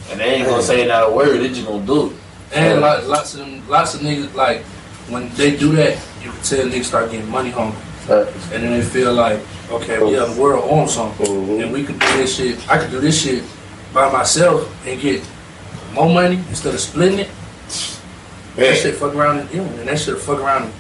And 0.10 0.20
they 0.20 0.36
ain't 0.36 0.48
gonna 0.48 0.64
say 0.64 0.86
not 0.88 1.10
a 1.10 1.12
word, 1.12 1.40
they 1.40 1.50
just 1.50 1.68
gonna 1.68 1.86
do 1.86 2.08
it. 2.08 2.14
And 2.54 2.82
lots, 2.82 3.08
lots 3.08 3.34
of 3.34 3.40
them, 3.42 3.68
lots 3.70 3.94
of 3.94 4.02
niggas 4.02 4.34
like 4.34 4.64
when 5.10 5.30
they 5.36 5.56
do 5.58 5.74
that, 5.76 5.98
you 6.24 6.32
can 6.32 6.42
tell 6.42 6.66
niggas 6.66 6.86
start 6.86 7.12
getting 7.12 7.30
money 7.30 7.50
hungry, 7.50 7.80
Facts. 8.08 8.52
and 8.54 8.64
then 8.64 8.72
they 8.72 8.82
feel 8.82 9.14
like, 9.14 9.40
okay, 9.70 10.00
well, 10.00 10.12
yeah, 10.12 10.26
the 10.34 10.42
world 10.42 10.70
on 10.72 10.88
something, 10.88 11.26
Mhm. 11.28 11.64
and 11.64 11.74
we 11.74 11.84
could 11.84 12.00
do 12.00 12.06
this 12.18 12.36
shit. 12.36 12.58
I 12.70 12.78
could 12.78 12.92
do 12.92 13.00
this 13.02 13.22
shit 13.22 13.44
by 13.94 14.10
myself 14.12 14.70
and 14.88 15.00
get 15.02 15.22
more 15.94 16.10
money 16.10 16.36
instead 16.50 16.74
of 16.74 16.80
splitting 16.80 17.20
it. 17.20 17.30
That 18.56 18.66
Yeah. 18.68 18.74
shit 18.74 18.96
fuck 18.96 19.16
around 19.16 19.40
and 19.40 19.50
you 19.52 19.58
know, 19.62 19.68
and 19.80 19.88
that 19.88 20.00
shit 20.00 20.18
fuck 20.18 20.40
around 20.40 20.64
and 20.64 20.74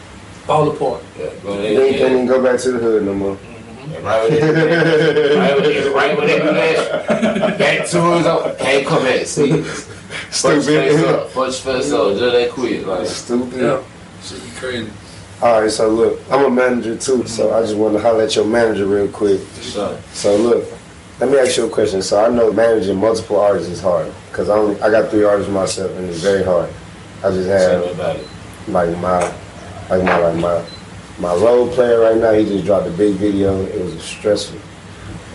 fall 0.45 0.69
apart. 0.69 1.01
Yeah, 1.19 1.27
go 1.43 1.57
They 1.61 1.87
ain't 1.89 1.97
can't 1.97 2.11
even 2.13 2.25
go 2.27 2.41
back 2.41 2.59
to 2.61 2.71
the 2.71 2.79
hood 2.79 3.05
no 3.05 3.13
more. 3.13 3.35
Mhm. 3.37 4.03
Right 4.03 4.23
when 4.29 4.31
they 4.33 4.47
do 4.47 4.53
that, 4.53 5.35
right 5.35 5.55
when 5.55 5.63
they, 5.63 5.89
right 5.89 6.17
when 6.17 6.27
they 6.27 7.57
back 7.57 7.87
to 7.89 8.01
his 8.17 8.25
own, 8.27 8.55
can't 8.57 8.85
come 8.87 9.03
back. 9.03 9.25
See, 9.25 9.61
first 9.61 10.67
face 10.67 10.93
Stupid. 10.93 11.05
up, 11.05 11.31
first 11.31 11.61
face 11.63 11.91
up, 11.91 12.17
just 12.17 12.31
that 12.33 12.49
quick. 12.51 12.85
Like, 12.85 13.07
Stupid. 13.07 13.59
Yeah, 13.61 13.77
shit 14.23 14.43
be 14.43 14.49
crazy. 14.59 14.87
All 15.41 15.61
right, 15.61 15.71
so 15.71 15.89
look, 15.89 16.19
I'm 16.29 16.45
a 16.45 16.49
manager 16.51 16.95
too, 16.95 17.25
so 17.25 17.53
I 17.53 17.61
just 17.61 17.75
want 17.75 17.95
to 17.95 17.99
holler 18.01 18.23
at 18.23 18.35
your 18.35 18.45
manager 18.45 18.85
real 18.85 19.07
quick. 19.07 19.39
so, 19.61 19.97
So 20.13 20.35
look, 20.35 20.65
let 21.21 21.29
me 21.29 21.37
ask 21.37 21.55
you 21.55 21.67
a 21.67 21.69
question. 21.69 22.01
So 22.01 22.25
I 22.25 22.29
know 22.29 22.51
managing 22.51 22.97
multiple 22.97 23.39
artists 23.39 23.69
is 23.69 23.79
hard 23.79 24.11
because 24.31 24.49
I 24.49 24.57
only, 24.57 24.81
I 24.81 24.89
got 24.89 25.11
three 25.11 25.23
artists 25.23 25.51
myself 25.51 25.91
and 25.91 26.09
it's 26.09 26.19
very 26.19 26.43
hard. 26.43 26.73
I 27.23 27.29
just 27.29 27.47
have 27.47 27.95
like 28.67 28.97
my 28.97 29.19
like 29.87 30.03
my 30.03 30.17
like 30.17 30.35
my 30.37 30.65
my 31.19 31.35
role 31.35 31.69
player 31.69 31.99
right 31.99 32.17
now. 32.17 32.33
He 32.33 32.43
just 32.45 32.65
dropped 32.65 32.87
a 32.87 32.91
big 32.91 33.17
video. 33.17 33.61
It 33.65 33.79
was 33.79 34.01
stressful, 34.01 34.59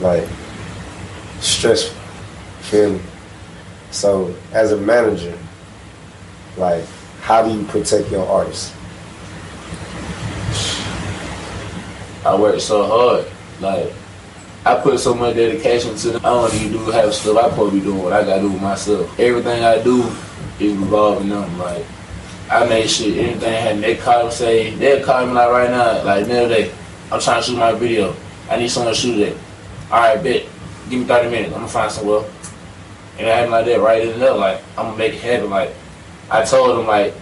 like 0.01 0.29
stressful. 1.39 1.97
Feel 2.63 2.95
me? 2.95 3.01
So 3.93 4.35
as 4.53 4.73
a 4.73 4.77
manager, 4.77 5.39
like 6.57 6.85
how 7.21 7.47
do 7.47 7.57
you 7.57 7.65
protect 7.67 8.11
your 8.11 8.27
artists? 8.27 8.75
I 12.25 12.35
work 12.35 12.59
so 12.59 12.85
hard. 12.85 13.27
Like, 13.61 13.93
I 14.67 14.75
put 14.75 14.99
so 14.99 15.15
much 15.15 15.37
dedication 15.37 15.95
to 15.95 16.09
them. 16.11 16.27
I 16.27 16.31
don't 16.31 16.53
even 16.55 16.73
do 16.73 16.91
half 16.91 17.13
stuff 17.13 17.37
I 17.37 17.55
probably 17.55 17.79
doing 17.79 18.03
what 18.03 18.13
I 18.13 18.25
gotta 18.25 18.41
do 18.41 18.49
myself. 18.59 19.17
Everything 19.17 19.63
I 19.63 19.81
do 19.81 20.03
is 20.59 20.77
revolving 20.77 21.29
them. 21.29 21.57
Like, 21.57 21.85
I 22.51 22.67
make 22.67 22.89
sure 22.89 23.07
anything 23.07 23.53
happen. 23.53 23.81
They 23.81 23.95
call 23.95 24.25
me 24.25 24.33
say, 24.33 24.75
they'll 24.75 25.07
call 25.07 25.25
me 25.25 25.35
like 25.35 25.51
right 25.51 25.71
now, 25.71 26.03
like 26.03 26.27
the 26.27 26.47
other 26.47 26.49
day, 26.49 26.75
I'm 27.13 27.21
trying 27.21 27.43
to 27.43 27.47
shoot 27.47 27.57
my 27.57 27.75
video. 27.75 28.13
I 28.51 28.57
need 28.57 28.67
someone 28.67 28.93
to 28.93 29.01
shoot 29.01 29.21
it. 29.21 29.37
Alright, 29.89 30.21
bet. 30.25 30.49
Give 30.91 30.99
me 30.99 31.05
30 31.07 31.31
minutes. 31.31 31.53
I'm 31.55 31.61
gonna 31.61 31.69
find 31.69 31.93
somewhere. 31.93 32.25
And 33.19 33.29
it 33.29 33.33
happened 33.33 33.53
like 33.53 33.67
that 33.67 33.81
right 33.81 34.03
in 34.03 34.19
there. 34.19 34.35
Like, 34.35 34.65
I'm 34.77 34.87
gonna 34.87 34.99
make 34.99 35.15
it 35.15 35.21
happen. 35.21 35.49
Like, 35.49 35.73
I 36.29 36.45
told 36.45 36.77
them, 36.77 36.89
like, 36.89 37.15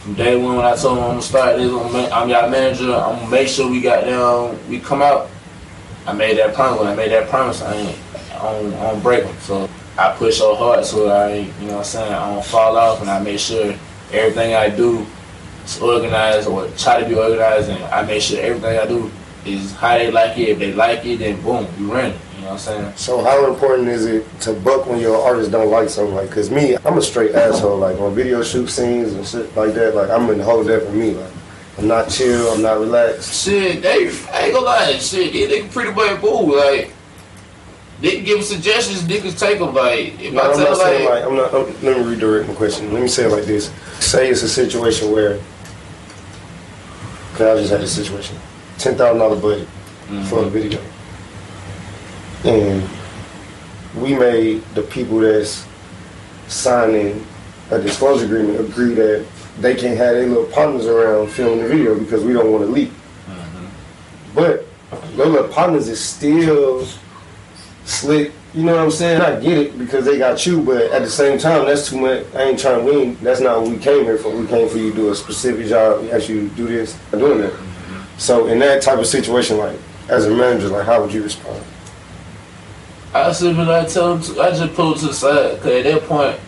from 0.00 0.12
day 0.16 0.36
one 0.36 0.56
when 0.56 0.66
I 0.66 0.76
told 0.76 0.98
them 0.98 1.04
I'm 1.04 1.10
gonna 1.12 1.22
start 1.22 1.56
this, 1.56 1.72
I'm, 1.72 2.32
I'm 2.32 2.50
manager. 2.50 2.92
I'm 2.92 3.20
gonna 3.20 3.30
make 3.30 3.48
sure 3.48 3.70
we 3.70 3.80
got 3.80 4.04
down, 4.04 4.58
we 4.68 4.80
come 4.80 5.00
out. 5.00 5.30
I 6.10 6.12
made 6.12 6.38
that 6.38 6.54
promise. 6.54 6.80
When 6.80 6.88
I 6.88 6.94
made 6.96 7.12
that 7.12 7.28
promise, 7.28 7.62
I 7.62 7.72
ain't, 7.72 7.98
I 8.34 8.90
don't 8.90 9.00
break. 9.00 9.24
So 9.42 9.70
I 9.96 10.12
push 10.16 10.38
so 10.38 10.56
hard 10.56 10.84
so 10.84 11.08
I 11.08 11.30
ain't, 11.30 11.60
you 11.60 11.68
know 11.68 11.74
what 11.74 11.78
I'm 11.78 11.84
saying, 11.84 12.12
I 12.12 12.34
don't 12.34 12.44
fall 12.44 12.76
off, 12.76 13.00
and 13.00 13.08
I 13.08 13.22
make 13.22 13.38
sure 13.38 13.74
everything 14.12 14.54
I 14.54 14.70
do 14.70 15.06
is 15.64 15.80
organized 15.80 16.48
or 16.48 16.68
try 16.76 17.00
to 17.00 17.08
be 17.08 17.14
organized, 17.14 17.68
and 17.68 17.82
I 17.84 18.02
make 18.02 18.22
sure 18.22 18.40
everything 18.40 18.76
I 18.76 18.86
do 18.86 19.08
is 19.46 19.72
how 19.76 19.98
they 19.98 20.10
like 20.10 20.36
it. 20.36 20.48
If 20.48 20.58
they 20.58 20.72
like 20.72 21.06
it, 21.06 21.18
then 21.18 21.40
boom, 21.42 21.68
you 21.78 21.92
run 21.92 22.06
it. 22.06 22.16
You 22.34 22.40
know 22.42 22.46
what 22.46 22.52
I'm 22.52 22.58
saying? 22.58 22.92
So 22.96 23.22
how 23.22 23.48
important 23.48 23.88
is 23.88 24.06
it 24.06 24.26
to 24.40 24.54
buck 24.54 24.86
when 24.86 24.98
your 24.98 25.22
artist 25.22 25.52
don't 25.52 25.70
like 25.70 25.90
something? 25.90 26.14
Like, 26.14 26.30
cause 26.30 26.50
me, 26.50 26.76
I'm 26.84 26.98
a 26.98 27.02
straight 27.02 27.36
asshole. 27.36 27.78
Like 27.78 28.00
on 28.00 28.14
video 28.14 28.42
shoot 28.42 28.68
scenes 28.68 29.12
and 29.12 29.24
shit 29.24 29.54
like 29.54 29.74
that. 29.74 29.94
Like 29.94 30.10
I'm 30.10 30.28
in 30.30 30.38
the 30.38 30.44
whole 30.44 30.64
there 30.64 30.80
for 30.80 30.92
me. 30.92 31.12
Like 31.12 31.32
I'm 31.78 31.88
not 31.88 32.10
chill. 32.10 32.52
I'm 32.52 32.62
not 32.62 32.78
relaxed. 32.78 33.44
Shit, 33.44 33.82
they 33.82 34.10
I 34.32 34.46
ain't 34.46 34.54
gonna 34.54 34.66
lie, 34.66 34.92
shit, 34.98 35.32
they, 35.32 35.46
they 35.46 35.68
pretty 35.68 35.92
much 35.92 36.20
cool. 36.20 36.56
Like 36.56 36.92
they 38.00 38.16
can 38.16 38.24
give 38.24 38.44
suggestions, 38.44 39.02
niggas 39.02 39.38
take 39.38 39.58
them. 39.58 39.74
Like 39.74 40.20
if 40.20 40.32
No, 40.32 40.42
I 40.42 40.50
I'm 40.50 40.56
tell 40.56 40.70
not 40.70 40.78
like, 40.78 41.08
like 41.08 41.24
I'm 41.24 41.36
not. 41.36 41.54
I'm, 41.54 41.66
let 41.82 41.98
me 41.98 42.02
redirect 42.02 42.48
my 42.48 42.54
question. 42.54 42.92
Let 42.92 43.02
me 43.02 43.08
say 43.08 43.26
it 43.26 43.32
like 43.32 43.44
this. 43.44 43.70
Say 43.98 44.30
it's 44.30 44.42
a 44.42 44.48
situation 44.48 45.12
where. 45.12 45.38
Cause 47.34 47.58
I 47.58 47.60
just 47.60 47.70
had 47.70 47.80
a 47.80 47.86
situation. 47.86 48.36
Ten 48.78 48.96
thousand 48.96 49.18
dollar 49.18 49.40
budget 49.40 49.68
for 50.28 50.40
a 50.40 50.42
mm-hmm. 50.42 50.50
video, 50.50 50.80
and 52.44 52.82
we 54.02 54.14
made 54.14 54.62
the 54.74 54.82
people 54.82 55.18
that's 55.20 55.66
signing 56.48 57.24
a 57.70 57.80
disclosure 57.80 58.24
agreement 58.24 58.60
agree 58.60 58.94
that 58.94 59.24
they 59.60 59.74
can't 59.74 59.96
have 59.96 60.14
their 60.14 60.26
little 60.26 60.46
partners 60.46 60.86
around 60.86 61.28
filming 61.28 61.62
the 61.62 61.68
video 61.68 61.98
because 61.98 62.24
we 62.24 62.32
don't 62.32 62.50
want 62.50 62.64
to 62.64 62.70
leak. 62.70 62.90
Mm-hmm. 63.26 63.66
But 64.34 64.66
their 65.16 65.26
little 65.26 65.48
partners 65.48 65.88
is 65.88 66.02
still 66.02 66.86
slick. 67.84 68.32
You 68.54 68.64
know 68.64 68.74
what 68.74 68.82
I'm 68.82 68.90
saying? 68.90 69.20
I 69.20 69.38
get 69.38 69.58
it 69.58 69.78
because 69.78 70.04
they 70.04 70.18
got 70.18 70.44
you, 70.44 70.62
but 70.62 70.90
at 70.90 71.02
the 71.02 71.10
same 71.10 71.38
time, 71.38 71.66
that's 71.66 71.88
too 71.88 72.00
much. 72.00 72.26
I 72.34 72.44
ain't 72.44 72.58
trying 72.58 72.84
to 72.84 72.92
win. 72.92 73.16
That's 73.22 73.40
not 73.40 73.60
what 73.60 73.70
we 73.70 73.78
came 73.78 74.02
here 74.04 74.18
for. 74.18 74.30
We 74.30 74.46
came 74.46 74.68
for 74.68 74.78
you 74.78 74.90
to 74.90 74.96
do 74.96 75.10
a 75.10 75.14
specific 75.14 75.66
job. 75.68 76.02
We 76.02 76.10
asked 76.10 76.28
you 76.28 76.48
to 76.48 76.54
do 76.56 76.66
this. 76.66 76.98
I'm 77.12 77.20
doing 77.20 77.40
that. 77.42 77.52
Mm-hmm. 77.52 78.18
So 78.18 78.48
in 78.48 78.58
that 78.58 78.82
type 78.82 78.98
of 78.98 79.06
situation, 79.06 79.58
like 79.58 79.78
as 80.08 80.26
a 80.26 80.30
manager, 80.30 80.68
like 80.68 80.86
how 80.86 81.00
would 81.00 81.12
you 81.12 81.22
respond? 81.22 81.62
I 83.12 83.32
simply 83.32 83.64
like 83.64 83.88
tell 83.88 84.16
them 84.16 84.22
to, 84.22 84.40
I 84.40 84.50
just 84.50 84.74
pull 84.74 84.94
to 84.94 85.06
the 85.06 85.14
side 85.14 85.56
because 85.56 85.84
at 85.84 85.92
that 85.92 86.08
point, 86.08 86.40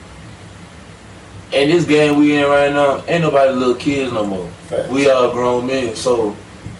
in 1.52 1.68
this 1.70 1.84
game 1.84 2.18
we 2.18 2.36
in 2.36 2.44
right 2.48 2.72
now, 2.72 3.02
ain't 3.06 3.22
nobody 3.22 3.52
little 3.52 3.74
kids 3.74 4.12
no 4.12 4.24
more. 4.26 4.48
Facts. 4.68 4.88
We 4.90 5.10
all 5.10 5.30
grown 5.32 5.66
men. 5.66 5.94
So 5.94 6.36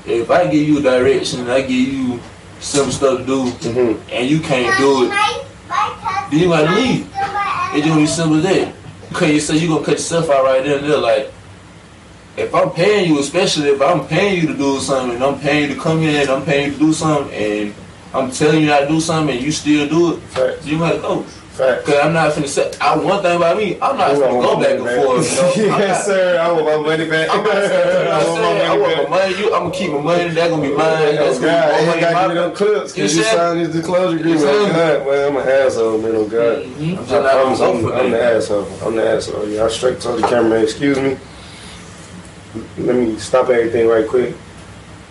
if 0.07 0.31
I 0.31 0.45
give 0.47 0.67
you 0.67 0.81
direction, 0.81 1.49
I 1.49 1.61
give 1.63 1.71
you 1.93 2.21
simple 2.61 2.93
stuff 2.93 3.19
to 3.21 3.27
do, 3.27 3.45
Mm-hmm. 3.45 4.11
and 4.11 4.29
you 4.31 4.41
can't 4.41 4.77
do 4.79 5.05
it, 5.05 5.11
then 6.31 6.41
you 6.41 6.49
gotta 6.49 6.75
leave. 6.75 7.09
It's 7.75 7.87
gonna 7.87 8.01
be 8.01 8.07
simple 8.07 8.37
as 8.39 8.43
that. 8.45 8.75
Cause 9.13 9.31
you 9.31 9.41
say 9.41 9.57
you 9.59 9.69
gonna 9.69 9.85
cut 9.85 9.93
yourself 9.93 10.31
out 10.31 10.45
right 10.45 10.65
there 10.65 10.79
and 10.79 10.87
there. 10.89 10.99
Like, 10.99 11.31
if 12.37 12.55
I'm 12.55 12.71
paying 12.71 13.11
you, 13.13 13.19
especially 13.21 13.69
if 13.69 13.83
I'm 13.83 14.07
paying 14.07 14.41
you 14.41 14.47
to 14.49 14.57
do 14.57 14.81
something, 14.81 15.17
and 15.17 15.25
I'm 15.25 15.39
paying 15.39 15.69
you 15.69 15.75
to 15.75 15.81
come 15.81 15.99
in, 16.03 16.17
and 16.17 16.31
I'm 16.31 16.45
paying 16.45 16.69
you 16.69 16.73
to 16.73 16.79
do 16.79 16.93
something, 16.95 17.33
and 17.35 17.75
I'm 18.15 18.31
telling 18.31 18.61
you 18.63 18.67
not 18.69 18.81
to 18.81 18.89
do 18.89 19.01
something, 19.01 19.37
and 19.37 19.45
you 19.45 19.53
still 19.53 19.87
do 19.89 20.15
it, 20.17 20.21
Facts. 20.31 20.67
you 20.67 20.79
gotta 20.79 20.99
go. 20.99 21.27
Cause 21.85 21.95
I'm 22.03 22.13
not 22.13 22.33
finna 22.33 22.49
say. 22.49 22.73
I 22.81 22.97
one 22.97 23.23
thing 23.23 23.37
about 23.37 23.57
me, 23.57 23.79
I'm 23.81 23.97
not 23.97 24.13
finna 24.13 24.43
go 24.43 24.61
back 24.61 24.79
and 24.79 24.89
forth. 25.05 25.57
You 25.57 25.67
know? 25.69 25.79
Yes, 25.79 25.99
not- 25.99 26.05
sir. 26.07 26.39
I 26.41 26.53
want 26.53 26.65
my 26.67 26.77
money 26.77 27.09
back. 27.09 27.29
I'm 27.31 27.45
not 27.45 27.53
saying, 27.55 28.09
I'm 28.09 28.13
I 28.13 28.25
want 28.25 28.37
saying 28.43 28.63
I 28.63 28.69
my 28.69 28.79
want 28.79 28.97
money 28.97 29.03
my 29.05 29.17
money. 29.17 29.39
You, 29.39 29.55
I'm 29.55 29.63
gonna 29.63 29.75
keep 29.75 29.93
my 29.93 30.01
money. 30.01 30.29
That's 30.31 30.51
gonna 30.51 30.63
be 30.63 30.69
mine. 30.75 30.79
That's 31.17 31.39
Oh, 31.39 31.41
gonna 31.41 31.53
God, 31.53 31.81
be 31.81 31.87
my 31.87 31.93
ain't 31.93 32.01
got 32.01 32.13
money. 32.15 32.35
you 32.35 32.41
them 32.41 32.55
clips 32.55 32.97
You 32.97 33.03
you 33.05 33.09
signed 33.23 33.61
this 33.61 33.69
disclosure 33.75 34.17
agreement. 34.19 34.41
said- 34.41 34.73
God, 34.73 35.07
man, 35.07 35.29
I'm 35.29 35.37
an 35.37 35.49
asshole, 35.49 35.99
man. 35.99 36.13
Oh, 36.17 36.25
God. 36.27 36.59
Mhm. 36.63 36.91
I'm 36.91 36.97
just 36.97 37.13
I 37.13 37.21
not 37.23 37.33
promise 37.33 37.59
gonna 37.59 37.79
I'm, 37.79 37.93
I'm 38.07 38.11
the 38.11 38.23
asshole. 38.23 38.69
I'm 38.85 38.97
the 38.97 39.09
asshole. 39.11 39.49
Yeah, 39.49 39.65
I 39.65 39.69
straight 39.69 40.01
told 40.01 40.23
the 40.23 40.27
camera, 40.29 40.61
excuse 40.63 40.99
me. 40.99 41.17
Let 42.79 42.97
me 42.97 43.17
stop 43.19 43.49
everything 43.49 43.87
right 43.89 44.07
quick. 44.07 44.35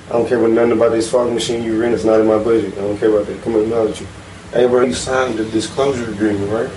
I 0.10 0.14
don't 0.14 0.28
care 0.28 0.40
what 0.40 0.52
nothing 0.52 0.74
about 0.74 0.92
this 0.92 1.10
fog 1.10 1.32
machine 1.32 1.64
you 1.64 1.80
rent. 1.82 1.94
It's 1.94 2.04
not 2.04 2.20
in 2.20 2.28
my 2.28 2.38
budget. 2.38 2.74
I 2.78 2.82
don't 2.82 2.98
care 2.98 3.10
about 3.10 3.26
that. 3.28 3.42
Come 3.44 3.56
on, 3.56 3.62
acknowledge 3.64 4.02
you. 4.02 4.08
Hey, 4.54 4.68
bro, 4.68 4.82
you 4.84 4.94
signed 4.94 5.38
the 5.40 5.46
disclosure 5.46 6.12
agreement, 6.12 6.52
right? 6.52 6.70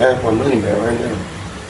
I 0.00 0.12
have 0.12 0.22
my 0.22 0.30
money 0.30 0.60
back 0.60 0.78
right 0.78 1.00
now. 1.00 1.16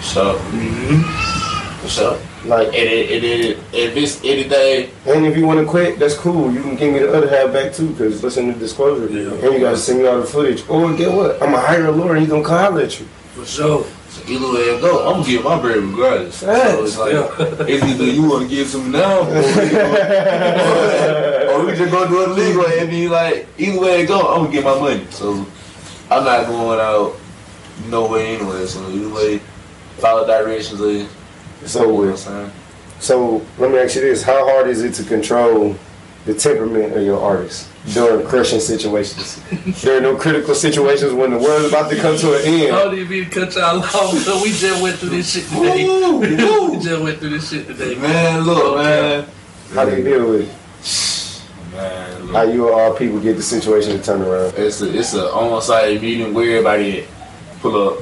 So, 0.02 0.34
Mm-hmm. 0.50 1.80
for 1.80 1.88
sure. 1.88 2.18
Like, 2.44 2.68
And 2.68 2.76
it, 2.76 3.10
it, 3.10 3.24
it, 3.24 3.58
if 3.72 3.96
it's 3.96 4.22
anything, 4.24 4.90
and 5.06 5.26
if 5.26 5.36
you 5.36 5.46
want 5.46 5.60
to 5.60 5.66
quit, 5.66 5.98
that's 5.98 6.14
cool. 6.14 6.52
You 6.52 6.62
can 6.62 6.76
give 6.76 6.92
me 6.92 6.98
the 7.00 7.16
other 7.16 7.28
half 7.28 7.52
back 7.52 7.72
too, 7.72 7.90
because 7.90 8.22
listen 8.22 8.52
to 8.52 8.58
disclosure. 8.58 9.06
Yeah. 9.12 9.30
And 9.32 9.54
you 9.54 9.60
gotta 9.60 9.76
send 9.76 10.00
me 10.00 10.06
all 10.06 10.20
the 10.20 10.26
footage. 10.26 10.68
Or 10.68 10.92
get 10.94 11.12
what? 11.12 11.34
I'm 11.42 11.50
gonna 11.52 11.58
hire 11.60 11.86
a 11.86 11.92
lawyer 11.92 12.12
and 12.14 12.22
he 12.22 12.26
gonna 12.26 12.44
come 12.44 12.58
holler 12.72 12.82
at 12.82 12.98
you. 13.00 13.06
For 13.34 13.44
sure. 13.44 13.84
So 14.28 14.34
either 14.34 14.52
way 14.52 14.60
it 14.60 14.80
go, 14.80 15.08
I'm 15.08 15.20
gonna 15.20 15.32
get 15.32 15.44
my 15.44 15.60
bread 15.60 15.78
regardless. 15.78 16.36
So 16.36 16.84
it's 16.84 16.98
like, 16.98 17.12
Yeah. 17.12 17.30
it's 17.66 17.84
either 17.84 18.04
you 18.04 18.28
want 18.28 18.48
to 18.48 18.54
give 18.54 18.68
some 18.68 18.90
now, 18.90 19.20
or 19.20 19.24
we, 19.26 19.70
go, 19.70 21.50
or 21.52 21.66
we 21.66 21.72
just 21.74 21.90
go 21.90 22.06
do 22.08 22.22
it 22.24 22.28
legal 22.34 22.66
and 22.66 22.90
be 22.90 23.08
like, 23.08 23.46
either 23.58 23.80
way 23.80 24.02
it 24.02 24.06
go, 24.06 24.20
I'm 24.20 24.44
gonna 24.44 24.52
get 24.52 24.64
my 24.64 24.78
money. 24.78 25.06
So 25.10 25.46
I'm 26.10 26.24
not 26.24 26.46
going 26.46 26.80
out 26.80 27.16
no 27.88 28.06
way 28.06 28.36
anyway. 28.36 28.66
So 28.66 28.88
either 28.90 29.08
way, 29.14 29.38
follow 29.98 30.26
directions. 30.26 30.80
Eh? 30.80 30.84
Of, 30.84 31.10
you 31.62 31.68
So 31.68 31.82
know 31.82 31.94
what 31.94 32.08
I'm 32.08 32.16
saying? 32.16 32.50
So 33.00 33.46
let 33.58 33.70
me 33.70 33.78
ask 33.78 33.94
you 33.94 34.02
this: 34.02 34.22
How 34.22 34.44
hard 34.48 34.68
is 34.68 34.82
it 34.82 34.94
to 34.94 35.04
control 35.04 35.76
the 36.24 36.34
temperament 36.34 36.94
of 36.94 37.02
your 37.02 37.20
artist 37.20 37.68
during 37.94 38.26
crushing 38.26 38.60
situations? 38.60 39.40
during 39.82 40.02
no 40.02 40.16
critical 40.16 40.54
situations 40.54 41.12
when 41.12 41.30
the 41.30 41.38
world's 41.38 41.68
about 41.68 41.90
to 41.90 41.96
come 41.96 42.16
to 42.18 42.34
an 42.34 42.42
I 42.42 42.48
end. 42.48 42.68
don't 42.68 42.94
even 42.94 43.08
mean 43.08 43.24
to 43.24 43.30
cut 43.30 43.54
y'all 43.54 43.80
off, 43.82 44.24
but 44.26 44.42
we 44.42 44.50
just 44.52 44.82
went 44.82 44.98
through 44.98 45.10
this 45.10 45.32
shit 45.32 45.44
today. 45.44 45.86
Woo, 45.86 46.18
we 46.70 46.78
just 46.82 47.02
went 47.02 47.18
through 47.18 47.30
this 47.30 47.50
shit 47.50 47.66
today, 47.66 47.94
man. 47.94 48.02
Man, 48.02 48.42
look, 48.44 48.76
man. 48.76 49.26
How 49.72 49.84
do 49.84 49.96
you 49.96 50.04
deal 50.04 50.28
with 50.30 50.48
it? 50.48 51.72
Man, 51.72 52.26
look. 52.26 52.34
How 52.36 52.42
you 52.42 52.68
or 52.68 52.72
all 52.80 52.94
people 52.96 53.20
get 53.20 53.36
the 53.36 53.42
situation 53.42 53.92
to 53.96 54.02
turn 54.02 54.20
around? 54.22 54.54
It's 54.56 54.82
a 54.82 54.98
it's 54.98 55.14
a 55.14 55.32
on-site 55.32 56.00
meeting 56.02 56.34
where 56.34 56.58
everybody 56.58 57.06
pull 57.60 57.88
up, 57.94 58.00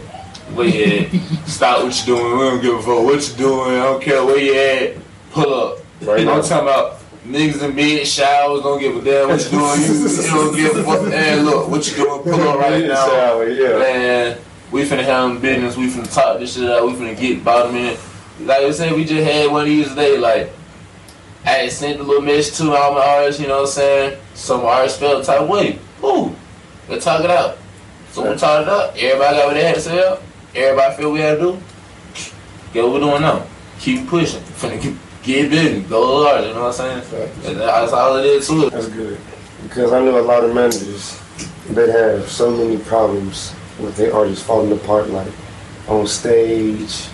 where 0.54 0.66
you 0.66 1.06
at, 1.06 1.10
stop 1.48 1.82
what 1.84 1.98
you 2.00 2.06
doing. 2.16 2.32
We 2.38 2.44
don't 2.44 2.60
give 2.62 2.74
a 2.74 2.82
fuck 2.82 3.04
what 3.04 3.28
you 3.28 3.36
doing. 3.36 3.70
I 3.72 3.82
don't 3.84 4.02
care 4.02 4.24
where 4.24 4.38
you 4.38 4.54
at. 4.54 4.96
Pull 5.32 5.54
up. 5.54 5.78
Right 6.02 6.20
I'm 6.28 6.42
talking 6.42 6.58
about 6.68 6.95
niggas 7.26 7.62
in 7.62 7.74
bed 7.74 8.06
showers. 8.06 8.62
Don't 8.62 8.80
give 8.80 8.96
a 8.96 9.00
damn 9.02 9.28
what 9.28 9.42
you 9.44 9.50
doing. 9.50 9.80
You, 9.80 10.08
you 10.08 10.22
don't 10.22 10.56
give 10.56 10.76
a 10.76 10.84
fuck. 10.84 11.08
Man, 11.08 11.44
look 11.44 11.68
what 11.68 11.88
you 11.88 11.96
doing. 11.96 12.22
Pull 12.22 12.48
up 12.48 12.58
right 12.58 12.84
now. 12.86 13.06
Shower, 13.06 13.48
yeah. 13.48 13.78
Man, 13.78 14.38
we 14.70 14.82
finna 14.84 15.04
have 15.04 15.28
them 15.30 15.40
business. 15.40 15.76
We 15.76 15.88
finna 15.88 16.12
talk 16.12 16.38
this 16.38 16.54
shit 16.54 16.68
out. 16.70 16.86
We 16.86 16.92
finna 16.94 17.18
get 17.18 17.44
bottom 17.44 17.74
in 17.76 17.86
it. 17.86 18.00
Like 18.40 18.58
I 18.62 18.70
said, 18.70 18.92
we 18.92 19.04
just 19.04 19.24
had 19.24 19.50
one 19.50 19.62
of 19.62 19.66
these 19.68 19.88
today. 19.88 20.18
Like, 20.18 20.52
I 21.44 21.68
sent 21.68 22.00
a 22.00 22.02
little 22.02 22.22
message 22.22 22.56
to 22.58 22.74
all 22.74 22.92
my 22.94 23.06
artists, 23.06 23.40
you 23.40 23.46
know 23.48 23.54
what 23.62 23.68
I'm 23.68 23.74
saying? 23.74 24.20
Some 24.34 24.62
artists 24.62 24.98
felt 24.98 25.24
the 25.24 25.32
type 25.32 25.48
way. 25.48 25.78
Ooh, 26.02 26.34
let's 26.88 27.04
talk 27.04 27.22
it 27.22 27.30
out. 27.30 27.56
So 28.10 28.30
we 28.30 28.36
talked 28.36 28.62
it 28.62 28.68
up. 28.68 28.94
Everybody 28.96 29.36
got 29.36 29.46
what 29.46 29.54
they 29.54 29.64
had 29.64 29.74
to 29.76 29.80
say. 29.80 30.18
Everybody 30.54 30.96
feel 30.96 31.12
we 31.12 31.20
had 31.20 31.36
to 31.36 31.40
do. 31.40 31.62
Get 32.72 32.82
what 32.84 32.94
we're 32.94 33.00
doing 33.00 33.22
now. 33.22 33.46
Keep 33.78 34.08
pushing. 34.08 34.40
Finna 34.42 34.80
keep 34.80 34.96
get 35.26 35.50
business. 35.50 35.88
Go 35.88 36.24
hard. 36.24 36.44
You 36.44 36.54
know 36.54 36.64
what 36.64 36.80
I'm 36.80 37.02
saying? 37.02 37.34
And 37.44 37.60
That's 37.60 37.92
all 37.92 38.16
it 38.16 38.26
is 38.26 38.46
to 38.48 38.66
it. 38.66 38.72
That's 38.72 38.88
good. 38.88 39.18
Because 39.64 39.92
I 39.92 40.02
know 40.04 40.18
a 40.18 40.22
lot 40.22 40.44
of 40.44 40.54
managers 40.54 41.20
that 41.70 41.88
have 41.88 42.30
so 42.30 42.50
many 42.50 42.78
problems 42.78 43.52
with 43.80 43.96
their 43.96 44.14
artists 44.14 44.44
falling 44.46 44.72
apart, 44.72 45.10
like 45.10 45.30
on 45.88 46.06
stage. 46.06 47.08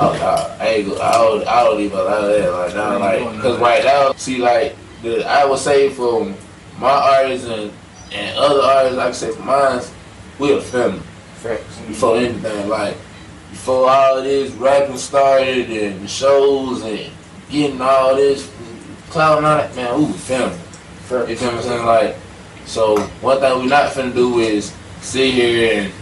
Oh, 0.00 0.12
nah, 0.12 0.64
I 0.64 0.68
ain't 0.68 0.88
go, 0.88 1.00
I 1.00 1.12
don't, 1.12 1.48
I 1.48 1.64
don't 1.64 1.80
even 1.80 1.98
allow 1.98 2.22
that. 2.22 2.52
Like, 2.52 2.74
now, 2.74 2.98
like, 2.98 3.42
cause 3.42 3.58
right 3.58 3.84
now, 3.84 4.12
see, 4.12 4.38
like, 4.38 4.76
the, 5.02 5.26
I 5.26 5.44
would 5.44 5.58
say 5.58 5.90
from 5.90 6.36
my 6.78 6.88
artists 6.88 7.48
and, 7.48 7.72
and 8.12 8.38
other 8.38 8.60
artists, 8.60 8.96
like 8.96 9.08
I 9.08 9.12
say 9.12 9.32
for 9.32 9.42
mine, 9.42 9.82
we 10.38 10.52
a 10.52 10.60
family. 10.60 11.02
Before 11.88 12.16
anything, 12.16 12.68
like, 12.68 12.96
before 13.50 13.90
all 13.90 14.22
this 14.22 14.52
rapping 14.52 14.96
started 14.96 15.70
and 15.70 16.08
shows 16.08 16.82
and 16.82 17.12
getting 17.50 17.80
all 17.80 18.14
this 18.14 18.50
cloud 19.10 19.42
it, 19.60 19.74
man, 19.76 19.98
we 19.98 20.06
was 20.06 20.24
family. 20.24 20.56
You 21.30 21.36
feel 21.36 21.48
what 21.48 21.54
I'm 21.56 21.62
saying? 21.62 21.86
Like, 21.86 22.16
so 22.66 22.98
one 23.20 23.40
thing 23.40 23.60
we 23.60 23.66
not 23.66 23.92
finna 23.92 24.14
do 24.14 24.38
is 24.40 24.74
sit 25.00 25.32
here 25.32 25.82
and 25.82 25.92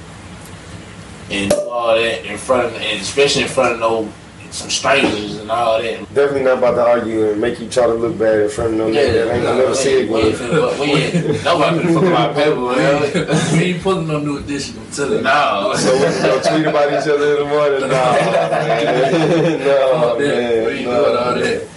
and 1.30 1.50
do 1.50 1.56
all 1.68 1.94
that 1.96 2.24
in 2.24 2.38
front 2.38 2.66
of, 2.66 2.74
and 2.74 3.00
especially 3.00 3.42
in 3.42 3.48
front 3.48 3.74
of 3.74 3.80
no 3.80 4.12
some 4.52 4.70
strangers 4.70 5.37
and 5.38 5.50
all 5.50 5.80
that. 5.82 5.98
Definitely 6.14 6.44
not 6.44 6.59
about 6.59 6.74
to 6.76 6.82
argue 6.87 7.30
and 7.30 7.40
make 7.40 7.59
you 7.61 7.68
try 7.68 7.87
to 7.87 7.94
look 7.94 8.18
bad 8.18 8.40
in 8.40 8.48
front 8.48 8.72
of 8.72 8.78
no 8.78 8.87
nigga 8.88 9.12
that 9.26 9.35
ain't 9.35 9.42
gonna 9.44 9.59
never 9.59 9.74
see 9.74 10.00
it 10.00 10.04
again. 10.04 10.32
finna, 10.32 10.80
we 10.80 10.87
ain't, 10.92 11.44
nobody 11.44 11.78
finna 11.78 11.94
fuck 11.94 12.04
my 12.04 12.32
paper, 12.32 12.61
man. 12.61 13.52
we 13.59 13.64
ain't 13.74 13.82
pulling 13.82 14.06
no 14.06 14.18
new 14.20 14.38
edition. 14.38 14.78
I'm 14.78 14.90
telling 14.90 15.12
you. 15.18 15.22
No. 15.22 15.74
So 15.76 15.92
we 15.94 16.00
can 16.00 16.22
go 16.22 16.40
tweet 16.42 16.66
about 16.66 16.88
each 16.92 17.09
other 17.09 17.30
in 17.32 17.38
the 17.38 17.48
morning? 17.48 17.80
Nah, 17.80 17.87
man. 17.88 19.59
no, 19.61 20.00
Fuck 20.00 20.18
that. 20.18 20.18
We 20.18 20.26
man. 20.26 20.76
ain't 20.76 20.85
no. 20.87 21.04
doing 21.04 21.16
all 21.16 21.35
that. 21.35 21.68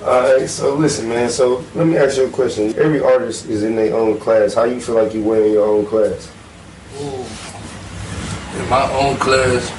Alright, 0.00 0.48
so 0.48 0.74
listen, 0.76 1.08
man. 1.08 1.28
So 1.28 1.64
let 1.74 1.86
me 1.86 1.96
ask 1.96 2.16
you 2.16 2.26
a 2.26 2.30
question. 2.30 2.68
Every 2.78 3.00
artist 3.00 3.46
is 3.46 3.62
in 3.64 3.74
their 3.76 3.94
own 3.96 4.18
class. 4.18 4.54
How 4.54 4.64
you 4.64 4.80
feel 4.80 4.94
like 4.94 5.12
you 5.12 5.22
win 5.22 5.42
in 5.44 5.52
your 5.52 5.66
own 5.66 5.84
class? 5.86 6.30
Ooh. 7.00 7.24
In 8.62 8.68
my 8.70 8.90
own 8.92 9.16
class. 9.16 9.70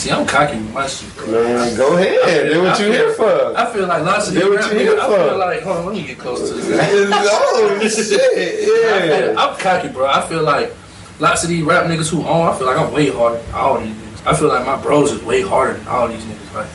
See, 0.00 0.10
I'm 0.10 0.26
cocky 0.26 0.56
with 0.56 0.72
my 0.72 0.86
shit. 0.86 1.14
bro. 1.14 1.26
Man, 1.44 1.76
go 1.76 1.98
ahead. 1.98 2.50
Do 2.50 2.62
what 2.62 2.80
you 2.80 2.86
here 2.86 3.12
for. 3.12 3.54
I 3.54 3.70
feel 3.70 3.86
like 3.86 4.02
lots 4.02 4.28
of 4.28 4.32
Do 4.32 4.40
these 4.40 4.48
what 4.48 4.72
you 4.72 4.78
here 4.78 4.94
niggas. 4.96 4.98
I 4.98 5.06
for. 5.06 5.28
feel 5.28 5.38
like, 5.38 5.60
hold 5.60 5.76
on, 5.76 5.86
let 5.86 5.94
me 5.94 6.06
get 6.06 6.18
close 6.18 6.48
to 6.48 6.54
this. 6.54 6.66
oh 7.12 7.78
shit! 7.82 8.18
I 8.18 9.00
feel, 9.02 9.34
Yeah. 9.34 9.34
I'm 9.38 9.58
cocky, 9.58 9.88
bro. 9.88 10.06
I 10.06 10.26
feel 10.26 10.42
like 10.42 10.72
lots 11.18 11.42
of 11.42 11.50
these 11.50 11.62
rap 11.64 11.84
niggas 11.84 12.08
who 12.10 12.24
own, 12.26 12.46
I 12.48 12.56
feel 12.56 12.66
like 12.66 12.78
I'm 12.78 12.90
way 12.94 13.10
harder 13.10 13.42
than 13.42 13.54
all 13.54 13.78
these 13.78 13.94
niggas. 13.94 14.26
I 14.26 14.34
feel 14.34 14.48
like 14.48 14.64
my 14.64 14.80
bros 14.80 15.12
is 15.12 15.22
way 15.22 15.42
harder 15.42 15.74
than 15.74 15.86
all 15.88 16.08
these 16.08 16.24
niggas. 16.24 16.54
Like, 16.54 16.68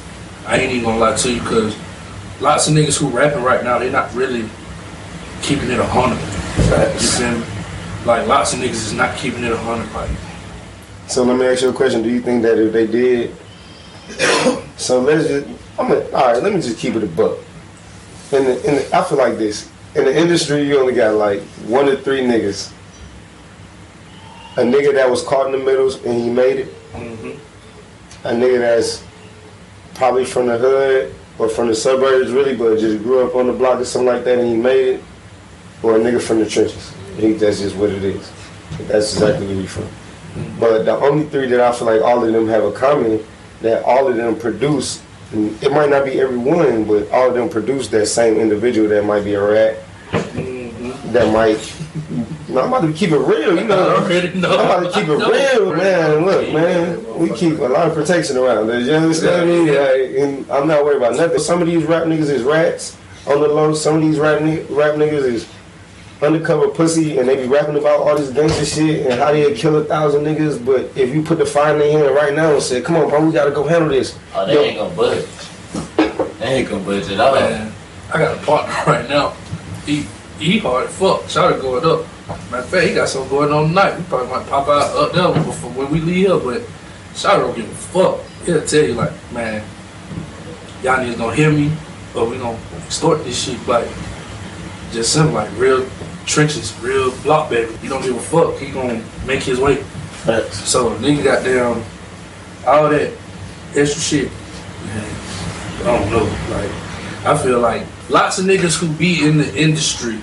I 0.45 0.57
ain't 0.59 0.71
even 0.73 0.85
gonna 0.85 0.99
lie 0.99 1.15
to 1.15 1.33
you, 1.33 1.41
cause 1.41 1.75
lots 2.39 2.67
of 2.67 2.75
niggas 2.75 2.99
who 2.99 3.09
rapping 3.09 3.41
right 3.41 3.63
now, 3.63 3.79
they're 3.79 3.91
not 3.91 4.13
really 4.13 4.47
keeping 5.41 5.71
it 5.71 5.79
a 5.79 5.85
hundred. 5.85 6.21
You 6.93 7.07
feel 7.09 7.39
me? 7.39 7.45
Like 8.05 8.27
lots 8.27 8.53
of 8.53 8.59
niggas 8.59 8.85
is 8.85 8.93
not 8.93 9.17
keeping 9.17 9.43
it 9.43 9.51
a 9.51 9.57
hundred. 9.57 9.91
Like, 9.93 10.11
So 11.07 11.23
let 11.23 11.37
me 11.37 11.45
ask 11.45 11.61
you 11.61 11.69
a 11.69 11.73
question. 11.73 12.01
Do 12.01 12.09
you 12.09 12.21
think 12.21 12.41
that 12.43 12.57
if 12.57 12.73
they 12.73 12.87
did, 12.87 13.35
so 14.77 15.01
let's 15.01 15.27
just, 15.27 15.47
I'm 15.79 15.87
gonna, 15.87 16.05
all 16.11 16.33
right. 16.33 16.43
Let 16.43 16.53
me 16.53 16.61
just 16.61 16.77
keep 16.77 16.95
it 16.95 17.03
a 17.03 17.07
buck. 17.07 17.37
In 18.31 18.45
the, 18.45 18.67
in 18.67 18.75
the, 18.75 18.95
I 18.95 19.03
feel 19.03 19.17
like 19.17 19.37
this. 19.37 19.69
In 19.95 20.05
the 20.05 20.17
industry, 20.17 20.67
you 20.67 20.79
only 20.79 20.93
got 20.93 21.15
like 21.15 21.41
one 21.67 21.85
to 21.85 21.97
three 21.97 22.21
niggas. 22.21 22.71
A 24.57 24.61
nigga 24.61 24.93
that 24.93 25.09
was 25.09 25.21
caught 25.23 25.45
in 25.47 25.51
the 25.51 25.57
middles 25.65 26.03
and 26.03 26.21
he 26.21 26.29
made 26.29 26.57
it. 26.57 26.91
Mm-hmm. 26.93 28.27
A 28.27 28.31
nigga 28.31 28.59
that's 28.59 29.03
probably 29.93 30.25
from 30.25 30.47
the 30.47 30.57
hood 30.57 31.13
or 31.37 31.49
from 31.49 31.67
the 31.67 31.75
suburbs, 31.75 32.31
really, 32.31 32.55
but 32.55 32.79
just 32.79 33.03
grew 33.03 33.25
up 33.25 33.35
on 33.35 33.47
the 33.47 33.53
block 33.53 33.79
or 33.79 33.85
something 33.85 34.07
like 34.07 34.23
that 34.23 34.39
and 34.39 34.47
he 34.47 34.55
made 34.55 34.95
it. 34.95 35.03
Or 35.83 35.97
a 35.97 35.99
nigga 35.99 36.21
from 36.21 36.39
the 36.39 36.49
trenches. 36.49 36.93
He, 37.17 37.33
that's 37.33 37.59
just 37.59 37.75
what 37.75 37.91
it 37.91 38.03
is. 38.03 38.31
That's 38.87 39.13
exactly 39.13 39.45
where 39.45 39.55
he 39.55 39.67
from. 39.67 39.87
But 40.60 40.84
the 40.84 40.95
only 40.98 41.26
three 41.26 41.48
that 41.48 41.60
I 41.62 41.71
feel 41.71 41.88
like 41.88 42.02
all 42.02 42.24
of 42.24 42.32
them 42.32 42.48
have 42.48 42.63
a 42.63 42.71
common 42.71 43.24
that 43.62 43.84
all 43.84 44.08
of 44.08 44.15
them 44.15 44.38
produce. 44.38 45.02
It 45.34 45.71
might 45.71 45.89
not 45.89 46.06
be 46.06 46.19
every 46.21 46.38
one, 46.38 46.86
but 46.86 47.10
all 47.12 47.30
of 47.30 47.34
them 47.34 47.50
produce 47.50 47.88
that 47.89 48.06
same 48.08 48.38
individual 48.38 48.88
that 48.89 49.04
might 49.06 49.24
be 49.24 49.34
a 49.34 49.41
rat. 49.41 49.78
That 51.12 51.32
might. 51.34 51.74
No, 52.50 52.62
I'm 52.62 52.67
about 52.67 52.82
to 52.82 52.93
keep 52.93 53.12
it 53.12 53.17
real, 53.17 53.58
you 53.58 53.63
know. 53.67 53.95
I'm 53.98 54.43
about 54.43 54.84
to 54.84 54.91
keep 54.91 55.08
it 55.08 55.17
real, 55.17 55.74
man. 55.74 56.26
Look, 56.26 56.54
man, 56.54 57.19
we 57.19 57.30
keep 57.36 57.58
a 57.60 57.63
lot 57.63 57.88
of 57.88 57.93
protection 57.93 58.38
around 58.38 58.67
this. 58.67 58.88
You 58.88 58.93
understand 58.93 59.50
me? 59.50 59.71
Like, 59.71 60.12
and 60.17 60.52
I'm 60.52 60.67
not 60.67 60.84
worried 60.86 60.98
about 60.98 61.15
nothing. 61.15 61.39
Some 61.39 61.62
of 61.62 61.67
these 61.67 61.84
rap 61.86 62.04
niggas 62.04 62.30
is 62.30 62.43
rats 62.43 62.98
on 63.28 63.41
the 63.41 63.48
low. 63.48 63.74
Some 63.74 63.95
of 63.95 64.02
these 64.02 64.19
rap, 64.19 64.41
ni- 64.41 64.62
rap 64.63 64.95
niggas 64.95 65.24
is 65.24 65.48
undercover 66.25 66.67
pussy, 66.69 67.17
and 67.17 67.27
they 67.29 67.35
be 67.35 67.47
rapping 67.47 67.77
about 67.77 67.99
all 68.01 68.17
this 68.17 68.29
gangster 68.31 68.65
shit 68.65 69.05
and 69.07 69.19
how 69.19 69.31
they 69.31 69.53
kill 69.53 69.75
a 69.77 69.83
thousand 69.85 70.23
niggas. 70.23 70.63
But 70.63 70.91
if 70.97 71.13
you 71.13 71.21
put 71.21 71.38
the 71.38 71.45
fire 71.45 71.73
in 71.73 71.79
their 71.79 71.91
hand 72.03 72.15
right 72.15 72.33
now 72.33 72.53
and 72.53 72.61
say, 72.61 72.81
"Come 72.81 72.95
on, 72.97 73.09
bro, 73.09 73.25
we 73.25 73.31
gotta 73.31 73.51
go 73.51 73.63
handle 73.63 73.89
this," 73.89 74.15
Oh, 74.33 74.45
they 74.45 74.53
Yo. 74.55 74.61
ain't 74.61 74.77
gonna 74.77 74.95
budge. 74.95 75.25
They 76.39 76.45
ain't 76.45 76.69
gonna 76.69 76.83
budge 76.83 77.10
at 77.12 77.19
all. 77.19 77.35
Man, 77.35 77.71
I 78.13 78.17
got 78.19 78.37
a 78.37 78.45
partner 78.45 78.73
right 78.93 79.10
now. 79.10 79.33
He 79.85 80.06
he 80.39 80.58
hard 80.60 80.87
as 80.87 80.95
fuck. 80.95 81.29
Shout 81.29 81.62
going 81.62 81.85
up. 81.85 82.06
Matter 82.52 82.63
of 82.63 82.69
fact, 82.69 82.87
he 82.87 82.93
got 82.95 83.08
something 83.08 83.29
going 83.29 83.52
on 83.54 83.69
tonight. 83.69 83.97
We 83.97 84.04
probably 84.06 84.27
might 84.29 84.47
pop 84.47 84.67
out 84.67 84.95
up 84.97 85.13
there 85.13 85.31
before 85.43 85.71
when 85.71 85.91
we 85.91 86.00
leave 86.00 86.27
here, 86.27 86.37
but 86.39 86.62
Shout 87.15 87.39
don't 87.39 87.56
give 87.56 87.69
a 87.69 87.75
fuck. 87.75 88.19
He'll 88.45 88.65
tell 88.65 88.83
you 88.83 88.93
like, 88.95 89.12
man, 89.31 89.63
y'all 90.83 90.97
niggas 90.97 91.17
gonna 91.17 91.35
hear 91.35 91.52
me, 91.52 91.71
or 92.15 92.25
we 92.25 92.37
gonna 92.37 92.58
extort 92.85 93.23
this 93.23 93.41
shit. 93.45 93.65
Like, 93.67 93.87
just 94.91 95.13
simple, 95.13 95.35
like 95.35 95.50
real 95.58 95.87
trenches, 96.26 96.78
real 96.82 97.15
block 97.21 97.50
baby. 97.50 97.76
He 97.78 97.88
don't 97.88 98.02
give 98.02 98.15
a 98.15 98.19
fuck. 98.19 98.58
He 98.58 98.71
gonna 98.71 99.04
make 99.26 99.44
his 99.44 99.60
way. 99.60 99.78
Facts. 99.78 100.67
So 100.67 100.96
nigga 100.98 101.23
got 101.23 101.44
down 101.44 101.84
all 102.65 102.90
that 102.90 103.13
extra 103.76 104.02
shit. 104.02 104.32
Man, 104.86 105.06
I 105.82 105.84
don't 105.84 106.10
know. 106.10 106.23
Like 106.56 106.71
I 107.26 107.38
feel 107.42 107.60
like 107.60 107.86
lots 108.10 108.40
of 108.40 108.46
niggas 108.46 108.78
who 108.80 108.92
be 108.94 109.26
in 109.28 109.38
the 109.38 109.56
industry. 109.56 110.19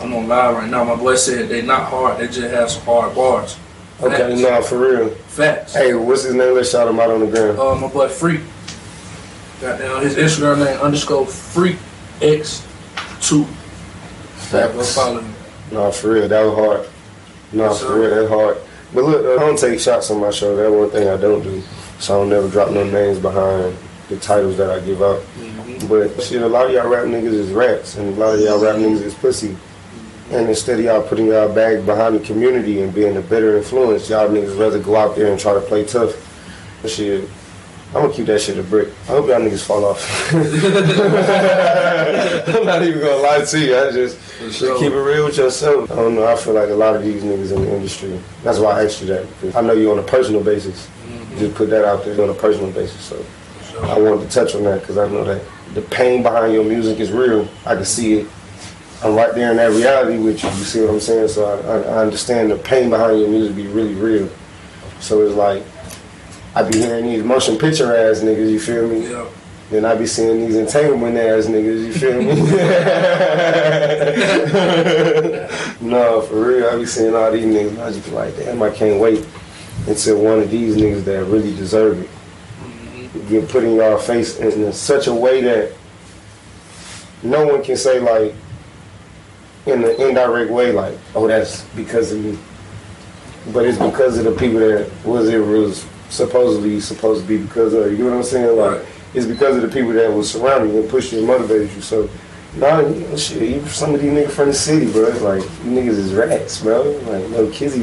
I'm 0.00 0.12
on 0.12 0.28
live 0.28 0.56
right 0.56 0.68
now. 0.68 0.84
My 0.84 0.96
boy 0.96 1.16
said 1.16 1.48
they 1.48 1.62
not 1.62 1.88
hard. 1.88 2.18
They 2.18 2.26
just 2.26 2.50
have 2.52 2.70
some 2.70 2.82
hard 2.82 3.14
bars. 3.14 3.56
Okay, 4.00 4.16
Facts. 4.18 4.40
nah, 4.40 4.60
for 4.60 4.78
real. 4.78 5.08
Facts. 5.08 5.74
Hey, 5.74 5.94
what's 5.94 6.24
his 6.24 6.34
name? 6.34 6.54
Let's 6.54 6.70
shout 6.70 6.86
him 6.86 7.00
out 7.00 7.10
on 7.10 7.20
the 7.20 7.26
ground. 7.26 7.58
Uh, 7.58 7.74
my 7.76 7.88
boy 7.88 8.08
Freak. 8.08 8.42
Got 9.60 9.78
Goddamn, 9.78 10.02
his 10.02 10.16
Instagram 10.16 10.58
name 10.62 10.78
underscore 10.80 11.26
Freak 11.26 11.78
X 12.20 12.66
two. 13.22 13.46
Him. 14.50 15.34
Nah, 15.72 15.90
for 15.90 16.12
real, 16.12 16.28
that 16.28 16.42
was 16.42 16.54
hard. 16.54 16.88
Nah, 17.52 17.64
Yes, 17.64 17.82
for 17.82 17.98
real, 18.00 18.10
that's 18.10 18.28
hard. 18.28 18.56
But 18.94 19.04
look, 19.04 19.24
uh, 19.24 19.42
I 19.42 19.46
don't 19.46 19.58
take 19.58 19.80
shots 19.80 20.10
on 20.10 20.20
my 20.20 20.30
show. 20.30 20.54
That's 20.56 20.70
one 20.72 20.90
thing 20.90 21.08
I 21.08 21.16
don't 21.16 21.42
do. 21.42 21.62
So 21.98 22.14
I 22.14 22.18
don't 22.20 22.28
never 22.30 22.48
drop 22.48 22.70
no 22.70 22.84
names 22.84 23.18
behind 23.18 23.76
the 24.08 24.16
titles 24.16 24.56
that 24.58 24.70
I 24.70 24.78
give 24.80 25.02
out. 25.02 25.20
Mhm. 25.40 25.88
But 25.88 26.22
shit, 26.22 26.42
a 26.42 26.46
lot 26.46 26.66
of 26.66 26.72
y'all 26.72 26.88
rap 26.88 27.04
niggas 27.06 27.32
is 27.32 27.50
rats, 27.50 27.96
and 27.96 28.16
a 28.16 28.20
lot 28.20 28.34
of 28.34 28.40
y'all 28.40 28.60
rap 28.60 28.76
niggas 28.76 29.02
is 29.02 29.14
pussy. 29.14 29.56
And 30.30 30.48
instead 30.48 30.78
of 30.78 30.84
y'all 30.84 31.02
putting 31.02 31.26
y'all 31.26 31.48
bag 31.48 31.86
behind 31.86 32.14
the 32.16 32.20
community 32.20 32.82
and 32.82 32.92
being 32.94 33.16
a 33.16 33.20
better 33.20 33.56
influence, 33.56 34.08
y'all 34.08 34.28
niggas 34.28 34.58
rather 34.58 34.78
go 34.78 34.96
out 34.96 35.16
there 35.16 35.30
and 35.30 35.38
try 35.38 35.54
to 35.54 35.60
play 35.60 35.84
tough. 35.84 36.14
Shit, 36.84 37.28
I'm 37.94 38.02
gonna 38.02 38.12
keep 38.12 38.26
that 38.26 38.40
shit 38.40 38.58
a 38.58 38.62
brick. 38.62 38.88
I 39.04 39.06
hope 39.06 39.28
y'all 39.28 39.40
niggas 39.40 39.64
fall 39.64 39.84
off. 39.84 40.32
I'm 42.48 42.66
not 42.66 42.82
even 42.82 43.00
gonna 43.00 43.16
lie 43.22 43.44
to 43.44 43.58
you. 43.58 43.76
I 43.78 43.90
just 43.90 44.18
sure. 44.52 44.78
keep 44.78 44.92
it 44.92 44.96
real 44.96 45.24
with 45.26 45.36
yourself. 45.38 45.90
I 45.90 45.94
don't 45.94 46.14
know. 46.14 46.26
I 46.26 46.36
feel 46.36 46.52
like 46.54 46.68
a 46.68 46.74
lot 46.74 46.96
of 46.96 47.02
these 47.02 47.22
niggas 47.22 47.52
in 47.54 47.62
the 47.62 47.74
industry. 47.74 48.20
That's 48.42 48.58
why 48.58 48.80
I 48.80 48.84
asked 48.84 49.00
you 49.00 49.06
that. 49.08 49.26
Because 49.40 49.54
I 49.56 49.60
know 49.62 49.72
you 49.72 49.92
on 49.92 49.98
a 49.98 50.02
personal 50.02 50.42
basis. 50.42 50.88
Mhm. 51.08 51.38
Just 51.38 51.54
put 51.54 51.70
that 51.70 51.84
out 51.84 52.04
there 52.04 52.20
on 52.22 52.28
a 52.28 52.34
personal 52.34 52.70
basis. 52.72 53.00
So 53.00 53.16
For 53.16 53.86
I 53.86 53.98
wanted 53.98 54.28
to 54.28 54.34
touch 54.34 54.54
on 54.54 54.64
that 54.64 54.80
because 54.80 54.98
I 54.98 55.08
know 55.08 55.24
that 55.24 55.42
the 55.74 55.82
pain 55.82 56.22
behind 56.22 56.52
your 56.52 56.64
music 56.64 56.98
is 57.00 57.12
real. 57.12 57.48
I 57.64 57.76
can 57.76 57.84
see 57.84 58.14
it. 58.18 58.26
I'm 59.04 59.14
right 59.14 59.34
there 59.34 59.50
in 59.52 59.58
that 59.58 59.70
reality 59.70 60.18
with 60.18 60.42
you. 60.42 60.50
You 60.50 60.64
see 60.64 60.80
what 60.80 60.90
I'm 60.90 61.00
saying? 61.00 61.28
So 61.28 61.44
I, 61.44 61.60
I, 61.60 61.96
I 61.96 61.98
understand 61.98 62.50
the 62.50 62.56
pain 62.56 62.90
behind 62.90 63.20
your 63.20 63.28
music 63.28 63.54
be 63.54 63.68
really 63.68 63.94
real. 63.94 64.28
So 65.00 65.20
it's 65.22 65.34
like 65.34 65.62
I 66.56 66.62
be 66.68 66.78
hearing 66.78 67.04
these 67.04 67.22
motion 67.22 67.58
picture 67.58 67.94
ass 67.94 68.20
niggas. 68.20 68.50
You 68.50 68.58
feel 68.58 68.88
me? 68.88 69.10
Yeah. 69.10 69.26
Then 69.70 69.84
I 69.84 69.94
be 69.94 70.06
seeing 70.06 70.40
these 70.46 70.56
entanglement 70.56 71.18
ass 71.18 71.46
niggas. 71.46 71.86
You 71.86 71.92
feel 71.92 72.18
me? 72.22 72.34
no, 75.90 76.22
for 76.22 76.48
real. 76.48 76.68
I 76.70 76.76
be 76.76 76.86
seeing 76.86 77.14
all 77.14 77.30
these 77.30 77.44
niggas. 77.44 77.78
I 77.82 77.92
just 77.92 78.06
be 78.06 78.12
like, 78.12 78.34
damn, 78.36 78.62
I 78.62 78.70
can't 78.70 78.98
wait 79.00 79.26
until 79.86 80.18
one 80.22 80.38
of 80.38 80.50
these 80.50 80.76
niggas 80.76 81.04
that 81.04 81.24
really 81.24 81.54
deserve 81.54 82.00
it 82.00 82.08
Mhm. 82.64 83.28
get 83.28 83.48
put 83.50 83.62
in 83.64 83.74
your 83.74 83.98
face 83.98 84.38
in, 84.38 84.50
in 84.64 84.72
such 84.72 85.06
a 85.08 85.14
way 85.14 85.42
that 85.42 85.72
no 87.22 87.46
one 87.46 87.62
can 87.62 87.76
say 87.76 88.00
like 88.00 88.34
in 89.66 89.84
an 89.84 90.00
indirect 90.00 90.50
way 90.50 90.72
like 90.72 90.96
oh 91.14 91.28
that's 91.28 91.62
because 91.76 92.10
of 92.12 92.18
me 92.24 92.38
but 93.52 93.64
it's 93.66 93.78
because 93.78 94.16
of 94.18 94.24
the 94.24 94.32
people 94.32 94.58
that 94.58 94.88
was 95.04 95.28
it 95.28 95.38
was 95.38 95.84
supposedly 96.08 96.80
supposed 96.80 97.22
to 97.22 97.28
be 97.28 97.38
because 97.38 97.72
of 97.74 97.90
you 97.92 97.98
know 97.98 98.10
what 98.10 98.16
i'm 98.16 98.22
saying 98.22 98.56
like 98.56 98.78
Right. 98.78 98.86
it's 99.14 99.26
because 99.26 99.56
of 99.56 99.62
the 99.62 99.68
people 99.68 99.92
that 99.92 100.12
was 100.12 100.30
surrounding 100.30 100.74
you 100.74 100.80
and 100.82 100.90
pushed 100.90 101.12
you 101.12 101.18
and 101.18 101.26
motivated 101.26 101.70
you 101.72 101.80
so 101.80 102.08
Nah, 102.56 102.80
you 102.80 103.00
know, 103.00 103.16
shit, 103.18 103.42
even 103.42 103.68
some 103.68 103.94
of 103.94 104.00
these 104.00 104.10
niggas 104.10 104.30
from 104.30 104.48
the 104.48 104.54
city, 104.54 104.90
bro. 104.90 105.08
It's 105.08 105.20
like, 105.20 105.42
you 105.42 105.72
niggas 105.72 105.98
is 105.98 106.14
rats, 106.14 106.62
bro. 106.62 106.84
Like, 107.06 107.28
no 107.28 107.50
kizzy, 107.50 107.82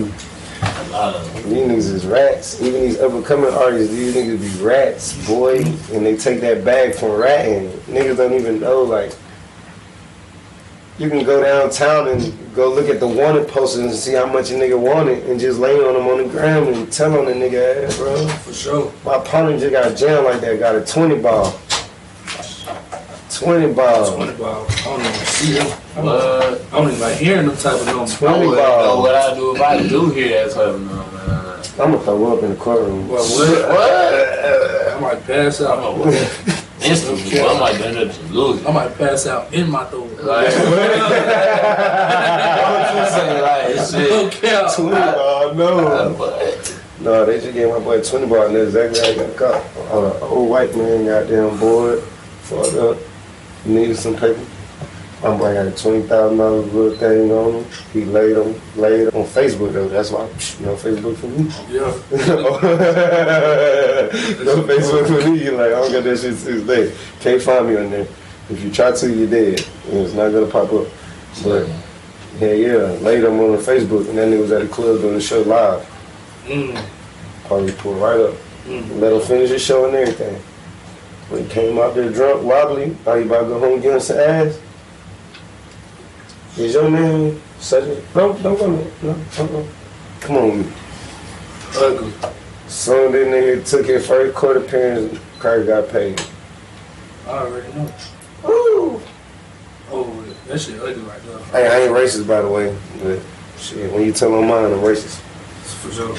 A 0.64 0.90
lot 0.90 1.14
of 1.16 1.32
them. 1.32 1.44
these 1.54 1.68
niggas 1.90 1.94
is 1.94 2.06
rats. 2.08 2.60
Even 2.60 2.82
these 2.82 3.00
up 3.00 3.12
and 3.12 3.24
coming 3.24 3.54
artists, 3.54 3.94
these 3.94 4.16
niggas 4.16 4.42
be 4.60 4.64
rats, 4.66 5.28
boy. 5.28 5.58
And 5.92 6.04
they 6.04 6.18
take 6.18 6.42
that 6.42 6.66
bag 6.66 6.96
from 6.96 7.12
ratting. 7.12 7.70
Niggas 7.86 8.18
don't 8.18 8.34
even 8.34 8.60
know, 8.62 8.82
like, 8.82 9.14
you 11.00 11.10
can 11.10 11.24
go 11.26 11.42
downtown 11.44 12.08
and 12.08 12.38
go 12.56 12.72
look 12.72 12.88
at 12.90 13.00
the 13.00 13.08
wanted 13.08 13.48
posters 13.48 13.82
and 13.84 13.94
see 13.94 14.14
how 14.14 14.26
much 14.28 14.52
a 14.52 14.54
nigga 14.54 14.80
wanted 14.80 15.24
and 15.30 15.40
just 15.40 15.60
lay 15.60 15.74
on 15.76 15.94
them 15.96 16.08
on 16.08 16.18
the 16.20 16.30
ground 16.30 16.68
and 16.70 16.92
tell 16.92 17.18
on 17.18 17.26
the 17.26 17.32
nigga 17.34 17.86
ass, 17.86 17.98
bro. 17.98 18.28
For 18.28 18.54
sure. 18.54 18.94
My 19.04 19.16
opponent 19.16 19.60
just 19.60 19.72
got 19.72 19.98
jammed 19.98 20.26
like 20.26 20.42
that, 20.42 20.60
got 20.60 20.76
a 20.76 20.86
20 20.86 21.20
ball. 21.22 21.60
20 23.32 23.74
ball. 23.74 24.16
20 24.16 24.38
ball. 24.38 24.66
I 24.70 24.84
don't 24.84 25.00
even 25.00 25.14
see 25.26 25.54
him. 25.54 25.66
I 25.66 25.96
don't, 25.96 26.06
What? 26.06 26.62
I 26.74 26.78
don't 26.78 26.88
even 26.90 27.00
like 27.02 27.18
hearing 27.18 27.48
them 27.48 27.58
type 27.58 27.80
of 27.80 27.86
numbers. 27.88 28.14
I 28.16 28.18
20 28.18 28.48
wouldn't 28.48 28.58
know 28.58 28.78
ball. 28.86 29.02
what 29.02 29.16
I 29.16 29.34
do 29.34 29.56
if 29.56 29.62
I 29.62 29.88
do 29.88 30.10
hear 30.12 30.46
that 30.46 30.54
type 30.54 30.68
of 30.76 30.82
number. 30.82 31.18
man. 31.28 31.60
I'm 31.82 31.92
gonna 31.92 32.00
throw 32.04 32.38
up 32.38 32.44
in 32.44 32.50
the 32.52 32.56
courtroom. 32.56 33.08
Well, 33.10 33.24
what? 33.24 33.70
What? 33.70 34.94
I 34.94 35.00
might 35.00 35.26
pass 35.26 35.60
I'm 35.62 36.02
out. 36.84 36.88
a, 36.88 36.92
instantly, 37.12 37.42
I 37.42 37.60
might 37.60 37.82
end 37.82 37.98
up 37.98 38.16
losing. 38.32 38.66
I 38.68 38.72
might 38.72 38.96
pass 38.98 39.26
out 39.28 39.54
in 39.54 39.70
my 39.70 39.84
throat. 39.86 40.10
Like, 40.24 40.48
what 40.48 40.54
you 42.96 43.06
say? 43.10 43.42
Like, 43.42 43.76
shit. 43.90 44.10
Don't 44.10 44.32
care. 44.32 44.68
20 44.74 44.90
ball, 44.92 45.54
no. 45.54 46.14
What? 46.14 46.80
No, 47.02 47.26
they 47.26 47.40
just 47.40 47.54
gave 47.54 47.68
my 47.70 47.80
boy 47.80 48.02
20 48.02 48.28
ball 48.28 48.46
and 48.46 48.56
that's 48.56 48.74
exactly 48.74 49.00
how 49.02 49.12
he 49.12 49.18
got 49.34 49.38
caught. 49.38 49.64
Uh, 49.92 50.26
old 50.28 50.50
white 50.50 50.74
man 50.78 51.06
goddamn 51.06 51.58
bored, 51.60 52.02
fucked 52.44 52.76
up, 52.76 52.98
needed 53.66 53.98
some 53.98 54.16
paper. 54.16 54.40
My 55.24 55.38
boy 55.38 55.54
had 55.54 55.68
a 55.68 55.72
$20,000 55.72 56.74
little 56.74 56.98
thing 56.98 57.32
on 57.32 57.54
him. 57.64 57.72
He 57.94 58.04
laid 58.04 58.36
him, 58.36 58.60
laid 58.76 59.08
him. 59.08 59.16
on 59.16 59.24
Facebook 59.26 59.72
though. 59.72 59.88
That's 59.88 60.12
why, 60.12 60.26
you 60.60 60.66
know, 60.66 60.76
Facebook 60.76 61.16
for 61.16 61.28
me. 61.28 61.46
Yeah. 61.72 61.94
no 64.44 64.64
Facebook 64.68 65.08
for 65.08 65.30
me. 65.32 65.50
Like, 65.50 65.68
I 65.68 65.70
don't 65.70 65.92
got 65.94 66.04
that 66.04 66.18
shit 66.20 66.38
to 66.38 66.60
this 66.60 66.64
day. 66.68 66.92
Can't 67.22 67.42
find 67.42 67.70
me 67.70 67.78
on 67.78 67.90
there. 67.90 68.06
If 68.50 68.62
you 68.62 68.70
try 68.70 68.92
to, 68.92 69.16
you're 69.16 69.30
dead. 69.30 69.66
And 69.88 70.00
It's 70.00 70.14
not 70.14 70.34
gonna 70.34 70.48
pop 70.48 70.74
up. 70.74 70.88
But, 71.42 71.70
yeah, 72.42 72.52
yeah, 72.52 72.76
laid 73.00 73.24
him 73.24 73.40
on 73.40 73.58
Facebook 73.60 74.10
and 74.10 74.18
then 74.18 74.34
he 74.34 74.40
was 74.40 74.52
at 74.52 74.64
a 74.64 74.68
club 74.68 75.00
doing 75.00 75.14
the 75.14 75.22
show 75.22 75.42
live. 75.44 75.88
Mm. 76.44 76.86
Probably 77.46 77.72
pulled 77.72 78.02
right 78.02 78.20
up. 78.20 78.36
Mm. 78.66 79.00
Let 79.00 79.14
him 79.14 79.22
finish 79.22 79.52
his 79.52 79.62
show 79.62 79.86
and 79.86 79.96
everything. 79.96 80.36
When 81.30 81.44
he 81.44 81.50
came 81.50 81.80
out 81.80 81.96
there 81.96 82.12
drunk, 82.12 82.44
wobbly, 82.44 82.90
thought 82.90 83.20
he 83.20 83.24
about 83.24 83.44
to 83.44 83.48
go 83.48 83.60
home 83.60 83.74
and 83.76 83.82
get 83.82 83.94
him 83.94 84.00
some 84.02 84.20
ass. 84.20 84.60
Is 86.58 86.74
your 86.74 86.90
name 86.90 87.42
such 87.60 87.84
a... 87.86 87.96
No, 88.16 88.38
don't 88.38 88.60
go 88.60 88.76
there. 88.76 88.92
No, 89.02 89.16
don't 89.36 89.52
go. 89.52 89.68
Come 90.20 90.38
on 90.38 90.58
with 90.58 90.68
me. 90.68 90.74
Ugly. 91.76 92.14
Soon 92.68 93.12
that 93.12 93.28
nigga 93.28 93.68
took 93.68 93.86
his 93.88 94.06
first 94.08 94.36
court 94.36 94.58
appearance, 94.58 95.20
Craig 95.40 95.68
got 95.68 95.90
paid. 95.90 96.22
I 97.26 97.30
already 97.30 97.74
know. 97.74 97.94
Woo! 98.44 99.02
Oh, 99.92 100.36
that 100.48 100.60
shit 100.60 100.80
ugly 100.80 101.02
right 101.04 101.22
there. 101.24 101.40
Hey, 101.52 101.68
I 101.68 101.86
ain't 101.86 101.92
racist, 101.92 102.28
by 102.28 102.42
the 102.42 102.50
way, 102.50 102.76
but 103.02 103.20
shit, 103.58 103.92
when 103.92 104.06
you 104.06 104.14
tell 104.14 104.34
on 104.36 104.48
mine, 104.48 104.66
I'm 104.66 104.80
racist. 104.80 105.20
For 105.82 105.92
sure. 105.92 106.16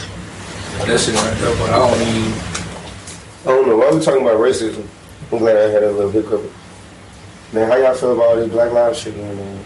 That 0.86 0.98
shit 0.98 1.14
right 1.14 1.36
there, 1.38 1.56
but 1.58 1.70
I 1.70 1.78
don't 1.78 2.00
even. 2.08 2.32
I 2.32 3.46
don't 3.46 3.68
know. 3.68 3.76
Why 3.76 3.90
we 3.90 4.00
talking 4.00 4.22
about 4.22 4.40
racism? 4.40 4.86
I'm 5.30 5.38
glad 5.38 5.56
I 5.56 5.70
had 5.70 5.82
a 5.82 5.90
little 5.90 6.10
hiccup. 6.10 6.42
Man, 7.52 7.70
how 7.70 7.76
y'all 7.76 7.94
feel 7.94 8.12
about 8.12 8.24
all 8.24 8.36
this 8.36 8.50
Black 8.50 8.72
Lives 8.72 8.98
shit 8.98 9.14
going 9.14 9.38
on? 9.38 9.63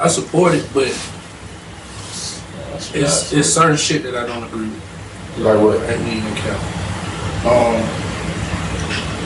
I 0.00 0.06
support 0.06 0.54
it, 0.54 0.64
but 0.72 0.86
it's 2.94 3.32
it's 3.32 3.52
certain 3.52 3.76
shit 3.76 4.04
that 4.04 4.14
I 4.14 4.26
don't 4.26 4.44
agree 4.44 4.68
with. 4.68 5.38
Like 5.38 5.60
what? 5.60 5.82
Ain't 5.90 6.06
even 6.06 6.34
count. 6.36 6.62
Um, 7.44 7.82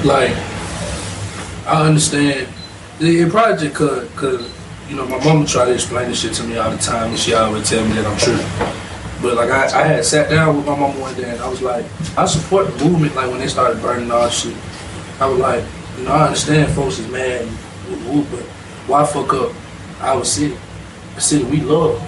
like 0.06 0.34
I 1.66 1.86
understand. 1.86 2.48
It, 3.00 3.20
it 3.20 3.30
probably 3.30 3.66
just 3.66 3.74
cause, 3.74 4.08
cause 4.16 4.50
you 4.88 4.96
know 4.96 5.06
my 5.06 5.22
mama 5.22 5.44
try 5.46 5.66
to 5.66 5.74
explain 5.74 6.08
this 6.08 6.22
shit 6.22 6.32
to 6.34 6.42
me 6.44 6.56
all 6.56 6.70
the 6.70 6.78
time, 6.78 7.10
and 7.10 7.18
she 7.18 7.34
always 7.34 7.68
tell 7.68 7.86
me 7.86 7.92
that 7.92 8.06
I'm 8.06 8.16
true. 8.16 8.40
But 9.20 9.36
like 9.36 9.50
I, 9.50 9.82
I 9.82 9.86
had 9.86 10.06
sat 10.06 10.30
down 10.30 10.56
with 10.56 10.64
my 10.64 10.74
mama 10.74 10.98
one 10.98 11.14
day, 11.16 11.28
and 11.28 11.40
I 11.40 11.48
was 11.50 11.60
like, 11.60 11.84
I 12.16 12.24
support 12.24 12.66
the 12.66 12.84
movement. 12.84 13.14
Like 13.14 13.30
when 13.30 13.40
they 13.40 13.48
started 13.48 13.82
burning 13.82 14.10
all 14.10 14.26
shit, 14.30 14.56
I 15.20 15.26
was 15.26 15.38
like, 15.38 15.64
you 15.98 16.04
know, 16.04 16.12
I 16.12 16.28
understand 16.28 16.72
folks 16.72 16.98
is 16.98 17.08
mad, 17.08 17.42
and 17.42 18.08
whoop, 18.08 18.26
but 18.30 18.40
why 18.88 19.04
fuck 19.04 19.34
up 19.34 19.52
our 20.02 20.24
city, 20.24 20.56
the 21.14 21.20
city 21.20 21.44
we 21.44 21.60
love? 21.60 22.00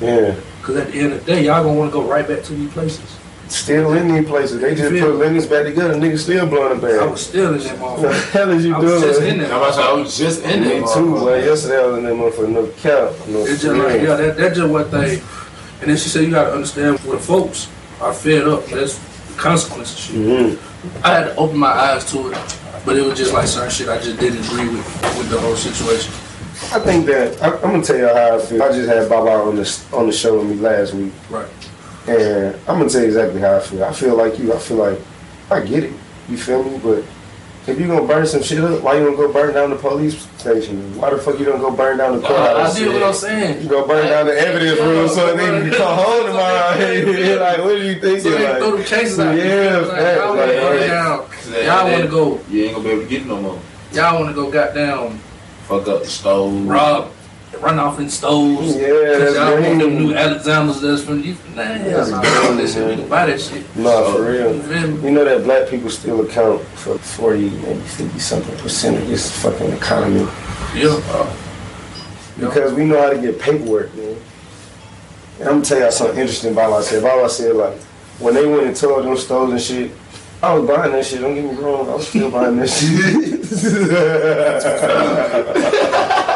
Yeah. 0.00 0.34
Cause 0.62 0.76
at 0.76 0.90
the 0.92 0.98
end 0.98 1.12
of 1.12 1.24
the 1.24 1.32
day, 1.32 1.44
y'all 1.44 1.62
gonna 1.62 1.78
want 1.78 1.92
to 1.92 1.98
go 2.00 2.06
right 2.08 2.26
back 2.26 2.42
to 2.44 2.52
these 2.54 2.72
places. 2.72 3.16
Still 3.48 3.92
in 3.92 4.12
these 4.12 4.26
places. 4.26 4.60
They 4.60 4.74
just 4.74 4.90
put 5.00 5.14
Lenox 5.14 5.46
back 5.46 5.64
together. 5.64 5.94
Niggas 5.94 6.18
still 6.18 6.46
blowing 6.46 6.80
the 6.80 7.00
I 7.00 7.06
was 7.06 7.24
still 7.24 7.54
in 7.54 7.60
that 7.60 7.78
What 7.78 8.02
the 8.02 8.08
motherfucker. 8.08 8.30
hell 8.32 8.50
is 8.50 8.64
you 8.64 8.74
doing? 8.74 8.84
I 8.84 8.88
doing? 8.88 8.92
was 8.94 9.02
just 9.02 9.22
in 9.22 9.38
there. 9.38 9.54
I 9.54 9.92
was 9.94 10.18
just 10.18 10.44
in 10.44 10.60
Me 10.62 10.84
too, 10.92 11.14
boy. 11.14 11.44
Yesterday 11.44 11.80
I 11.80 11.86
was 11.86 11.98
in 11.98 12.04
that 12.04 12.14
motherfucker. 12.14 12.48
No 12.50 12.66
cap. 12.66 13.28
No 13.28 13.38
It's 13.46 13.62
just 13.62 13.76
like, 13.76 14.02
yeah, 14.02 14.16
that, 14.16 14.36
that's 14.36 14.56
just 14.58 14.68
what 14.72 14.90
they. 14.90 15.20
And 15.80 15.90
then 15.90 15.96
she 15.96 16.08
said, 16.08 16.24
you 16.24 16.30
gotta 16.30 16.52
understand 16.52 16.98
when 17.00 17.18
folks 17.20 17.68
are 18.00 18.12
fed 18.12 18.48
up, 18.48 18.64
that's 18.66 18.98
the 18.98 19.40
consequences. 19.40 19.94
of 19.96 20.00
Shit. 20.16 20.16
Mm-hmm. 20.16 21.06
I 21.06 21.10
had 21.14 21.24
to 21.26 21.36
open 21.36 21.58
my 21.58 21.68
eyes 21.70 22.10
to 22.12 22.32
it, 22.32 22.58
but 22.84 22.96
it 22.96 23.02
was 23.02 23.16
just 23.16 23.32
like 23.32 23.46
certain 23.46 23.70
shit 23.70 23.88
I 23.88 23.98
just 24.00 24.18
didn't 24.18 24.44
agree 24.46 24.68
with 24.68 24.84
with 25.18 25.30
the 25.30 25.38
whole 25.38 25.54
situation. 25.56 26.12
I 26.72 26.80
think 26.80 27.06
that 27.06 27.42
I, 27.42 27.54
I'm 27.56 27.60
gonna 27.72 27.82
tell 27.82 27.96
you 27.96 28.06
how 28.08 28.36
I 28.36 28.40
feel. 28.40 28.62
I 28.62 28.68
just 28.72 28.88
had 28.88 29.08
Baba 29.08 29.30
on 29.30 29.56
the 29.56 29.84
on 29.92 30.06
the 30.06 30.12
show 30.12 30.38
with 30.38 30.48
me 30.48 30.56
last 30.56 30.94
week, 30.94 31.12
Right. 31.30 31.48
and 32.08 32.54
I'm 32.68 32.78
gonna 32.78 32.88
tell 32.90 33.00
you 33.02 33.06
exactly 33.08 33.40
how 33.40 33.56
I 33.56 33.60
feel. 33.60 33.84
I 33.84 33.92
feel 33.92 34.16
like 34.16 34.38
you. 34.38 34.52
I 34.52 34.58
feel 34.58 34.76
like 34.78 34.98
I 35.50 35.60
get 35.60 35.84
it. 35.84 35.92
You 36.28 36.36
feel 36.36 36.62
me? 36.64 36.78
But 36.82 37.04
If 37.66 37.80
you 37.80 37.86
gonna 37.88 38.06
burn 38.06 38.26
some 38.26 38.42
shit 38.42 38.62
up, 38.62 38.80
why 38.82 38.96
you 38.98 39.04
don't 39.04 39.16
go 39.16 39.32
burn 39.32 39.54
down 39.54 39.70
the 39.70 39.76
police 39.76 40.28
station? 40.38 40.96
Why 41.00 41.10
the 41.10 41.18
fuck 41.18 41.38
you 41.38 41.44
don't 41.44 41.60
go 41.60 41.70
burn 41.72 41.98
down 41.98 42.20
the 42.20 42.24
I, 42.24 42.28
courthouse? 42.28 42.76
I 42.76 42.78
did 42.78 42.92
what 42.92 43.02
I'm 43.02 43.14
saying. 43.14 43.62
You 43.62 43.68
go 43.68 43.86
burn 43.86 44.06
down 44.06 44.26
the 44.26 44.38
evidence 44.38 44.78
room 44.80 45.08
so 45.08 45.36
they 45.36 45.46
can 45.46 45.70
come 45.72 45.96
home 45.98 46.26
tomorrow. 46.26 46.78
like, 47.40 47.58
what 47.58 47.76
do 47.76 47.82
you 47.82 48.00
think? 48.00 48.20
So 48.20 48.30
they 48.30 48.36
can 48.38 48.56
throw 48.58 48.68
like, 48.70 48.76
them 48.76 48.98
cases 48.98 49.18
out. 49.18 49.36
Yeah, 49.36 49.78
like, 49.78 49.90
facts, 49.90 50.16
y'all 50.18 50.36
want 50.36 50.50
to 50.50 50.62
like, 50.62 50.80
go 50.80 50.86
down. 50.86 51.64
Y'all 51.66 51.90
want 51.90 52.02
to 52.04 52.08
go. 52.08 52.40
You 52.50 52.64
ain't 52.64 52.74
gonna 52.76 52.84
be 52.84 52.90
able 52.90 53.02
to 53.02 53.08
get 53.08 53.26
no 53.26 53.40
more. 53.40 53.58
Y'all 53.92 54.20
want 54.20 54.28
to 54.28 54.34
go 54.34 54.48
goddamn 54.50 55.20
Fuck 55.66 55.88
up 55.88 56.02
the 56.02 56.06
stove. 56.06 56.64
rob, 56.66 57.10
run 57.60 57.80
off 57.80 57.98
in 57.98 58.08
stoves. 58.08 58.76
yeah, 58.76 58.88
that's 59.18 59.34
y'all 59.34 59.60
want 59.60 59.80
them 59.80 59.98
new. 59.98 60.14
Alexanders 60.14 60.80
that's 60.80 61.02
from 61.02 61.22
you. 61.22 61.32
Nah, 61.56 61.64
That's 61.64 62.10
nah, 62.10 62.20
green, 62.20 62.58
that 62.58 62.68
shit. 62.68 62.88
We 62.88 62.94
can 62.94 63.08
buy 63.08 63.26
that 63.26 63.40
shit. 63.40 63.76
Nah, 63.76 64.12
for 64.12 64.30
real. 64.30 64.60
feel? 64.60 65.04
You 65.04 65.10
know 65.10 65.24
that 65.24 65.42
black 65.42 65.68
people 65.68 65.90
still 65.90 66.24
account 66.24 66.62
for 66.62 66.98
40, 66.98 67.50
maybe 67.50 67.80
50 67.80 68.18
something 68.20 68.56
percent 68.58 68.96
of 68.96 69.08
this 69.08 69.42
fucking 69.42 69.72
economy. 69.72 70.28
Yeah. 70.74 71.36
Because 72.38 72.72
we 72.74 72.84
know 72.84 73.00
how 73.00 73.10
to 73.10 73.20
get 73.20 73.40
paperwork, 73.40 73.92
man. 73.96 74.16
And 75.40 75.48
I'm 75.48 75.54
gonna 75.56 75.64
tell 75.64 75.80
y'all 75.80 75.90
something 75.90 76.18
interesting 76.18 76.52
about 76.52 76.70
myself. 76.70 77.02
About 77.02 77.24
I 77.24 77.26
said, 77.26 77.56
like, 77.56 77.76
when 78.20 78.34
they 78.34 78.46
went 78.46 78.68
and 78.68 78.76
told 78.76 79.04
them 79.04 79.16
stores 79.16 79.50
and 79.50 79.60
shit, 79.60 79.90
I 80.42 80.54
was 80.54 80.68
buying 80.68 80.92
that 80.92 81.04
shit. 81.06 81.20
Don't 81.20 81.34
get 81.34 81.44
me 81.44 81.54
wrong, 81.54 81.88
I 81.88 81.94
was 81.94 82.06
still 82.08 82.30
buying 82.30 82.56
that 82.56 82.68
shit. 82.68 83.36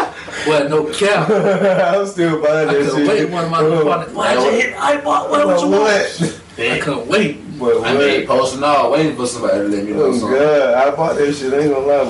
Well, 0.46 0.68
no 0.70 0.84
cap. 0.94 1.28
I 1.30 1.98
was 1.98 2.12
still 2.12 2.40
buying 2.40 2.68
I 2.70 2.72
that 2.72 2.82
couldn't 2.90 3.06
shit. 3.06 3.08
wait. 3.08 3.30
One 3.30 3.44
of 3.44 3.50
my 3.50 3.58
Hold 3.58 3.72
on. 3.74 3.84
partners. 3.86 4.14
Why'd 4.16 4.38
you 4.38 4.50
hit? 4.58 4.74
I 4.74 5.00
bought. 5.02 5.28
What 5.30 5.60
you 5.60 5.68
want? 5.68 6.38
I 6.58 6.78
couldn't 6.80 7.06
wait. 7.08 7.58
But 7.58 7.76
I 7.84 7.94
what? 7.94 8.26
posting 8.26 8.62
all, 8.64 8.90
waiting 8.92 9.16
for 9.16 9.26
somebody 9.26 9.58
to 9.58 9.64
let 9.68 9.84
me 9.84 9.92
know 9.92 10.04
Oh 10.04 10.12
something. 10.18 10.38
God, 10.38 10.74
I 10.74 10.96
bought 10.96 11.16
that 11.16 11.34
shit. 11.34 11.52
I 11.52 11.58
ain't 11.58 11.74
gonna 11.74 11.86
lie, 11.86 12.04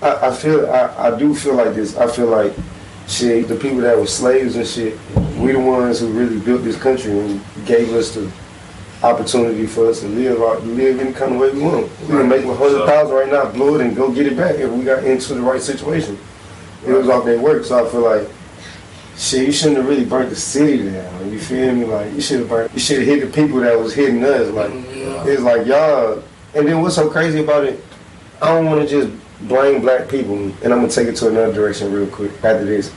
but 0.00 0.22
I, 0.24 0.28
I 0.28 0.34
feel 0.34 0.70
I, 0.70 1.08
I 1.08 1.18
do 1.18 1.34
feel 1.34 1.54
like 1.54 1.74
this. 1.74 1.96
I 1.98 2.06
feel 2.10 2.28
like 2.28 2.54
shit. 3.08 3.46
The 3.46 3.56
people 3.56 3.80
that 3.82 3.96
were 3.98 4.06
slaves 4.06 4.56
and 4.56 4.66
shit, 4.66 4.98
we 5.36 5.52
the 5.52 5.58
ones 5.60 6.00
who 6.00 6.08
really 6.08 6.38
built 6.40 6.64
this 6.64 6.76
country 6.80 7.12
and 7.12 7.42
gave 7.66 7.92
us 7.92 8.14
the 8.14 8.32
opportunity 9.02 9.66
for 9.66 9.88
us 9.88 10.00
to 10.00 10.08
live 10.08 10.40
out, 10.42 10.64
live 10.64 11.00
any 11.00 11.12
kind 11.12 11.34
of 11.34 11.40
way 11.40 11.50
we 11.50 11.60
want. 11.62 11.90
We 12.02 12.06
can 12.08 12.28
make 12.28 12.44
a 12.44 12.54
hundred 12.54 12.86
thousand 12.86 13.14
right 13.16 13.28
now, 13.30 13.50
blow 13.50 13.74
it 13.76 13.80
and 13.80 13.96
go 13.96 14.10
get 14.12 14.26
it 14.26 14.36
back 14.36 14.56
if 14.56 14.70
we 14.70 14.84
got 14.84 15.04
into 15.04 15.34
the 15.34 15.40
right 15.40 15.60
situation. 15.60 16.18
It 16.86 16.92
was 16.92 17.08
off 17.08 17.24
their 17.24 17.40
work, 17.40 17.64
so 17.64 17.86
I 17.86 17.90
feel 17.90 18.00
like. 18.02 18.28
Shit, 19.16 19.44
you 19.44 19.52
shouldn't 19.52 19.76
have 19.76 19.86
really 19.86 20.06
burnt 20.06 20.30
the 20.30 20.36
city 20.36 20.90
down. 20.90 21.30
You 21.30 21.38
feel 21.38 21.74
me? 21.74 21.84
Like 21.84 22.10
you 22.14 22.22
should 22.22 22.40
have 22.40 22.48
burnt. 22.48 22.72
You 22.72 22.80
should 22.80 22.98
have 23.00 23.06
hit 23.06 23.20
the 23.20 23.26
people 23.26 23.60
that 23.60 23.78
was 23.78 23.92
hitting 23.92 24.24
us. 24.24 24.48
Like 24.50 24.70
Yeah. 24.72 25.26
it's 25.26 25.42
like 25.42 25.66
y'all. 25.66 26.22
And 26.54 26.66
then 26.66 26.80
what's 26.80 26.94
so 26.94 27.10
crazy 27.10 27.40
about 27.40 27.64
it? 27.64 27.84
I 28.40 28.48
don't 28.54 28.64
want 28.64 28.80
to 28.80 28.88
just 28.88 29.10
blame 29.46 29.82
black 29.82 30.08
people, 30.08 30.36
and 30.36 30.64
I'm 30.64 30.80
gonna 30.80 30.88
take 30.88 31.06
it 31.08 31.16
to 31.16 31.28
another 31.28 31.52
direction 31.52 31.92
real 31.92 32.06
quick 32.06 32.32
after 32.42 32.64
this. 32.64 32.90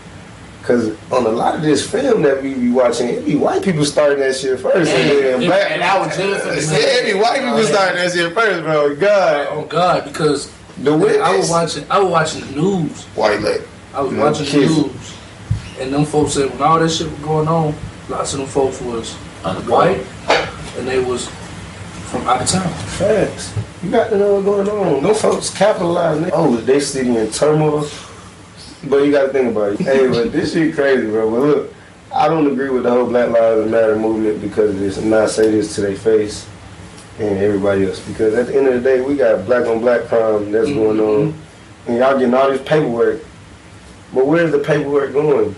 Cause 0.64 0.96
on 1.12 1.26
a 1.26 1.30
lot 1.30 1.56
of 1.56 1.62
this 1.62 1.86
film 1.90 2.22
that 2.22 2.42
we 2.42 2.54
be 2.54 2.70
watching, 2.72 3.10
it 3.10 3.26
be 3.26 3.36
white 3.36 3.62
people 3.64 3.84
starting 3.84 4.20
that 4.20 4.34
shit 4.36 4.58
first, 4.62 4.90
and 4.92 5.10
then 5.10 5.34
And- 5.36 5.46
black. 5.46 5.72
And 5.72 5.84
I 5.84 6.00
was 6.00 6.16
just 6.16 6.46
finna 6.70 6.80
Yeah, 6.80 6.88
it 7.10 7.14
be 7.14 7.20
white 7.20 7.40
people 7.40 7.56
oh, 7.56 7.64
starting 7.64 7.98
that 7.98 8.14
shit 8.14 8.34
first, 8.34 8.64
bro. 8.64 8.96
God, 8.96 9.48
Oh 9.52 9.66
God, 9.66 10.06
because 10.06 10.50
the 10.78 10.96
witness. 10.96 11.22
I 11.22 11.36
was 11.38 11.50
watching. 11.50 11.86
I 11.90 12.00
was 12.00 12.10
watching 12.12 12.42
the 12.48 12.62
news. 12.62 13.04
white 13.16 13.42
lady. 13.42 13.64
I 13.94 14.02
was 14.02 14.14
No 14.14 14.24
watching 14.24 14.46
kidding. 14.46 14.70
the 14.70 14.76
news, 14.88 15.14
and 15.82 15.94
them 15.94 16.06
folks 16.06 16.32
said 16.34 16.50
when 16.52 16.62
all 16.62 16.80
that 16.80 16.90
shit 16.90 17.10
was 17.12 17.20
going 17.20 17.48
on, 17.50 17.76
lots 18.08 18.32
of 18.34 18.40
them 18.40 18.48
folks 18.48 18.80
was 18.82 19.14
white, 19.68 20.02
and 20.78 20.88
they 20.88 21.00
was 21.00 21.28
from 22.10 22.26
out 22.26 22.42
of 22.42 22.48
town. 22.48 22.74
Facts. 22.74 23.54
You 23.84 23.92
got 23.92 24.10
to 24.12 24.18
know 24.18 24.36
what's 24.40 24.46
going 24.70 24.70
on. 24.96 25.04
Those 25.04 25.22
folks 25.22 25.50
capitalizing. 25.50 26.30
Oh, 26.34 26.56
they 26.56 26.80
city 26.80 27.16
in 27.18 27.30
turmoil. 27.32 27.86
But 28.90 29.06
you 29.06 29.12
got 29.12 29.28
to 29.28 29.30
think 29.30 29.52
about 29.52 29.74
it. 29.74 29.80
Hey, 29.80 30.08
but 30.08 30.32
this 30.32 30.54
shit 30.54 30.76
crazy, 30.76 31.08
bro. 31.08 31.30
But 31.30 31.40
look, 31.40 31.74
I 32.14 32.28
don't 32.28 32.52
agree 32.52 32.70
with 32.70 32.84
the 32.84 32.92
whole 32.92 33.08
Black 33.08 33.30
Lives 33.30 33.70
Matter 33.70 33.96
movement 33.96 34.42
because 34.42 34.72
of 34.72 34.80
this. 34.80 34.98
And 34.98 35.10
not 35.10 35.30
say 35.30 35.50
this 35.52 35.76
to 35.76 35.82
their 35.82 35.96
face 35.96 36.48
and 37.20 37.38
everybody 37.40 37.86
else. 37.86 38.00
Because 38.06 38.34
at 38.34 38.48
the 38.48 38.58
end 38.58 38.68
of 38.68 38.74
the 38.76 38.82
day, 38.82 39.02
we 39.02 39.16
got 39.16 39.46
black 39.46 39.66
on 39.68 39.80
black 39.80 40.06
crime 40.06 40.52
that's 40.52 40.68
mm-hmm. 40.68 40.80
going 40.80 41.00
on. 41.00 41.34
And 41.88 41.98
y'all 41.98 42.18
getting 42.18 42.34
all 42.34 42.50
this 42.50 42.62
paperwork. 42.68 43.22
But 44.14 44.28
where's 44.28 44.52
the 44.52 44.60
paperwork 44.60 45.14
going? 45.14 45.56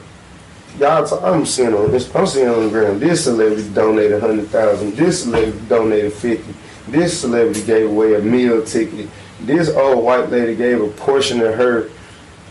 Y'all, 0.79 1.05
t- 1.05 1.15
I'm 1.23 1.45
seeing 1.45 1.73
on 1.73 1.91
this. 1.91 2.13
I'm 2.15 2.27
seeing 2.27 2.49
on 2.49 2.63
the 2.63 2.69
ground. 2.69 2.99
This 2.99 3.23
celebrity 3.23 3.69
donated 3.73 4.21
hundred 4.21 4.47
thousand. 4.47 4.95
This 4.95 5.23
celebrity 5.23 5.59
donated 5.67 6.13
fifty. 6.13 6.53
This 6.87 7.19
celebrity 7.19 7.63
gave 7.63 7.89
away 7.89 8.15
a 8.15 8.19
meal 8.19 8.63
ticket. 8.63 9.09
This 9.41 9.69
old 9.69 10.03
white 10.03 10.29
lady 10.29 10.55
gave 10.55 10.81
a 10.81 10.87
portion 10.87 11.41
of 11.41 11.55
her. 11.55 11.89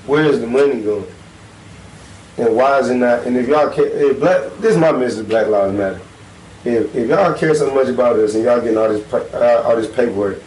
Where's 0.06 0.38
the 0.40 0.46
money 0.46 0.82
going? 0.82 1.06
And 2.36 2.56
why 2.56 2.78
is 2.80 2.90
it 2.90 2.96
not? 2.96 3.26
And 3.26 3.36
if 3.36 3.48
y'all 3.48 3.70
care, 3.70 3.86
if 3.86 4.18
black, 4.18 4.42
this 4.58 4.72
is 4.72 4.78
my 4.78 4.92
message. 4.92 5.28
Black 5.28 5.46
Lives 5.46 5.72
Matter. 5.74 6.00
If 6.64 6.94
if 6.94 7.08
y'all 7.08 7.32
care 7.34 7.54
so 7.54 7.72
much 7.74 7.88
about 7.88 8.16
us 8.18 8.34
and 8.34 8.44
y'all 8.44 8.60
getting 8.60 8.76
all 8.78 8.88
this 8.88 9.12
uh, 9.12 9.62
all 9.64 9.76
this 9.76 9.94
paperwork, 9.94 10.40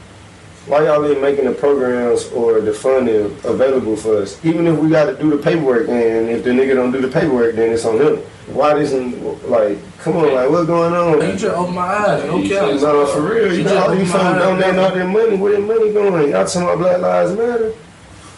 why 0.67 0.83
y'all 0.83 1.05
ain't 1.05 1.21
making 1.21 1.45
the 1.45 1.53
programs 1.53 2.25
or 2.33 2.59
the 2.59 2.73
funding 2.73 3.25
available 3.45 3.95
for 3.95 4.17
us? 4.17 4.43
Even 4.43 4.67
if 4.67 4.77
we 4.77 4.89
got 4.89 5.05
to 5.05 5.15
do 5.15 5.29
the 5.29 5.41
paperwork, 5.41 5.87
and 5.87 6.29
if 6.29 6.43
the 6.43 6.49
nigga 6.49 6.75
don't 6.75 6.91
do 6.91 6.99
the 6.99 7.07
paperwork, 7.07 7.55
then 7.55 7.71
it's 7.71 7.85
on 7.85 7.97
him. 8.01 8.17
Why 8.47 8.73
doesn't 8.73 9.49
like? 9.49 9.77
Come 9.99 10.17
on, 10.17 10.33
like 10.33 10.49
what's 10.49 10.67
going 10.67 10.93
on? 10.93 11.21
You 11.25 11.37
just 11.37 11.55
open 11.55 11.75
my 11.75 11.81
eyes, 11.83 12.23
no 12.25 12.41
cap. 12.41 12.81
No, 12.81 13.05
for 13.05 13.21
real. 13.21 13.51
You 13.51 13.59
You 13.59 13.63
just 13.63 13.75
all 13.75 13.95
these 13.95 14.11
folks 14.11 14.23
donating 14.23 14.79
all 14.79 14.91
their 14.91 15.07
money. 15.07 15.37
Where 15.37 15.53
their 15.53 15.61
money 15.61 15.93
going? 15.93 16.31
Y'all 16.31 16.45
talking 16.45 16.63
about 16.63 16.77
Black 16.79 16.99
Lives 16.99 17.31
Matter? 17.37 17.73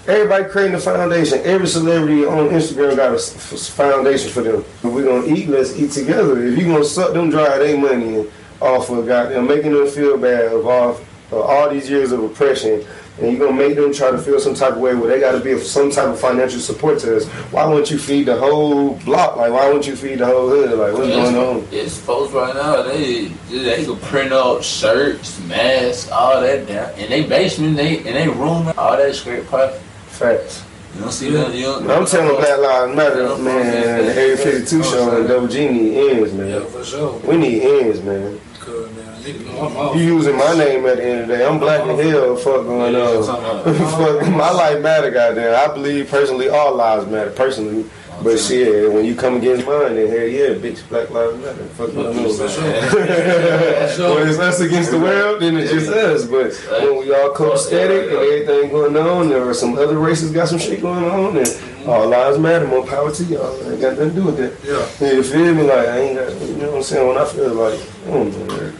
Everybody 0.09 0.45
creating 0.45 0.75
a 0.75 0.79
foundation. 0.79 1.39
Every 1.43 1.67
celebrity 1.67 2.25
on 2.25 2.49
Instagram 2.49 2.95
got 2.95 3.13
a 3.13 3.19
foundation 3.19 4.31
for 4.31 4.41
them. 4.41 4.65
If 4.83 4.83
we 4.85 5.03
gonna 5.03 5.27
eat, 5.27 5.47
let's 5.49 5.77
eat 5.77 5.91
together. 5.91 6.43
If 6.43 6.57
you 6.57 6.65
gonna 6.65 6.83
suck 6.83 7.13
them 7.13 7.29
dry 7.29 7.59
their 7.59 7.77
money 7.77 8.15
and 8.15 8.31
off 8.59 8.89
of 8.89 9.05
goddamn 9.05 9.47
making 9.47 9.71
them 9.71 9.87
feel 9.87 10.17
bad 10.17 10.51
of 10.51 10.65
all, 10.65 10.89
of 10.89 11.33
all 11.33 11.69
these 11.69 11.87
years 11.87 12.11
of 12.11 12.23
oppression, 12.23 12.83
and 13.19 13.31
you're 13.37 13.47
gonna 13.47 13.55
make 13.55 13.75
them 13.75 13.93
try 13.93 14.09
to 14.09 14.17
feel 14.17 14.39
some 14.39 14.55
type 14.55 14.73
of 14.73 14.79
way 14.79 14.95
where 14.95 15.09
they 15.09 15.19
gotta 15.19 15.39
be 15.39 15.59
some 15.59 15.91
type 15.91 16.07
of 16.07 16.19
financial 16.19 16.59
support 16.59 16.97
to 16.99 17.17
us. 17.17 17.27
Why 17.51 17.65
won't 17.65 17.91
you 17.91 17.99
feed 17.99 18.25
the 18.25 18.35
whole 18.35 18.95
block? 19.05 19.35
Like 19.35 19.51
why 19.51 19.69
won't 19.69 19.85
you 19.85 19.95
feed 19.95 20.17
the 20.17 20.25
whole 20.25 20.49
hood? 20.49 20.71
Like 20.71 20.93
what's 20.93 21.07
going 21.07 21.35
on? 21.35 21.67
It's 21.71 21.99
folks 21.99 22.33
right 22.33 22.55
now. 22.55 22.81
They 22.81 23.25
they 23.51 23.85
can 23.85 23.97
print 23.97 24.33
out 24.33 24.63
shirts, 24.63 25.39
masks, 25.41 26.09
all 26.09 26.41
that 26.41 26.67
down 26.67 26.97
in 26.97 27.11
they 27.11 27.21
basement, 27.27 27.77
they 27.77 27.99
in 27.99 28.15
they 28.15 28.27
room, 28.27 28.73
all 28.75 28.97
that 28.97 29.13
scrape 29.13 29.47
pipe. 29.47 29.79
Facts. 30.19 30.63
You 30.95 31.01
don't 31.01 31.11
see 31.11 31.29
that? 31.31 31.53
You 31.53 31.63
don't, 31.65 31.89
I'm 31.89 32.05
telling 32.05 32.35
Black 32.41 32.59
Lives 32.59 32.95
Matter, 32.95 33.37
man. 33.37 34.05
The 34.05 34.13
Area 34.15 34.35
52 34.37 34.83
show 34.83 35.17
and 35.17 35.27
Double 35.27 35.47
G 35.47 35.67
need 35.69 35.97
ends, 36.11 36.33
Yeah, 36.33 36.43
man. 36.43 36.65
for 36.67 36.83
sure. 36.83 37.17
We 37.19 37.37
need 37.37 37.61
ends, 37.61 38.01
man. 38.01 38.39
Because 38.53 38.91
man, 38.95 39.05
nigga 39.23 39.45
know 39.45 39.67
I'm 39.67 39.77
off. 39.77 39.95
You 39.95 40.03
using 40.03 40.35
my 40.35 40.53
name 40.57 40.85
at 40.87 40.97
the 40.97 41.05
end 41.05 41.21
of 41.21 41.27
the 41.29 41.37
day. 41.37 41.45
I'm 41.45 41.59
black 41.59 41.81
as 41.87 41.99
hell. 42.11 42.35
Fuck 42.35 42.65
going 42.65 42.93
Yeah, 42.93 42.99
on. 43.01 43.75
Fuck, 43.75 44.29
my 44.35 44.51
life 44.51 44.81
matter, 44.81 45.11
goddamn. 45.11 45.55
I 45.69 45.73
believe 45.73 46.09
personally 46.09 46.49
all 46.49 46.75
lives 46.75 47.05
matter, 47.07 47.31
personally. 47.31 47.85
But 48.23 48.37
shit, 48.37 48.91
when 48.91 49.05
you 49.05 49.15
come 49.15 49.35
against 49.35 49.65
mine, 49.65 49.95
then 49.95 50.07
hell 50.09 50.27
yeah, 50.27 50.49
bitch, 50.55 50.87
Black 50.89 51.09
Lives 51.09 51.37
Matter. 51.37 51.63
Fuck. 51.75 51.91
For 51.91 52.49
sure. 52.49 54.15
when 54.15 54.27
it's 54.27 54.39
us 54.39 54.59
against 54.59 54.91
the 54.91 54.99
world, 54.99 55.41
then 55.41 55.55
it's 55.55 55.71
just 55.71 55.89
us. 55.89 56.25
But 56.25 56.53
when 56.83 56.99
we 56.99 57.13
all 57.13 57.33
copacetic 57.33 58.09
and 58.09 58.17
everything 58.17 58.71
going 58.71 58.97
on, 58.97 59.29
there 59.29 59.47
are 59.47 59.53
some 59.53 59.77
other 59.77 59.97
races 59.97 60.31
got 60.31 60.49
some 60.49 60.59
shit 60.59 60.81
going 60.81 61.05
on, 61.05 61.37
and 61.37 61.87
all 61.87 62.07
lives 62.09 62.37
matter. 62.37 62.67
More 62.67 62.85
power 62.85 63.11
to 63.11 63.23
y'all. 63.23 63.71
Ain't 63.71 63.79
got 63.79 63.97
nothing 63.97 64.09
to 64.09 64.15
do 64.15 64.23
with 64.25 64.37
that. 64.37 64.99
Yeah. 65.01 65.11
You 65.13 65.23
feel 65.23 65.53
me? 65.53 65.63
Like 65.63 65.87
I 65.87 65.99
ain't 65.99 66.19
got, 66.19 66.41
you 66.41 66.55
know 66.57 66.71
what 66.71 66.77
I'm 66.77 66.83
saying? 66.83 67.07
When 67.07 67.17
I 67.17 67.25
feel 67.25 67.53
like, 67.53 67.79
I 68.05 68.09
don't 68.09 68.47
know. 68.47 68.73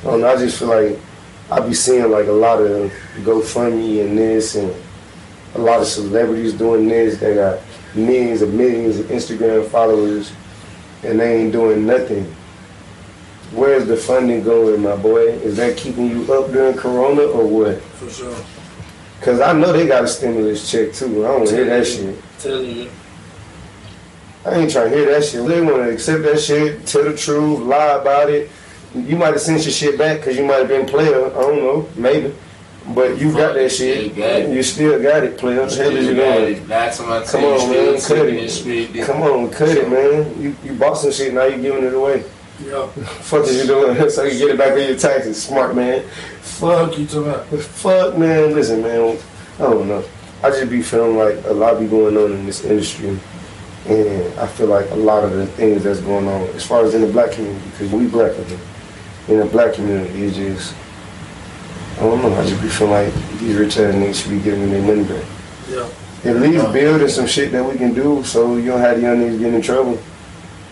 I 0.00 0.04
don't 0.04 0.20
know. 0.20 0.28
I 0.28 0.36
just 0.36 0.58
feel 0.58 0.68
like 0.68 0.98
I 1.50 1.60
be 1.60 1.74
seeing 1.74 2.10
like 2.10 2.26
a 2.26 2.32
lot 2.32 2.60
of 2.60 2.90
GoFundMe 3.18 4.04
and 4.04 4.18
this, 4.18 4.56
and 4.56 4.74
a 5.54 5.58
lot 5.58 5.80
of 5.80 5.86
celebrities 5.86 6.54
doing 6.54 6.88
this. 6.88 7.20
They 7.20 7.34
got 7.34 7.60
millions 7.94 8.42
and 8.42 8.54
millions 8.54 8.98
of 8.98 9.06
Instagram 9.06 9.68
followers, 9.68 10.32
and 11.02 11.20
they 11.20 11.42
ain't 11.42 11.52
doing 11.52 11.86
nothing. 11.86 12.24
Where's 13.52 13.86
the 13.86 13.96
funding 13.96 14.42
going, 14.42 14.82
my 14.82 14.96
boy? 14.96 15.28
Is 15.28 15.56
that 15.58 15.76
keeping 15.76 16.08
you 16.08 16.32
up 16.32 16.50
during 16.52 16.76
Corona 16.76 17.22
or 17.22 17.46
what? 17.46 17.82
For 17.82 18.08
sure. 18.08 18.36
Cause 19.20 19.40
I 19.40 19.52
know 19.52 19.72
they 19.72 19.86
got 19.86 20.02
a 20.04 20.08
stimulus 20.08 20.68
check 20.68 20.92
too. 20.92 21.24
I 21.24 21.38
don't 21.38 21.48
hear 21.48 21.64
that 21.66 21.86
shit. 21.86 22.18
Telling 22.40 22.76
you. 22.76 22.90
I 24.44 24.54
ain't 24.56 24.72
trying 24.72 24.90
to 24.90 24.96
hear 24.96 25.12
that 25.12 25.24
shit. 25.24 25.46
They 25.46 25.60
want 25.60 25.76
to 25.76 25.90
accept 25.90 26.24
that 26.24 26.40
shit, 26.40 26.84
tell 26.86 27.04
the 27.04 27.16
truth, 27.16 27.60
lie 27.60 28.00
about 28.00 28.30
it. 28.30 28.50
You 28.94 29.16
might 29.16 29.28
have 29.28 29.40
sent 29.40 29.62
your 29.62 29.72
shit 29.72 29.96
back 29.96 30.18
because 30.18 30.36
you 30.36 30.44
might 30.44 30.56
have 30.56 30.68
been 30.68 30.86
player. 30.86 31.26
I 31.26 31.40
don't 31.40 31.58
know, 31.58 31.88
maybe. 31.94 32.34
But 32.88 33.18
you 33.18 33.32
got 33.32 33.54
that 33.54 33.70
shit. 33.70 34.04
You 34.04 34.10
got. 34.10 34.48
You 34.48 34.62
still 34.62 35.00
got 35.02 35.22
it, 35.22 35.38
player. 35.38 35.60
What 35.60 35.70
the 35.70 35.76
hell 35.76 35.96
is 35.96 36.06
you 36.06 36.14
doing? 36.14 36.66
That's 36.66 37.00
my 37.00 37.22
Come 37.24 37.44
on, 37.44 37.70
man, 37.70 38.00
cut 38.00 38.28
it. 38.28 38.96
it. 38.96 39.06
Come 39.06 39.22
on, 39.22 39.50
cut 39.50 39.68
it, 39.68 39.88
man. 39.88 40.42
You 40.42 40.56
you 40.64 40.78
bought 40.78 40.94
some 40.94 41.12
shit, 41.12 41.32
now 41.32 41.44
you 41.44 41.62
giving 41.62 41.84
it 41.84 41.94
away. 41.94 42.24
Yeah. 42.64 42.86
Fuck 42.86 43.46
is 43.46 43.58
you 43.58 43.66
doing? 43.66 44.10
so 44.10 44.24
you 44.24 44.38
get 44.38 44.50
it 44.50 44.58
back 44.58 44.72
on 44.72 44.78
your 44.78 44.96
taxes. 44.96 45.42
Smart 45.42 45.74
man. 45.74 46.02
Fuck 46.40 46.90
Fuck 46.90 46.98
you 46.98 47.06
talking 47.06 47.28
about? 47.28 47.46
Fuck, 47.46 48.18
man. 48.18 48.54
Listen, 48.54 48.82
man. 48.82 49.18
I 49.56 49.62
don't 49.62 49.88
know. 49.88 50.04
I 50.42 50.50
just 50.50 50.70
be 50.70 50.82
feeling 50.82 51.16
like 51.16 51.44
a 51.46 51.52
lot 51.52 51.78
be 51.78 51.86
going 51.86 52.16
on 52.16 52.32
in 52.32 52.46
this 52.46 52.64
industry. 52.64 53.18
And 53.86 54.38
I 54.38 54.46
feel 54.46 54.68
like 54.68 54.90
a 54.90 54.96
lot 54.96 55.24
of 55.24 55.32
the 55.32 55.46
things 55.46 55.82
that's 55.82 56.00
going 56.00 56.28
on, 56.28 56.42
as 56.50 56.64
far 56.64 56.84
as 56.84 56.94
in 56.94 57.02
the 57.02 57.08
black 57.08 57.32
community, 57.32 57.68
because 57.70 57.92
we 57.92 58.06
black 58.06 58.32
in. 58.36 58.58
In 59.28 59.38
the 59.38 59.46
black 59.46 59.74
community, 59.74 60.24
it's 60.24 60.36
just, 60.36 60.74
I 62.02 62.04
don't 62.04 62.20
know. 62.22 62.34
I 62.34 62.44
just 62.44 62.60
be 62.60 62.68
feeling 62.68 62.92
like 62.92 63.14
these 63.38 63.54
rich 63.56 63.78
ass 63.78 63.94
niggas 63.94 64.22
should 64.22 64.30
be 64.32 64.40
giving 64.40 64.70
their 64.70 64.82
money 64.82 65.04
back. 65.04 65.24
Yeah. 65.70 65.88
At 66.24 66.36
least 66.40 66.72
building 66.72 67.08
some 67.08 67.26
shit 67.28 67.52
that 67.52 67.64
we 67.64 67.78
can 67.78 67.94
do 67.94 68.24
so 68.24 68.56
you 68.56 68.66
don't 68.72 68.80
have 68.80 68.96
the 68.96 69.02
young 69.02 69.18
niggas 69.18 69.38
getting 69.38 69.54
in 69.54 69.62
trouble. 69.62 69.98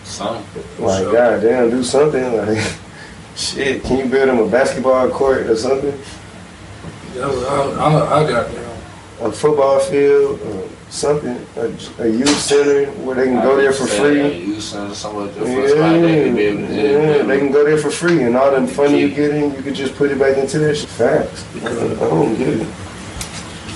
Some. 0.03 0.43
Like, 0.77 1.03
Sure. 1.03 1.13
goddamn, 1.13 1.69
do 1.69 1.83
something. 1.83 2.35
Like, 2.37 2.73
shit, 3.37 3.81
can 3.83 3.99
you 3.99 4.05
build 4.07 4.27
them 4.27 4.39
a 4.39 4.47
basketball 4.49 5.09
court 5.09 5.47
or 5.47 5.55
something? 5.55 5.97
Yeah, 7.15 7.27
I, 7.27 7.61
I, 7.79 8.23
I 8.25 8.29
got 8.29 8.51
down. 8.53 8.77
a 9.21 9.31
football 9.31 9.79
field, 9.79 10.39
or 10.41 10.67
something, 10.91 11.37
a, 11.55 12.03
a 12.03 12.07
youth 12.07 12.37
center 12.37 12.91
where 13.03 13.15
they 13.15 13.25
can 13.25 13.41
go 13.41 13.55
there 13.55 13.71
for 13.71 13.87
free. 13.87 14.37
You 14.39 14.59
send 14.61 14.93
somewhere 14.93 15.27
Yeah, 15.27 16.01
they 16.01 16.23
can 16.25 16.35
be 16.35 16.41
able 16.43 16.61
to 16.61 16.67
just 16.67 17.17
yeah, 17.17 17.23
they 17.23 17.39
can 17.39 17.51
go 17.51 17.63
there 17.63 17.77
for 17.77 17.89
free, 17.89 18.23
and 18.23 18.35
all 18.35 18.51
the 18.51 18.61
money 18.75 18.99
you 18.99 19.09
get 19.09 19.31
in, 19.31 19.53
you 19.55 19.61
can 19.61 19.73
just 19.73 19.95
put 19.95 20.11
it 20.11 20.19
back 20.19 20.37
into 20.37 20.59
that 20.59 20.75
shit. 20.75 20.89
Facts. 20.89 21.45
I 21.55 21.59
don't 21.99 22.35
get 22.37 22.49
it. 22.49 22.67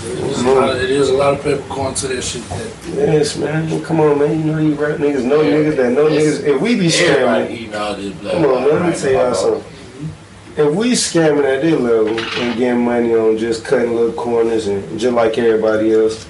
There's 0.05 0.41
a 0.41 0.49
lot 0.51 0.69
of, 0.75 0.81
it 0.83 0.89
is 0.91 1.09
a 1.09 1.13
lot 1.13 1.33
of 1.33 1.43
people 1.43 1.75
going 1.75 1.95
to 1.95 2.07
that 2.09 2.21
shit. 2.21 2.43
That, 2.49 2.71
Yes, 2.95 3.37
man. 3.37 3.83
Come 3.83 4.01
on, 4.01 4.19
man. 4.19 4.37
You 4.37 4.45
know 4.51 4.59
you 4.59 4.75
rap 4.75 4.99
niggas, 4.99 5.23
know 5.23 5.41
Yeah. 5.41 5.51
niggas 5.55 5.75
that 5.77 5.91
know 5.93 6.07
niggas. 6.07 6.43
If 6.43 6.61
we 6.61 6.75
be 6.75 6.87
scamming, 6.87 7.73
all 7.73 7.95
this 7.95 8.13
come 8.31 8.45
on, 8.45 8.61
man, 8.61 8.69
let 8.69 8.91
me 8.93 8.99
tell 8.99 9.11
y'all 9.11 9.29
now. 9.29 9.33
something. 9.33 9.63
If 10.57 10.73
we 10.73 10.91
scamming 10.91 11.43
at 11.43 11.61
this 11.63 11.79
level 11.79 12.17
and 12.19 12.57
getting 12.57 12.85
money 12.85 13.13
on 13.15 13.37
just 13.37 13.65
cutting 13.65 13.93
little 13.95 14.13
corners 14.13 14.67
and 14.67 14.99
just 14.99 15.13
like 15.13 15.37
everybody 15.37 15.93
else, 15.93 16.27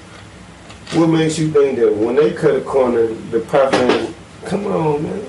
what 0.96 1.08
makes 1.08 1.38
you 1.38 1.50
think 1.50 1.78
that 1.78 1.94
when 1.94 2.14
they 2.16 2.32
cut 2.32 2.54
a 2.56 2.60
corner, 2.60 3.06
the 3.06 3.40
profit 3.40 4.14
come 4.44 4.66
on, 4.66 5.02
man. 5.02 5.24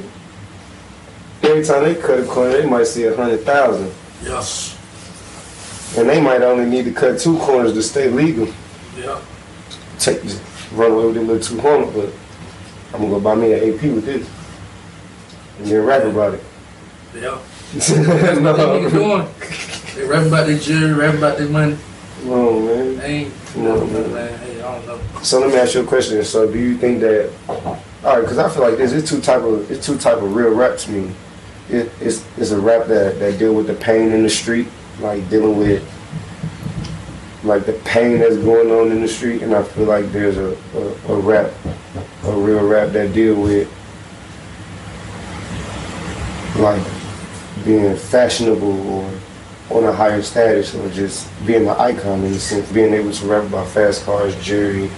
Every 1.44 1.64
time 1.64 1.84
they 1.84 1.96
cut 1.96 2.20
a 2.20 2.26
corner, 2.26 2.52
they 2.58 2.66
might 2.66 2.88
see 2.88 3.04
a 3.06 3.16
hundred 3.16 3.42
thousand. 3.42 3.92
yes. 4.24 4.74
And 5.98 6.10
they 6.10 6.22
might 6.22 6.42
only 6.42 6.66
need 6.66 6.84
to 6.86 6.92
cut 6.92 7.20
two 7.20 7.38
corners 7.40 7.74
to 7.74 7.82
stay 7.82 8.10
legal. 8.10 8.48
Yeah. 8.98 9.20
Take 10.00 10.22
just 10.24 10.42
run 10.74 10.92
away 10.92 11.06
with 11.06 11.16
their 11.16 11.24
little 11.24 11.42
two 11.42 11.60
hundred, 11.60 11.94
but 11.94 12.14
I'm 12.94 13.02
gonna 13.02 13.10
go 13.14 13.20
buy 13.20 13.36
me 13.36 13.54
an 13.54 13.60
AP 13.74 13.82
with 13.84 14.06
this. 14.06 14.30
And 15.60 15.68
then 15.68 15.84
rap 15.86 16.04
about 16.04 16.34
it. 16.36 16.44
Yeah. 17.16 17.40
That's 17.74 17.90
what 18.40 18.56
they 18.58 18.90
doing. 18.90 19.28
They 19.96 20.04
rap 20.06 20.26
about 20.28 20.46
their 20.48 20.58
jewelry, 20.60 20.94
rap 20.94 21.16
about 21.16 21.38
their 21.38 21.50
money. 21.50 21.78
Come 22.22 22.32
on, 22.32 22.66
man. 22.66 22.98
They 22.98 23.06
ain't, 23.06 23.34
Come 23.54 23.64
no, 23.64 23.82
on, 23.82 23.94
man. 23.94 24.14
man. 24.14 24.47
So 25.24 25.40
let 25.40 25.50
me 25.50 25.58
ask 25.58 25.74
you 25.76 25.82
a 25.82 25.86
question. 25.86 26.24
So 26.24 26.52
do 26.52 26.60
you 26.60 26.78
think 26.78 27.00
that? 27.02 27.32
All 27.48 27.80
right, 28.04 28.22
because 28.22 28.38
I 28.38 28.50
feel 28.50 28.64
like 28.64 28.78
this. 28.78 28.92
It's 28.92 29.10
two 29.10 29.22
type 29.22 29.42
of. 29.42 29.70
It's 29.72 29.86
two 29.86 29.98
type 29.98 30.18
of 30.18 30.36
real 30.36 30.54
rap 30.54 30.78
to 30.80 30.92
me. 30.92 31.14
It, 31.70 31.92
it's 32.00 32.26
it's 32.38 32.52
a 32.52 32.60
rap 32.60 32.88
that 32.88 33.20
that 33.20 33.38
deal 33.40 33.54
with 33.54 33.68
the 33.68 33.74
pain 33.74 34.12
in 34.12 34.24
the 34.24 34.30
street, 34.30 34.68
like 35.00 35.30
dealing 35.30 35.58
with 35.58 35.84
like 37.44 37.66
the 37.66 37.74
pain 37.86 38.20
that's 38.20 38.38
going 38.38 38.72
on 38.72 38.92
in 38.92 39.02
the 39.02 39.08
street, 39.08 39.42
and 39.42 39.54
I 39.54 39.64
feel 39.64 39.86
like 39.86 40.12
there's 40.12 40.38
a 40.38 40.58
a, 40.76 41.14
a 41.14 41.20
rap, 41.20 41.52
a 42.26 42.32
real 42.32 42.66
rap 42.66 42.92
that 42.92 43.14
deal 43.14 43.42
with 43.42 43.72
like 46.58 46.84
being 47.64 47.96
fashionable 47.96 48.90
or 48.90 49.12
on 49.70 49.84
a 49.84 49.92
higher 49.92 50.22
status 50.22 50.74
or 50.76 50.90
just 50.90 51.30
being 51.46 51.64
an 51.64 51.76
icon 51.78 52.24
in 52.24 52.32
a 52.32 52.40
sense, 52.40 52.72
being 52.72 52.94
able 52.94 53.12
to 53.12 53.26
rap 53.28 53.44
about 53.44 53.68
fast 53.68 54.06
cars, 54.06 54.36
jewelry, 54.44 54.90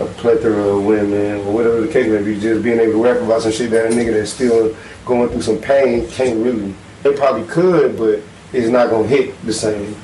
a 0.00 0.04
plethora 0.04 0.76
of 0.76 0.84
women, 0.84 1.38
or 1.46 1.52
whatever 1.52 1.80
the 1.80 1.92
case 1.92 2.06
may 2.06 2.22
be, 2.22 2.38
just 2.38 2.62
being 2.62 2.78
able 2.78 2.92
to 2.92 3.04
rap 3.04 3.20
about 3.22 3.42
some 3.42 3.52
shit 3.52 3.70
that 3.70 3.86
a 3.86 3.88
nigga 3.94 4.12
that's 4.12 4.32
still 4.32 4.76
going 5.06 5.28
through 5.30 5.42
some 5.42 5.58
pain 5.58 6.06
can't 6.08 6.44
really. 6.44 6.74
They 7.02 7.14
probably 7.14 7.46
could, 7.46 7.96
but 7.96 8.20
it's 8.52 8.68
not 8.68 8.90
gonna 8.90 9.08
hit 9.08 9.40
the 9.46 9.52
same. 9.52 9.96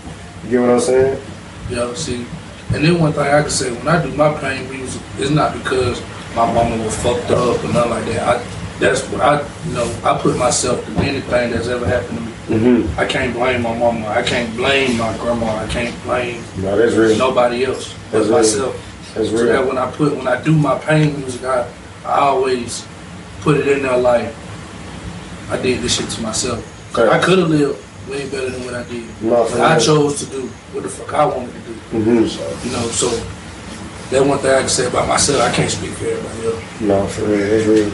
You 0.45 0.51
get 0.51 0.61
what 0.61 0.71
I'm 0.71 0.81
saying? 0.81 1.23
Yeah, 1.69 1.93
see. 1.95 2.27
And 2.75 2.85
then 2.85 2.99
one 2.99 3.13
thing 3.13 3.23
I 3.23 3.43
can 3.43 3.51
say, 3.51 3.71
when 3.73 3.89
I 3.89 4.03
do 4.03 4.11
my 4.17 4.33
pain 4.41 4.69
music, 4.71 5.03
it's 5.19 5.31
not 5.31 5.53
because 5.53 6.01
my 6.35 6.51
mama 6.53 6.83
was 6.83 6.97
fucked 7.03 7.31
up 7.31 7.63
or 7.63 7.69
nothing 7.69 7.91
like 7.91 8.05
that. 8.07 8.41
I, 8.41 8.79
that's 8.79 9.03
what 9.11 9.21
I, 9.21 9.47
you 9.67 9.75
know, 9.75 10.01
I 10.03 10.19
put 10.19 10.39
myself 10.39 10.83
through 10.85 10.97
anything 10.99 11.51
that's 11.51 11.69
ever 11.69 11.87
happened 11.87 12.19
to 12.19 12.25
me. 12.25 12.32
Mm-hmm. 12.53 13.01
I 13.01 13.07
can't 13.07 13.33
blame 13.35 13.63
my 13.63 13.77
mama. 13.79 14.07
I 14.09 14.23
can't 14.23 14.55
blame 14.57 14.99
my 14.99 15.17
grandma. 15.19 15.57
I 15.65 15.67
can't 15.69 15.95
blame 16.05 16.43
No, 16.59 16.77
that's 16.77 16.95
real. 16.95 17.17
nobody 17.17 17.65
else 17.65 17.95
That's 18.11 18.11
but 18.11 18.21
real. 18.25 18.31
myself. 18.39 19.13
That's 19.15 19.31
So 19.31 19.47
that 19.47 19.67
when 19.67 19.79
I 19.79 19.91
put, 19.91 20.15
when 20.17 20.29
I 20.29 20.41
do 20.43 20.53
my 20.53 20.79
pain 20.79 21.19
music, 21.19 21.45
I, 21.45 21.67
I 22.05 22.19
always 22.21 22.87
put 23.41 23.57
it 23.57 23.69
in 23.69 23.83
there 23.83 23.97
like 23.97 24.35
I 25.51 25.61
did 25.63 25.81
this 25.83 25.97
shit 25.97 26.09
to 26.11 26.21
myself. 26.23 26.61
'Cause 26.93 27.09
I 27.09 27.19
could 27.19 27.39
have 27.39 27.49
lived 27.49 27.79
way 28.11 28.29
better 28.29 28.51
than 28.51 28.65
what 28.67 28.75
I 28.75 28.83
did. 28.85 29.05
No, 29.23 29.49
But 29.51 29.61
I 29.61 29.79
chose 29.79 30.19
to 30.21 30.27
do 30.27 30.43
what 30.73 30.83
the 30.83 30.89
fuck 30.91 31.13
I 31.15 31.25
wanted 31.25 31.53
to 31.55 31.61
do. 31.61 31.73
Mm-hmm. 31.97 32.67
You 32.69 32.73
know, 32.73 32.87
so 32.89 33.09
that 34.11 34.27
one 34.27 34.39
thing 34.41 34.51
I 34.55 34.61
can 34.61 34.69
say 34.69 34.87
about 34.89 35.09
myself, 35.09 35.41
I 35.41 35.51
can't 35.53 35.71
speak 35.71 35.93
for 35.93 36.05
everybody 36.07 36.47
else. 36.49 36.81
No, 36.83 37.07
for 37.07 37.23
real, 37.25 37.39
that's 37.49 37.67
real. 37.67 37.91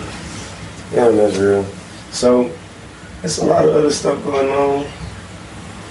Yeah, 0.92 1.08
that's 1.10 1.36
real. 1.36 1.64
So, 2.10 2.50
there's 3.20 3.38
a 3.38 3.44
lot 3.44 3.64
of 3.64 3.74
other 3.74 3.90
stuff 3.90 4.22
going 4.24 4.48
on. 4.48 4.86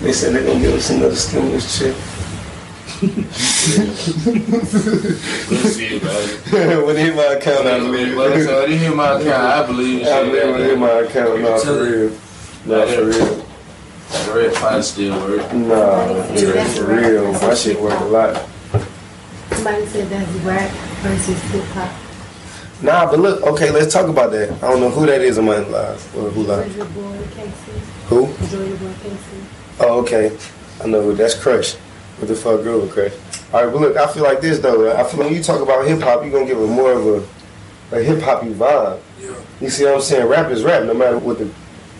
They 0.01 0.13
said 0.13 0.33
they're 0.33 0.45
gonna 0.45 0.59
give 0.59 0.73
us 0.73 0.89
another 0.89 1.15
stimulus 1.15 1.79
check. 1.79 1.95
We'll 3.01 3.11
see 5.69 5.97
about 5.97 6.15
it. 6.23 6.41
when 6.85 6.95
it 6.95 7.05
hit 7.05 7.15
my 7.15 7.23
account, 7.25 7.67
I 7.67 7.79
believe. 7.79 8.15
But 8.15 8.31
I 8.31 8.43
said, 8.43 8.61
when 8.63 8.71
you 8.71 8.77
hit 8.77 8.95
my 8.95 9.19
account, 9.19 9.43
I 9.43 9.67
believe 9.67 10.01
I 10.01 10.05
shit. 10.05 10.25
believe 10.31 10.51
when 10.51 10.61
it 10.61 10.65
hit 10.65 10.79
my 10.79 10.89
account. 10.89 11.41
No, 11.41 11.59
for 11.59 11.83
real. 11.83 12.11
No, 12.65 12.87
for 12.87 13.05
real. 13.05 13.45
Red 14.33 14.55
Pine 14.55 14.83
still 14.83 15.19
work. 15.19 15.53
No, 15.53 16.23
for, 16.35 16.63
for 16.63 16.95
real. 16.95 17.33
My 17.33 17.53
shit 17.53 17.79
work 17.79 17.99
a 17.99 18.05
lot. 18.05 18.49
Somebody 19.51 19.85
said 19.87 20.09
that's 20.09 20.31
rap 20.43 20.71
versus 21.01 21.41
hip 21.51 21.63
hop. 21.65 22.06
Nah, 22.81 23.09
but 23.09 23.19
look, 23.19 23.41
okay, 23.41 23.71
let's 23.71 23.91
talk 23.91 24.07
about 24.07 24.31
that. 24.31 24.51
I 24.63 24.71
don't 24.71 24.79
know 24.79 24.91
who 24.91 25.05
that 25.07 25.21
is 25.21 25.37
on 25.39 25.45
my 25.45 25.57
live. 25.57 26.15
Or 26.15 26.29
who 26.29 26.43
live. 26.43 26.73
Georgia 26.75 26.91
boy 26.93 27.17
Casey. 27.33 27.71
Who? 28.07 28.27
Georgia 28.47 28.75
boy 28.75 28.93
Casey. 29.01 29.17
Oh, 29.79 30.01
okay. 30.01 30.37
I 30.83 30.87
know 30.87 31.01
who. 31.01 31.15
That's 31.15 31.33
Crush. 31.33 31.73
What 31.73 32.27
the 32.27 32.35
fuck, 32.35 32.63
girl 32.63 32.81
with 32.81 32.91
Crush? 32.91 33.13
All 33.51 33.63
right, 33.63 33.71
but 33.71 33.81
look, 33.81 33.97
I 33.97 34.05
feel 34.13 34.23
like 34.23 34.41
this 34.41 34.59
though. 34.59 34.91
I 34.91 35.03
feel 35.03 35.19
like 35.19 35.29
when 35.29 35.33
you 35.35 35.43
talk 35.43 35.61
about 35.61 35.87
hip 35.87 36.01
hop, 36.01 36.21
you're 36.21 36.31
gonna 36.31 36.45
give 36.45 36.59
it 36.59 36.67
more 36.67 36.91
of 36.91 37.05
a, 37.93 37.97
a 37.97 38.03
hip 38.03 38.21
hoppy 38.21 38.53
vibe. 38.53 38.99
Yeah. 39.19 39.33
You 39.59 39.69
see 39.69 39.85
what 39.85 39.95
I'm 39.95 40.01
saying? 40.01 40.27
Rap 40.27 40.51
is 40.51 40.63
rap, 40.63 40.83
no 40.83 40.93
matter 40.93 41.17
what 41.17 41.39
the 41.39 41.49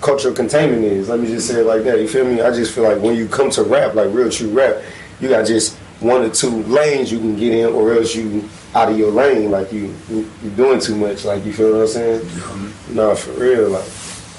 cultural 0.01 0.33
containment 0.33 0.83
is. 0.83 1.09
Let 1.09 1.19
me 1.19 1.27
just 1.27 1.47
say 1.47 1.61
it 1.61 1.65
like 1.65 1.83
that. 1.85 1.99
You 1.99 2.07
feel 2.07 2.25
me? 2.25 2.41
I 2.41 2.51
just 2.51 2.73
feel 2.73 2.83
like 2.83 3.01
when 3.01 3.15
you 3.15 3.27
come 3.27 3.49
to 3.51 3.63
rap, 3.63 3.95
like 3.95 4.13
real 4.13 4.29
true 4.29 4.49
rap, 4.49 4.81
you 5.19 5.29
got 5.29 5.39
to 5.39 5.45
just 5.45 5.77
one 5.99 6.21
or 6.21 6.29
two 6.29 6.63
lanes 6.63 7.11
you 7.11 7.19
can 7.19 7.35
get 7.35 7.53
in, 7.53 7.73
or 7.73 7.93
else 7.93 8.15
you 8.15 8.47
out 8.75 8.91
of 8.91 8.97
your 8.97 9.11
lane, 9.11 9.49
like 9.51 9.71
you 9.71 9.93
you 10.09 10.29
you 10.43 10.49
doing 10.51 10.79
too 10.79 10.95
much. 10.95 11.25
Like 11.25 11.45
you 11.45 11.53
feel 11.53 11.73
what 11.73 11.81
I'm 11.81 11.87
saying? 11.87 12.73
No, 12.89 13.15
for 13.15 13.31
real. 13.31 13.69
Like 13.69 13.87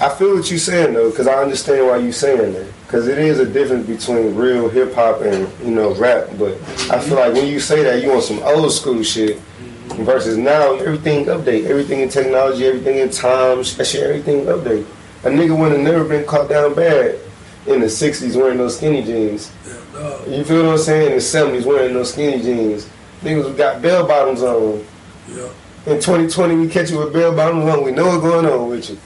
I 0.01 0.09
feel 0.09 0.37
what 0.37 0.49
you're 0.49 0.61
saying 0.61 0.95
though, 0.95 1.11
because 1.11 1.27
I 1.27 1.43
understand 1.43 1.87
why 1.87 1.97
you're 1.97 2.13
saying 2.13 2.53
that. 2.53 2.73
Because 2.87 3.09
it 3.09 3.19
is 3.19 3.41
a 3.41 3.45
difference 3.45 3.87
between 3.87 4.35
real 4.35 4.69
hip 4.69 4.95
hop 4.95 5.23
and 5.23 5.49
you 5.61 5.73
know 5.73 5.95
rap. 5.97 6.29
But 6.39 6.55
I 6.91 7.01
feel 7.01 7.17
like 7.17 7.35
when 7.35 7.49
you 7.49 7.59
say 7.59 7.83
that, 7.83 8.03
you 8.03 8.11
want 8.11 8.23
some 8.23 8.39
old 8.41 8.73
school 8.73 9.03
shit. 9.03 9.41
Versus 9.89 10.37
now, 10.37 10.75
everything 10.75 11.25
update, 11.25 11.65
everything 11.65 12.01
in 12.01 12.09
technology, 12.09 12.67
everything 12.67 12.99
in 12.99 13.11
times, 13.11 13.77
that 13.79 13.87
shit, 13.87 14.03
everything 14.05 14.45
update. 14.45 14.87
A 15.25 15.29
nigga 15.29 15.59
would 15.59 15.73
have 15.73 15.81
never 15.81 16.05
been 16.05 16.25
caught 16.25 16.49
down 16.49 16.75
bad 16.75 17.19
in 17.67 17.81
the 17.81 17.87
'60s 17.87 18.37
wearing 18.37 18.59
those 18.59 18.77
skinny 18.77 19.03
jeans. 19.03 19.51
Yeah. 19.67 19.78
Uh, 19.99 20.19
you 20.29 20.45
feel 20.45 20.65
what 20.65 20.73
I'm 20.73 20.79
saying? 20.79 21.07
In 21.09 21.13
the 21.13 21.19
'70s 21.19 21.65
wearing 21.65 21.95
those 21.95 22.13
skinny 22.13 22.43
jeans. 22.43 22.89
Niggas 23.23 23.57
got 23.57 23.83
bell 23.83 24.07
bottoms 24.07 24.43
on. 24.43 24.85
Yeah. 25.29 25.49
In 25.87 25.95
2020, 25.97 26.55
we 26.57 26.69
catch 26.69 26.91
you 26.91 26.99
with 26.99 27.13
bell 27.13 27.35
bottoms 27.35 27.65
on. 27.65 27.83
We 27.85 27.91
know 27.91 28.07
what's 28.07 28.23
going 28.23 28.47
on 28.47 28.69
with 28.69 28.91
you. 28.91 28.97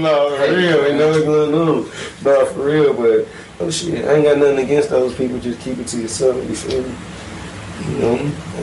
no, 0.00 0.36
for 0.36 0.56
real. 0.56 0.82
We 0.84 0.92
know 0.98 1.08
what's 1.10 1.24
going 1.24 1.54
on. 1.54 1.84
No, 2.24 2.46
for 2.46 2.64
real. 2.64 2.94
But 2.94 3.28
oh 3.60 3.70
shit, 3.70 4.04
I 4.04 4.14
ain't 4.14 4.24
got 4.24 4.38
nothing 4.38 4.64
against 4.64 4.90
those 4.90 5.14
people. 5.14 5.38
Just 5.38 5.60
keep 5.60 5.78
it 5.78 5.86
to 5.88 6.00
yourself. 6.00 6.36
You 6.48 6.54
feel 6.56 6.82
me? 6.82 6.94
You 7.90 7.98
know, 7.98 8.14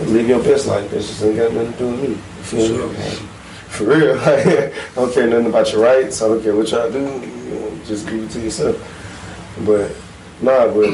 live 0.07 0.27
your 0.27 0.43
best 0.43 0.67
life. 0.67 0.89
That 0.91 0.97
just 0.97 1.23
ain't 1.23 1.37
got 1.37 1.53
nothing 1.53 1.71
to 1.73 1.77
do 1.77 1.87
with 1.91 2.01
me. 2.01 2.07
You 2.09 2.15
feel 2.43 2.67
Sure. 2.67 2.87
me? 2.89 2.95
For 3.69 3.83
real. 3.85 4.19
I 4.25 4.71
don't 4.95 5.13
care 5.13 5.27
nothing 5.27 5.47
about 5.47 5.71
your 5.71 5.81
rights. 5.83 6.21
I 6.21 6.27
don't 6.27 6.41
care 6.43 6.55
what 6.55 6.69
y'all 6.71 6.91
do. 6.91 6.99
You 6.99 7.05
know, 7.07 7.60
just 7.85 8.07
keep 8.07 8.21
it 8.21 8.31
to 8.31 8.39
yourself. 8.39 8.77
But 9.65 9.91
nah, 10.41 10.67
but 10.73 10.89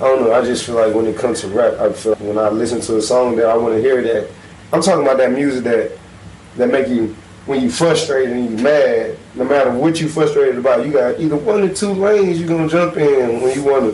I 0.00 0.08
don't 0.08 0.22
know. 0.22 0.32
I 0.32 0.44
just 0.44 0.64
feel 0.64 0.74
like 0.76 0.94
when 0.94 1.06
it 1.06 1.16
comes 1.16 1.40
to 1.42 1.48
rap, 1.48 1.74
I 1.80 1.92
feel 1.92 2.14
when 2.16 2.38
I 2.38 2.48
listen 2.48 2.80
to 2.82 2.96
a 2.98 3.02
song 3.02 3.36
that 3.36 3.46
I 3.46 3.56
want 3.56 3.74
to 3.74 3.80
hear 3.80 4.02
that. 4.02 4.30
I'm 4.72 4.82
talking 4.82 5.02
about 5.02 5.18
that 5.18 5.32
music 5.32 5.64
that 5.64 5.92
that 6.56 6.70
make 6.70 6.88
you 6.88 7.14
when 7.46 7.62
you 7.62 7.70
frustrated 7.70 8.34
and 8.34 8.50
you 8.58 8.64
mad, 8.64 9.18
no 9.34 9.44
matter 9.44 9.70
what 9.70 10.00
you 10.00 10.08
frustrated 10.08 10.56
about, 10.56 10.86
you 10.86 10.92
got 10.92 11.20
either 11.20 11.36
one 11.36 11.62
or 11.62 11.72
two 11.74 11.92
lanes 11.92 12.40
you 12.40 12.46
gonna 12.46 12.68
jump 12.68 12.96
in 12.96 13.42
when 13.42 13.54
you 13.54 13.62
wanna, 13.62 13.88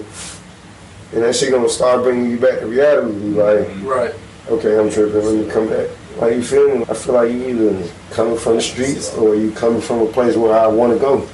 and 1.12 1.22
that 1.24 1.34
shit 1.34 1.50
gonna 1.50 1.68
start 1.68 2.02
bringing 2.04 2.30
you 2.30 2.38
back 2.38 2.60
to 2.60 2.66
reality. 2.66 3.12
Like, 3.12 3.68
Right. 3.82 4.14
okay, 4.48 4.78
I'm 4.78 4.88
tripping. 4.90 5.24
Let 5.24 5.34
me 5.34 5.50
come 5.50 5.68
back. 5.68 5.88
Like 6.18 6.34
you 6.34 6.42
feel 6.42 6.76
me? 6.78 6.84
I 6.88 6.94
feel 6.94 7.14
like 7.14 7.30
you 7.30 7.48
either 7.48 7.82
coming 8.10 8.36
from 8.36 8.56
the 8.56 8.60
streets 8.62 9.14
or 9.14 9.34
you 9.34 9.50
coming 9.52 9.80
from 9.80 10.00
a 10.02 10.06
place 10.06 10.36
where 10.36 10.54
I 10.56 10.66
want 10.66 10.92
to 10.92 10.98
go. 10.98 11.26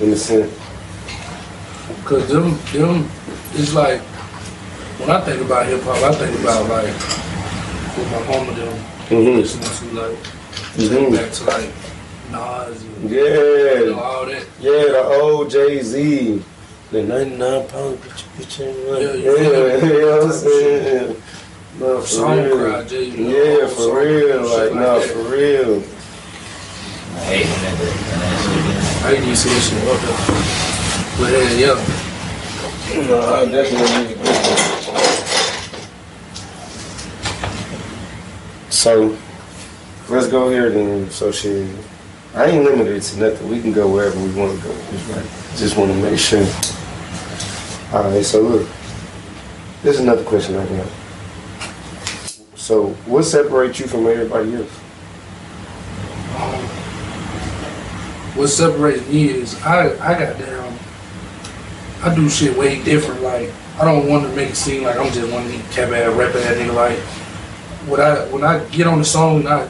In 0.00 0.12
a 0.12 0.16
sense. 0.16 0.52
Cause 2.04 2.28
them, 2.28 2.56
them, 2.72 3.08
it's 3.54 3.74
like 3.74 4.00
when 5.00 5.10
I 5.10 5.20
think 5.20 5.42
about 5.42 5.66
hip 5.66 5.82
hop, 5.82 5.96
I 6.02 6.14
think 6.14 6.40
about 6.40 6.68
like 6.68 6.94
with 7.96 8.10
my 8.10 8.20
mama 8.38 8.52
them 8.54 8.84
Mm-hmm. 9.10 9.38
listening 9.40 9.90
to 9.90 10.00
like 10.00 10.18
take 10.76 10.90
Mhm. 10.90 11.16
back 11.16 11.32
to 11.32 11.44
like 11.44 11.70
Nas 12.30 12.82
and 12.82 13.10
you 13.10 13.16
Yeah, 13.18 13.90
know, 13.90 13.98
all 14.00 14.26
that. 14.26 14.44
yeah, 14.60 14.84
the 14.84 15.04
old 15.20 15.50
Jay 15.50 15.82
Z, 15.82 16.42
the 16.92 17.02
99 17.02 17.66
pound 17.68 17.98
bitch, 18.02 18.22
bitch, 18.38 18.60
ain't 18.64 18.78
right. 18.88 19.02
Yeah, 19.02 19.12
yeah, 19.14 19.30
you 19.30 19.36
feel 19.36 19.80
me? 19.82 19.94
you 19.94 20.00
know 20.00 20.16
what 20.16 20.24
I'm 20.26 20.32
saying? 20.32 21.16
No, 21.80 22.00
for 22.00 22.06
Song 22.06 22.36
real. 22.38 22.56
cry, 22.56 22.84
Jay. 22.84 23.04
you 23.04 23.16
know, 23.18 23.30
Yeah, 23.30 23.62
all 23.62 23.68
for 23.68 23.82
song 23.82 23.96
real. 23.96 24.38
cry, 24.38 24.46
Like, 24.46 24.68
shit 24.68 24.74
no, 24.76 24.98
that. 25.00 25.08
for 25.10 25.22
real. 25.34 25.82
I 27.12 27.18
hate 27.24 27.46
when 27.50 27.60
that, 27.62 27.74
when 27.80 28.18
that 28.20 28.36
I 29.02 29.14
to 29.14 29.34
see 29.34 29.48
this 29.48 29.70
shit 29.70 29.88
up 29.88 29.98
there. 30.02 30.18
But 31.18 31.32
yeah, 31.32 31.74
yeah. 31.74 33.06
No, 33.08 33.16
I 33.32 33.46
definitely 33.46 33.90
need 34.04 34.18
to 34.18 34.30
So, 38.70 39.16
let's 40.10 40.26
go 40.28 40.50
here 40.50 40.68
then. 40.70 41.10
So, 41.10 41.32
shit, 41.32 41.68
I 42.34 42.46
ain't 42.46 42.64
limited 42.64 43.00
to 43.02 43.18
nothing. 43.18 43.48
We 43.48 43.60
can 43.62 43.72
go 43.72 43.88
wherever 43.90 44.18
we 44.18 44.32
want 44.34 44.60
to 44.60 44.68
go. 44.68 44.74
Just, 44.90 45.58
just 45.58 45.76
want 45.78 45.90
to 45.92 45.96
make 45.96 46.18
sure. 46.18 46.46
All 47.92 48.04
right, 48.10 48.24
so 48.24 48.42
look, 48.42 48.68
this 49.82 49.94
is 49.94 50.00
another 50.00 50.24
question 50.24 50.56
I 50.56 50.66
got. 50.66 50.88
So, 52.54 52.88
what 53.06 53.22
separates 53.24 53.80
you 53.80 53.86
from 53.86 54.06
everybody 54.06 54.56
else? 54.56 54.79
What 58.40 58.48
separates 58.48 59.06
me 59.08 59.28
is 59.28 59.60
I 59.62 59.90
I 60.00 60.18
got 60.18 60.38
down. 60.38 60.78
I 62.02 62.14
do 62.14 62.28
shit 62.30 62.56
way 62.56 62.82
different. 62.82 63.20
Like 63.22 63.50
I 63.78 63.84
don't 63.84 64.08
want 64.08 64.24
to 64.24 64.34
make 64.34 64.50
it 64.50 64.56
seem 64.56 64.82
like 64.82 64.96
I'm 64.96 65.12
just 65.12 65.30
one 65.30 65.44
of 65.44 65.50
these 65.50 65.62
cap 65.74 65.90
ass 65.90 66.14
rap 66.16 66.34
ass 66.34 66.56
nigga. 66.56 66.74
Like 66.74 66.98
when 67.86 68.00
I 68.00 68.24
when 68.32 68.42
I 68.42 68.64
get 68.70 68.86
on 68.86 68.98
the 68.98 69.04
song, 69.04 69.46
I 69.46 69.68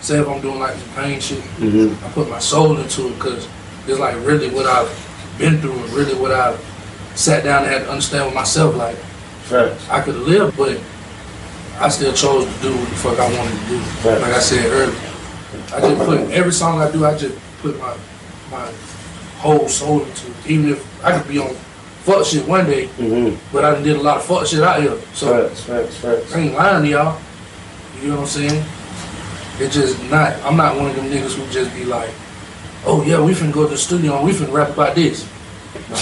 say 0.00 0.18
if 0.18 0.28
I'm 0.28 0.40
doing 0.40 0.58
like 0.58 0.74
some 0.76 0.94
pain 0.94 1.20
shit, 1.20 1.38
Mm-hmm. 1.58 2.04
I 2.04 2.08
put 2.10 2.28
my 2.28 2.40
soul 2.40 2.76
into 2.78 3.06
it 3.08 3.14
because 3.14 3.48
it's 3.86 4.00
like 4.00 4.16
really 4.26 4.50
what 4.50 4.66
I've 4.66 4.90
been 5.38 5.60
through 5.60 5.78
and 5.78 5.90
really 5.90 6.20
what 6.20 6.32
I've 6.32 6.58
sat 7.14 7.44
down 7.44 7.62
and 7.62 7.72
had 7.72 7.82
to 7.84 7.90
understand 7.90 8.26
with 8.26 8.34
myself. 8.34 8.74
Like 8.74 8.96
Facts. 9.46 9.88
I 9.88 10.00
could 10.00 10.16
have 10.16 10.26
lived, 10.26 10.56
but 10.56 10.80
I 11.78 11.88
still 11.88 12.12
chose 12.12 12.52
to 12.52 12.62
do 12.62 12.76
what 12.76 12.88
the 12.88 12.96
fuck 12.96 13.18
I 13.20 13.38
wanted 13.38 13.58
to 13.60 13.66
do. 13.68 13.78
Right. 14.02 14.20
Like 14.20 14.34
I 14.34 14.40
said 14.40 14.66
earlier, 14.66 14.98
I 15.72 15.80
just 15.80 16.04
put 16.04 16.18
every 16.32 16.52
song 16.52 16.80
I 16.80 16.90
do. 16.90 17.06
I 17.06 17.16
just 17.16 17.38
put 17.60 17.78
my 17.78 17.96
my 18.50 18.70
whole 19.38 19.68
soul 19.68 20.02
into. 20.04 20.26
Even 20.46 20.70
if 20.70 21.04
I 21.04 21.18
could 21.18 21.28
be 21.28 21.38
on 21.38 21.54
fuck 22.04 22.24
shit 22.24 22.46
one 22.48 22.64
day, 22.66 22.86
Mm-hmm. 22.98 23.36
but 23.52 23.64
I 23.64 23.72
done 23.74 23.82
did 23.82 23.96
a 23.96 24.00
lot 24.00 24.16
of 24.18 24.24
fuck 24.24 24.46
shit 24.46 24.62
out 24.62 24.80
here. 24.80 24.98
So 25.14 25.48
Facts, 25.48 25.60
facts, 25.64 25.96
facts. 25.96 26.34
I 26.34 26.40
ain't 26.40 26.54
lying 26.54 26.82
to 26.84 26.88
y'all. 26.90 27.20
You 28.00 28.08
know 28.08 28.14
what 28.16 28.20
I'm 28.22 28.26
saying? 28.28 28.64
It's 29.60 29.74
just 29.74 30.02
not. 30.10 30.34
I'm 30.44 30.56
not 30.56 30.76
one 30.76 30.86
of 30.90 30.96
them 30.96 31.06
niggas 31.06 31.34
who 31.34 31.44
just 31.52 31.74
be 31.74 31.84
like, 31.84 32.10
oh 32.86 33.02
yeah, 33.04 33.20
we 33.20 33.32
finna 33.32 33.52
go 33.52 33.64
to 33.64 33.70
the 33.70 33.76
studio 33.76 34.16
and 34.16 34.24
we 34.26 34.32
finna 34.32 34.52
rap 34.52 34.70
about 34.70 34.94
this. 34.94 35.28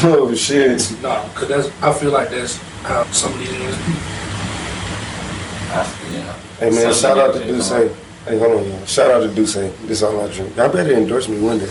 Oh, 0.05 0.35
shit. 0.35 0.81
Nah, 1.03 1.23
cause 1.31 1.49
that's. 1.49 1.69
I 1.83 1.93
feel 1.93 2.11
like 2.11 2.31
that's 2.31 2.57
how 2.83 3.05
some 3.13 3.33
of 3.33 3.39
these 3.39 3.49
niggas 3.51 3.87
be. 3.87 3.93
I, 5.73 6.11
you 6.11 6.19
know. 6.19 6.33
Hey 6.59 6.71
man, 6.71 6.93
Some 6.93 7.11
shout 7.11 7.19
out 7.19 7.35
to 7.35 7.41
niggas, 7.41 7.47
D'ussé. 7.71 7.95
Hey, 8.27 8.39
hold 8.39 8.53
on, 8.61 8.65
y'all. 8.71 8.85
Shout 8.87 9.11
out 9.11 9.21
to 9.21 9.29
D'ussé. 9.29 9.71
This 9.87 10.03
all 10.03 10.21
I 10.21 10.33
drink. 10.33 10.57
Y'all 10.57 10.73
better 10.73 10.93
endorse 10.93 11.29
me 11.29 11.41
one 11.41 11.59
day. 11.59 11.71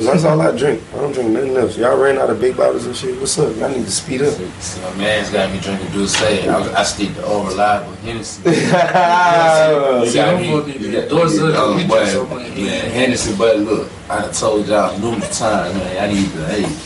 Cause 0.00 0.06
that's 0.06 0.24
all 0.24 0.40
I 0.40 0.56
drink. 0.56 0.82
I 0.94 0.96
don't 0.96 1.12
drink 1.12 1.28
nothing 1.28 1.54
else. 1.58 1.76
Y'all 1.76 1.94
ran 2.00 2.16
out 2.16 2.30
of 2.30 2.40
big 2.40 2.56
bottles 2.56 2.86
and 2.86 2.96
shit. 2.96 3.20
What's 3.20 3.38
up? 3.38 3.54
Y'all 3.56 3.68
need 3.68 3.84
to 3.84 3.90
speed 3.90 4.22
up. 4.22 4.32
See, 4.32 4.80
my 4.80 4.94
man's 4.94 5.28
got 5.28 5.52
me 5.52 5.60
drinking 5.60 5.88
D'ussé. 5.88 6.48
I, 6.48 6.80
I 6.80 6.82
stick 6.84 7.12
to 7.16 7.26
unreliable 7.26 7.92
Hennessy. 7.96 8.40
See, 8.44 8.48
You 8.48 8.64
got 8.64 10.40
me- 10.40 10.72
to 10.72 10.78
you 10.80 10.92
got- 10.92 11.12
uh, 11.12 11.52
oh, 11.54 11.76
we 11.76 11.86
boy, 11.86 11.96
drink 11.98 12.10
so 12.12 12.24
man, 12.26 12.90
Hennessy, 12.92 13.34
but 13.36 13.58
look, 13.58 13.90
I 14.08 14.26
told 14.28 14.66
y'all 14.68 14.98
numerous 14.98 15.38
times, 15.38 15.74
man, 15.74 16.02
I 16.10 16.10
need 16.14 16.28
the, 16.30 16.46
hey, 16.46 16.76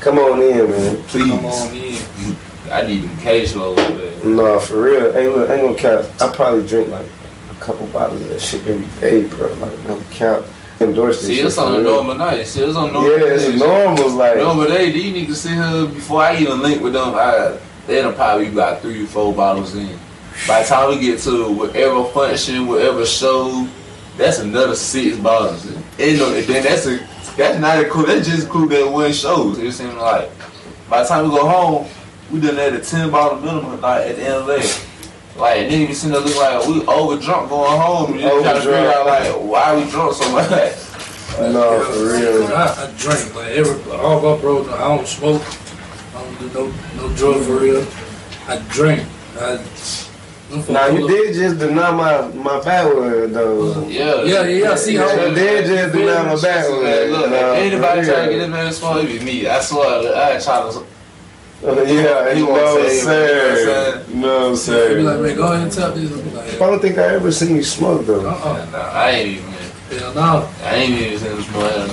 Come 0.00 0.18
on 0.18 0.42
in, 0.42 0.68
man. 0.68 0.96
please, 1.04 1.30
Come 1.30 1.46
on 1.46 1.72
in. 1.72 2.36
I 2.72 2.82
need 2.84 3.02
them 3.04 3.16
case 3.18 3.54
loads, 3.54 3.80
man. 3.80 4.36
Nah, 4.36 4.58
for 4.58 4.82
real. 4.82 5.12
Hey, 5.12 5.28
look, 5.28 5.48
ain't 5.48 5.62
gonna 5.62 5.78
count. 5.78 6.20
I 6.20 6.34
probably 6.34 6.66
drink 6.66 6.88
like 6.88 7.06
a 7.48 7.54
couple 7.60 7.86
bottles 7.86 8.22
of 8.22 8.28
that 8.30 8.40
shit 8.40 8.66
every 8.66 8.88
day, 9.00 9.22
bro. 9.28 9.52
Like, 9.54 9.78
no 9.86 10.02
count. 10.10 10.44
Endorse 10.78 11.20
this 11.20 11.26
See, 11.28 11.40
it's 11.40 11.56
on 11.58 11.74
a 11.74 11.78
real. 11.78 11.94
normal 11.94 12.16
night. 12.16 12.46
See, 12.46 12.62
it's 12.62 12.76
on 12.76 12.92
normal 12.92 13.10
Yeah, 13.18 13.34
it's 13.34 13.58
normal. 13.58 14.10
Like, 14.10 14.36
Normal 14.36 14.66
day, 14.68 14.90
these 14.92 15.28
niggas 15.28 15.34
sit 15.36 15.52
here 15.52 15.86
before 15.86 16.22
I 16.22 16.36
even 16.36 16.60
link 16.60 16.82
with 16.82 16.92
them. 16.92 17.14
I, 17.14 17.56
they 17.86 18.02
done 18.02 18.14
probably 18.14 18.50
got 18.50 18.82
three 18.82 19.04
or 19.04 19.06
four 19.06 19.32
bottles 19.34 19.74
in. 19.74 19.98
By 20.46 20.62
the 20.62 20.68
time 20.68 20.90
we 20.90 21.00
get 21.00 21.18
to 21.20 21.50
whatever 21.50 22.04
function, 22.06 22.66
whatever 22.66 23.06
show, 23.06 23.66
that's 24.18 24.38
another 24.38 24.74
six 24.74 25.16
bottles. 25.16 25.64
And 25.66 25.80
then 25.98 26.62
that's 26.62 26.86
a 26.86 26.98
that's 27.38 27.58
not 27.58 27.78
a 27.82 27.88
cool. 27.88 28.04
That's 28.04 28.28
just 28.28 28.48
cool 28.50 28.66
that 28.68 28.90
one 28.90 29.12
show. 29.12 29.52
It 29.52 29.72
seems 29.72 29.94
like 29.94 30.30
by 30.90 31.02
the 31.02 31.08
time 31.08 31.24
we 31.30 31.30
go 31.36 31.48
home, 31.48 31.86
we 32.30 32.40
done 32.40 32.56
had 32.56 32.74
a 32.74 32.80
ten 32.80 33.10
bottle 33.10 33.38
minimum. 33.40 33.80
Like 33.80 34.08
at 34.08 34.16
the 34.16 34.22
end 34.24 34.34
of 34.34 34.46
the 34.46 34.58
day. 34.58 34.68
Like 35.38 35.68
then 35.68 35.88
you 35.88 35.94
sitting 35.94 36.12
there 36.12 36.20
looking 36.22 36.38
like 36.40 36.66
we 36.66 36.86
over 36.86 37.20
drunk 37.20 37.50
going 37.50 37.80
home. 37.80 38.12
And 38.12 38.20
you 38.20 38.28
trying 38.42 38.54
to 38.54 38.60
figure 38.60 38.72
Overdrunk. 38.74 38.94
out 38.94 39.06
like 39.06 39.50
why 39.50 39.76
we 39.76 39.90
drunk 39.90 40.14
so 40.14 40.32
much. 40.32 40.50
no, 41.38 41.84
for 41.84 42.06
real. 42.06 42.46
I, 42.48 42.88
I 42.88 42.94
drink 42.96 43.34
like 43.34 43.48
every 43.52 43.92
all 43.92 44.20
my 44.34 44.40
bros. 44.40 44.66
know 44.66 44.74
I 44.74 44.96
don't 44.96 45.06
smoke. 45.06 45.42
I 46.14 46.22
don't 46.22 46.38
do 46.38 46.48
no 46.54 46.74
no 47.08 47.14
drug 47.16 47.44
for 47.44 47.58
real. 47.58 47.86
I 48.48 48.58
drink. 48.70 49.06
I, 49.38 49.58
Now, 50.70 50.86
you 50.86 51.06
did 51.08 51.34
just 51.34 51.58
deny 51.58 51.90
my, 51.90 52.28
my 52.28 52.60
bad 52.62 52.86
word, 52.86 53.34
though. 53.34 53.86
Yeah, 53.88 54.22
Yeah, 54.22 54.42
yeah, 54.46 54.46
yeah. 54.46 54.74
See 54.76 54.94
how 54.94 55.10
You 55.12 55.34
did 55.34 55.66
just 55.66 55.92
deny 55.92 56.22
my 56.22 56.40
bad 56.40 56.70
word. 56.70 57.10
look, 57.10 57.30
Nah, 57.30 57.36
if 57.54 57.72
anybody 57.72 58.00
for 58.02 58.06
try 58.06 58.14
to 58.14 58.28
real. 58.30 58.30
get 58.30 58.38
this 58.38 58.48
man 58.50 58.72
smoke, 58.72 59.04
it 59.04 59.18
be 59.18 59.24
me. 59.24 59.46
I 59.48 59.60
swear, 59.60 60.14
I 60.16 60.38
try 60.40 60.70
to. 60.70 60.86
Uh, 61.64 61.82
yeah, 61.82 62.32
He 62.34 62.40
you 62.40 62.46
won't 62.46 62.58
know, 62.60 62.88
say 62.88 62.98
it, 62.98 63.02
sir. 63.02 64.04
you 64.08 64.14
You 64.14 64.20
know, 64.20 64.54
They 64.54 64.94
be 64.94 65.02
like, 65.02 65.20
man, 65.20 65.36
go 65.36 65.52
ahead 65.52 65.62
and 65.64 65.72
tell 65.72 65.92
this. 65.92 66.12
I 66.12 66.22
be 66.22 66.30
like, 66.30 66.54
I 66.54 66.58
don't 66.58 66.80
think 66.80 66.98
I 66.98 67.14
ever 67.14 67.32
seen 67.32 67.56
you 67.56 67.64
smoke, 67.64 68.06
though. 68.06 68.28
uh-uh. 68.28 68.68
Nah, 68.72 68.78
I 68.78 69.10
ain't 69.10 69.28
even. 69.38 69.52
Hell 69.98 70.14
no. 70.14 70.48
I 70.64 70.74
ain't 70.74 70.90
even 71.00 71.18
seen 71.18 71.36
this 71.36 71.46
smoke. 71.46 71.62
Nah, 71.62 71.86
nah, 71.86 71.92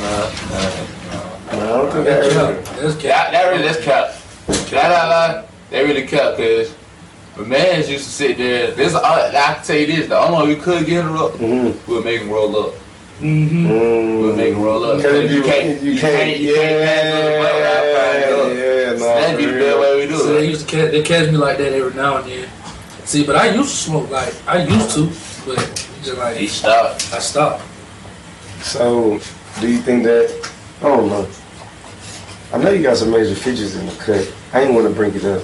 nah. 1.13 1.53
No, 1.53 1.63
I 1.63 1.77
don't 1.77 1.91
think 1.91 2.07
I 2.07 2.09
That's 2.11 2.35
ever. 2.35 2.53
That's 2.81 2.95
That, 2.95 3.01
cap. 3.01 3.31
that 3.31 3.49
really, 3.49 3.63
that's 3.63 3.83
cap. 3.83 4.15
That, 4.47 4.69
that, 4.71 4.89
that, 5.09 5.49
they 5.69 5.83
really 5.85 6.05
cap, 6.07 6.35
cause 6.37 6.73
the 7.37 7.43
man 7.45 7.77
used 7.77 7.89
to 7.89 7.99
sit 7.99 8.37
there. 8.37 8.71
This, 8.71 8.93
I, 8.95 9.27
I 9.29 9.53
can 9.55 9.63
tell 9.63 9.77
you 9.77 9.87
this: 9.87 10.07
the 10.09 10.19
only 10.19 10.49
way 10.49 10.55
we 10.55 10.61
could 10.61 10.85
get 10.85 11.03
her 11.05 11.15
up, 11.17 11.31
Mm-hmm. 11.33 11.89
we'll 11.89 12.03
make 12.03 12.21
him 12.21 12.29
roll 12.29 12.55
up. 12.67 12.73
Mm-hmm. 13.23 13.69
We'll 13.69 14.35
make 14.35 14.53
him 14.53 14.61
roll 14.61 14.83
up. 14.83 14.97
Because 14.97 15.13
if 15.23 15.31
you, 15.31 15.37
You 15.37 15.43
can't- 15.43 15.81
you 15.81 15.91
you 15.93 15.99
can't, 15.99 16.13
can't- 16.17 16.39
you 16.41 16.53
can't 16.55 16.83
pass 16.83 17.05
it 17.05 17.13
yeah, 17.13 17.39
without 17.39 17.85
finding 17.95 18.57
yeah, 18.57 18.91
no, 18.99 18.99
That'd 18.99 19.37
be 19.37 19.45
the 19.45 19.51
best 19.53 19.63
real. 19.63 19.79
way 19.81 19.95
we 20.01 20.07
do 20.11 20.17
So 20.17 20.25
it. 20.29 20.33
they 20.41 20.47
used 20.49 20.67
to 20.67 20.75
catch, 20.75 20.91
they 20.91 21.01
catch 21.03 21.29
me 21.31 21.37
like 21.37 21.57
that 21.57 21.71
every 21.73 21.93
now 21.93 22.17
and 22.17 22.29
then. 22.29 22.49
See, 23.05 23.25
but 23.25 23.35
I 23.37 23.49
used 23.51 23.69
to 23.69 23.75
smoke 23.75 24.09
like 24.09 24.33
I 24.47 24.63
used 24.63 24.91
to, 24.95 25.05
but 25.45 25.57
just 26.03 26.17
like 26.17 26.35
He 26.37 26.47
stopped. 26.47 27.13
I 27.13 27.19
stopped. 27.19 27.63
So, 28.61 29.19
do 29.61 29.67
you 29.69 29.77
think 29.79 30.03
that? 30.03 30.51
I 30.81 30.83
don't 30.87 31.07
know. 31.07 31.27
I 32.53 32.57
know 32.57 32.71
you 32.71 32.83
got 32.83 32.97
some 32.97 33.11
major 33.11 33.35
features 33.35 33.75
in 33.75 33.85
the 33.85 33.91
cut. 33.95 34.33
I 34.53 34.61
ain't 34.63 34.73
want 34.73 34.87
to 34.87 34.93
bring 34.93 35.13
it 35.15 35.23
up. 35.25 35.43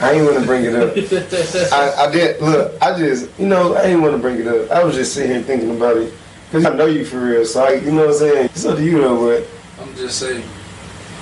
I 0.00 0.12
ain't 0.12 0.24
want 0.24 0.38
to 0.40 0.44
bring 0.46 0.64
it 0.64 0.74
up. 0.74 0.92
I, 1.72 2.06
I 2.06 2.10
did 2.10 2.40
look. 2.40 2.72
I 2.82 2.98
just, 2.98 3.30
you 3.38 3.46
know, 3.46 3.74
I 3.74 3.82
ain't 3.84 4.00
want 4.02 4.14
to 4.14 4.18
bring 4.18 4.40
it 4.40 4.46
up. 4.46 4.70
I 4.70 4.82
was 4.82 4.96
just 4.96 5.14
sitting 5.14 5.30
here 5.30 5.42
thinking 5.42 5.76
about 5.76 5.96
it 5.96 6.12
because 6.46 6.66
I 6.66 6.74
know 6.74 6.86
you 6.86 7.04
for 7.04 7.20
real. 7.20 7.44
So, 7.44 7.64
I, 7.64 7.74
you 7.74 7.92
know 7.92 8.06
what 8.06 8.08
I'm 8.08 8.14
saying. 8.14 8.44
It's 8.46 8.64
up 8.64 8.76
to 8.76 8.84
you 8.84 9.00
though, 9.00 9.24
what? 9.24 9.46
I'm 9.80 9.94
just 9.94 10.18
saying, 10.18 10.42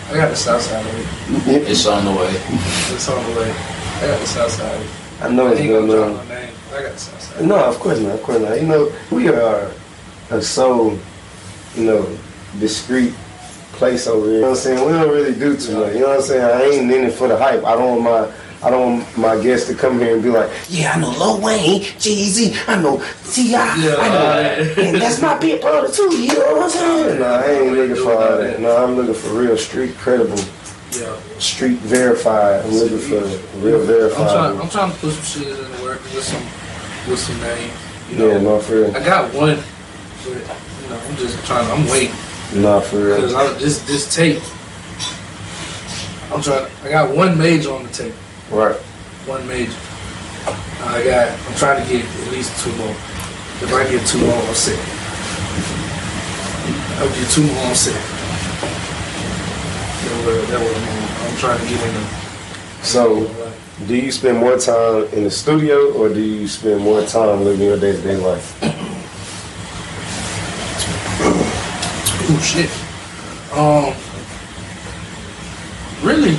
I 0.09 0.14
got 0.14 0.31
the 0.31 0.37
south 0.37 0.62
side 0.62 0.85
of 0.87 1.49
it. 1.49 1.68
It's 1.70 1.87
on 1.87 2.05
the 2.05 2.11
way. 2.12 2.31
It's 2.95 3.09
on 3.09 3.23
the 3.33 3.41
way. 3.41 3.51
I 3.51 4.07
got 4.07 4.20
the 4.20 4.27
south 4.27 4.51
side. 4.53 4.87
I 5.20 5.29
know 5.29 5.49
I 5.49 5.53
it's 5.53 5.61
going 5.61 5.87
gonna 5.87 6.03
on. 6.03 6.12
drop 6.14 6.27
my 6.29 6.35
name. 6.35 6.55
I 6.75 6.83
got 6.83 6.93
the 6.93 6.99
south 6.99 7.23
side. 7.23 7.47
No, 7.47 7.64
of 7.64 7.79
course 7.79 8.01
not. 8.01 8.14
Of 8.14 8.23
course 8.23 8.41
not. 8.41 8.61
You 8.61 8.66
know, 8.66 8.93
we 9.11 9.29
are 9.29 9.70
a 10.31 10.41
so, 10.43 10.99
you 11.77 11.85
know, 11.85 12.18
discreet 12.59 13.14
place 13.73 14.07
over 14.07 14.27
here. 14.27 14.35
You 14.37 14.41
know 14.41 14.51
what 14.51 14.57
I'm 14.59 14.62
saying? 14.62 14.87
We 14.87 14.93
don't 14.93 15.09
really 15.11 15.35
do 15.35 15.57
too 15.57 15.79
much. 15.81 15.95
You 15.95 16.01
know 16.01 16.09
what 16.09 16.16
I'm 16.16 16.23
saying? 16.23 16.45
I 16.45 16.62
ain't 16.64 16.91
in 16.93 17.05
it 17.05 17.12
for 17.12 17.29
the 17.29 17.37
hype. 17.37 17.64
I 17.64 17.75
don't 17.75 18.03
want 18.03 18.29
my 18.29 18.35
I 18.65 18.71
don't 18.71 18.99
want 18.99 19.19
my 19.19 19.43
guests 19.43 19.67
to 19.69 19.75
come 19.75 19.99
here 19.99 20.15
and 20.15 20.23
be 20.23 20.31
like, 20.31 20.49
Yeah, 20.69 20.93
I 20.93 21.01
know 21.01 21.11
Lil 21.11 21.41
Wayne, 21.41 21.83
Jay 21.99 22.25
Z, 22.27 22.55
I 22.69 22.81
know 22.81 23.03
T.I., 23.33 23.59
I 23.59 24.09
know, 24.09 24.83
and 24.83 24.97
that's 25.03 25.21
my 25.21 25.37
big 25.39 25.61
brother 25.61 25.91
too. 25.93 26.17
You 26.17 26.33
know 26.35 26.55
what 26.55 26.63
I'm 26.65 26.71
saying? 26.71 27.19
nah, 27.21 27.27
I 27.39 27.51
ain't 27.51 27.73
looking 27.73 27.97
for 27.97 28.13
all 28.15 28.39
that. 28.39 28.61
No, 28.61 28.77
I'm 28.77 28.95
looking 28.95 29.15
for 29.15 29.31
real 29.31 29.57
street 29.57 29.97
credible, 29.97 30.39
Yeah. 30.93 31.17
street 31.39 31.79
verified. 31.79 32.65
I'm 32.65 32.71
looking 32.73 32.99
for 32.99 33.17
real 33.59 33.81
I'm 33.81 33.87
trying, 33.87 33.87
verified. 33.87 34.61
I'm 34.61 34.69
trying 34.71 34.93
to 34.93 34.99
put 34.99 35.13
some 35.15 35.43
shit 35.43 35.49
in 35.49 35.57
the 35.73 35.83
work 35.83 36.03
with 36.05 36.23
some, 36.23 36.45
with 37.11 37.19
some 37.19 37.41
names. 37.41 37.73
You 38.11 38.17
know, 38.19 38.29
Yeah, 38.29 38.39
no, 38.43 38.61
for 38.61 38.75
real. 38.75 38.97
I 38.97 39.05
got 39.05 39.35
one, 39.35 39.57
but 39.57 40.29
you 40.29 40.89
know, 40.89 41.01
I'm 41.09 41.17
just 41.17 41.45
trying. 41.47 41.69
I'm 41.71 41.89
waiting 41.91 42.15
Nah, 42.55 42.79
for 42.81 42.97
real. 42.99 43.35
I 43.37 43.53
this 43.55 43.79
this 43.87 44.15
tape. 44.15 44.41
I'm 46.33 46.41
trying. 46.43 46.71
I 46.85 46.89
got 46.91 47.15
one 47.17 47.37
major 47.39 47.73
on 47.73 47.83
the 47.85 47.89
tape. 47.89 48.15
Right. 48.51 48.76
One 49.26 49.47
major. 49.47 49.72
I 50.84 51.03
got. 51.05 51.30
I'm 51.47 51.55
trying 51.55 51.82
to 51.82 51.88
get 51.90 52.05
at 52.05 52.32
least 52.32 52.62
two 52.64 52.74
more. 52.76 52.90
If 52.90 53.72
I 53.72 53.88
get 53.88 54.07
two 54.07 54.18
more, 54.26 54.34
I'm 54.34 54.55
sick. 54.55 54.78
I'll 56.99 57.09
get 57.09 57.30
two 57.30 57.47
more. 57.47 57.64
I'm 57.64 57.74
sick. 57.74 57.95
That 60.03 60.26
was, 60.26 60.51
that 60.51 60.61
was, 60.61 60.76
I'm 61.30 61.36
trying 61.38 61.61
to 61.61 61.66
get 61.72 61.86
in 61.86 61.95
the. 61.95 62.05
So, 62.82 63.26
do 63.86 63.97
you 63.97 64.11
spend 64.11 64.38
more 64.38 64.59
time 64.59 65.05
in 65.12 65.24
the 65.24 65.30
studio 65.30 65.93
or 65.93 66.09
do 66.09 66.20
you 66.20 66.49
spend 66.49 66.82
more 66.82 67.03
time 67.05 67.45
living 67.45 67.66
your 67.66 67.78
day 67.78 67.93
to 67.93 68.03
day 68.03 68.16
life? 68.16 68.59
Oh 72.24 72.38
shit. 72.40 72.70
Um, 73.53 73.95
really, 76.03 76.36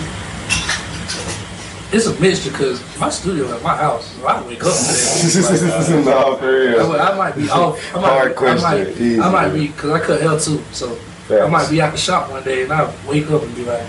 it's 1.94 2.08
a 2.08 2.20
mixture 2.20 2.50
because 2.52 2.82
my 3.00 3.10
studio 3.10 3.54
at 3.56 3.62
my 3.62 3.76
house. 3.78 4.08
So 4.16 4.26
I 4.26 4.42
wake 4.48 4.64
up. 4.64 4.74
like, 4.74 5.62
uh, 5.62 6.02
no, 6.04 6.38
for 6.38 6.46
I, 6.46 6.50
real. 6.50 6.88
might- 6.90 7.00
I 7.00 7.18
might 7.18 7.36
be 7.36 7.50
off. 7.50 7.96
I 7.96 8.00
might, 8.02 8.08
Hard 8.10 8.32
I 8.32 8.34
question. 8.34 8.64
might, 8.64 8.88
Easy. 8.90 9.20
I 9.20 9.30
might 9.32 9.50
be 9.54 9.68
because 9.68 9.92
I 9.92 10.00
cut 10.00 10.22
hair 10.22 10.40
too. 10.40 10.64
So 10.72 10.98
I 11.30 11.48
might 11.48 11.70
be 11.70 11.82
out 11.82 11.92
the 11.92 11.98
shop 11.98 12.30
one 12.32 12.44
day 12.44 12.64
and 12.64 12.74
I 12.74 12.92
wake 13.08 13.30
up 13.30 13.44
and 13.44 13.56
be 13.56 13.64
like, 13.64 13.84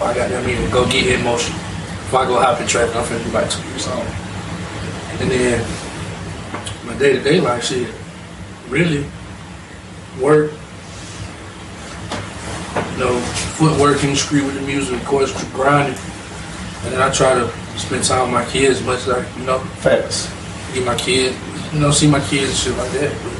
oh, 0.00 0.06
I 0.06 0.14
got 0.14 0.28
that 0.30 0.46
meeting. 0.46 0.70
Go 0.70 0.86
get 0.88 1.06
in 1.06 1.24
motion. 1.24 1.54
If 1.54 2.14
I 2.14 2.26
go 2.26 2.40
hop 2.40 2.60
in 2.60 2.66
traffic, 2.68 2.94
I'm 2.94 3.04
finna 3.04 3.24
be 3.24 3.30
like 3.32 3.50
two 3.50 3.62
years 3.70 3.88
old. 3.88 4.06
And 5.20 5.30
then 5.30 6.86
my 6.86 6.96
day 6.98 7.14
to 7.14 7.20
day 7.22 7.40
life 7.40 7.64
shit, 7.64 7.92
really 8.68 9.04
work. 10.20 10.52
You 12.92 13.00
know, 13.00 13.18
footwork 13.58 14.04
in 14.04 14.10
the 14.10 14.16
street 14.16 14.44
with 14.44 14.54
the 14.54 14.60
music, 14.62 15.00
of 15.00 15.04
course, 15.06 15.32
grinding. 15.52 15.98
And 16.86 17.02
I 17.02 17.10
try 17.10 17.34
to 17.34 17.48
spend 17.78 18.04
time 18.04 18.30
with 18.30 18.32
my 18.32 18.44
kids 18.50 18.80
as 18.80 18.86
much 18.86 18.98
as 19.00 19.08
I, 19.10 19.38
you 19.38 19.46
know, 19.46 19.58
Facts. 19.80 20.30
get 20.74 20.84
my 20.84 20.94
kids, 20.96 21.36
you 21.72 21.80
know, 21.80 21.90
see 21.90 22.08
my 22.08 22.20
kids 22.20 22.50
and 22.50 22.56
shit 22.58 22.76
like 22.76 22.90
that. 22.92 23.10
But, 23.10 23.32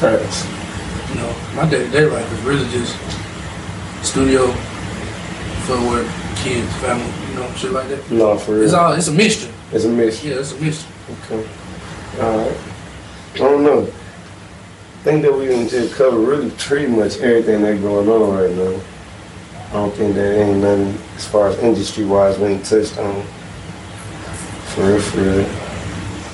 Facts. 0.00 0.46
you 1.10 1.16
know, 1.20 1.34
my 1.54 1.68
day 1.68 1.84
to 1.84 1.90
day 1.90 2.06
life 2.06 2.30
is 2.32 2.40
really 2.42 2.68
just 2.70 2.94
studio, 4.06 4.46
footwork, 5.66 6.06
kids, 6.36 6.72
family, 6.76 7.28
you 7.28 7.34
know, 7.36 7.52
shit 7.54 7.72
like 7.72 7.88
that. 7.88 8.10
No, 8.10 8.38
for 8.38 8.52
real. 8.54 8.64
It's 8.64 8.72
all, 8.72 8.92
it's 8.92 9.08
a 9.08 9.12
mixture. 9.12 9.52
It's 9.72 9.84
a 9.84 9.88
mix. 9.88 10.24
Yeah, 10.24 10.34
it's 10.34 10.52
a 10.52 10.60
mixture. 10.60 10.88
Okay. 11.24 11.48
Alright. 12.18 12.56
I 13.34 13.38
don't 13.38 13.64
know. 13.64 13.82
I 13.82 15.04
think 15.04 15.22
that 15.22 15.32
we 15.36 15.48
done 15.48 15.66
just 15.66 15.94
cover 15.94 16.18
really 16.18 16.50
pretty 16.52 16.86
much 16.86 17.18
everything 17.18 17.62
that's 17.62 17.80
going 17.80 18.08
on 18.08 18.36
right 18.36 18.50
now. 18.54 18.80
I 19.72 19.76
don't 19.76 19.94
think 19.94 20.14
there 20.14 20.34
ain't 20.34 20.58
nothing 20.58 20.98
as 21.16 21.26
far 21.26 21.48
as 21.48 21.58
industry 21.60 22.04
wise 22.04 22.38
we 22.38 22.48
ain't 22.48 22.62
touched 22.62 22.98
on. 22.98 23.22
For 24.74 24.84
real, 24.86 25.00
for 25.00 25.20
real. 25.22 25.48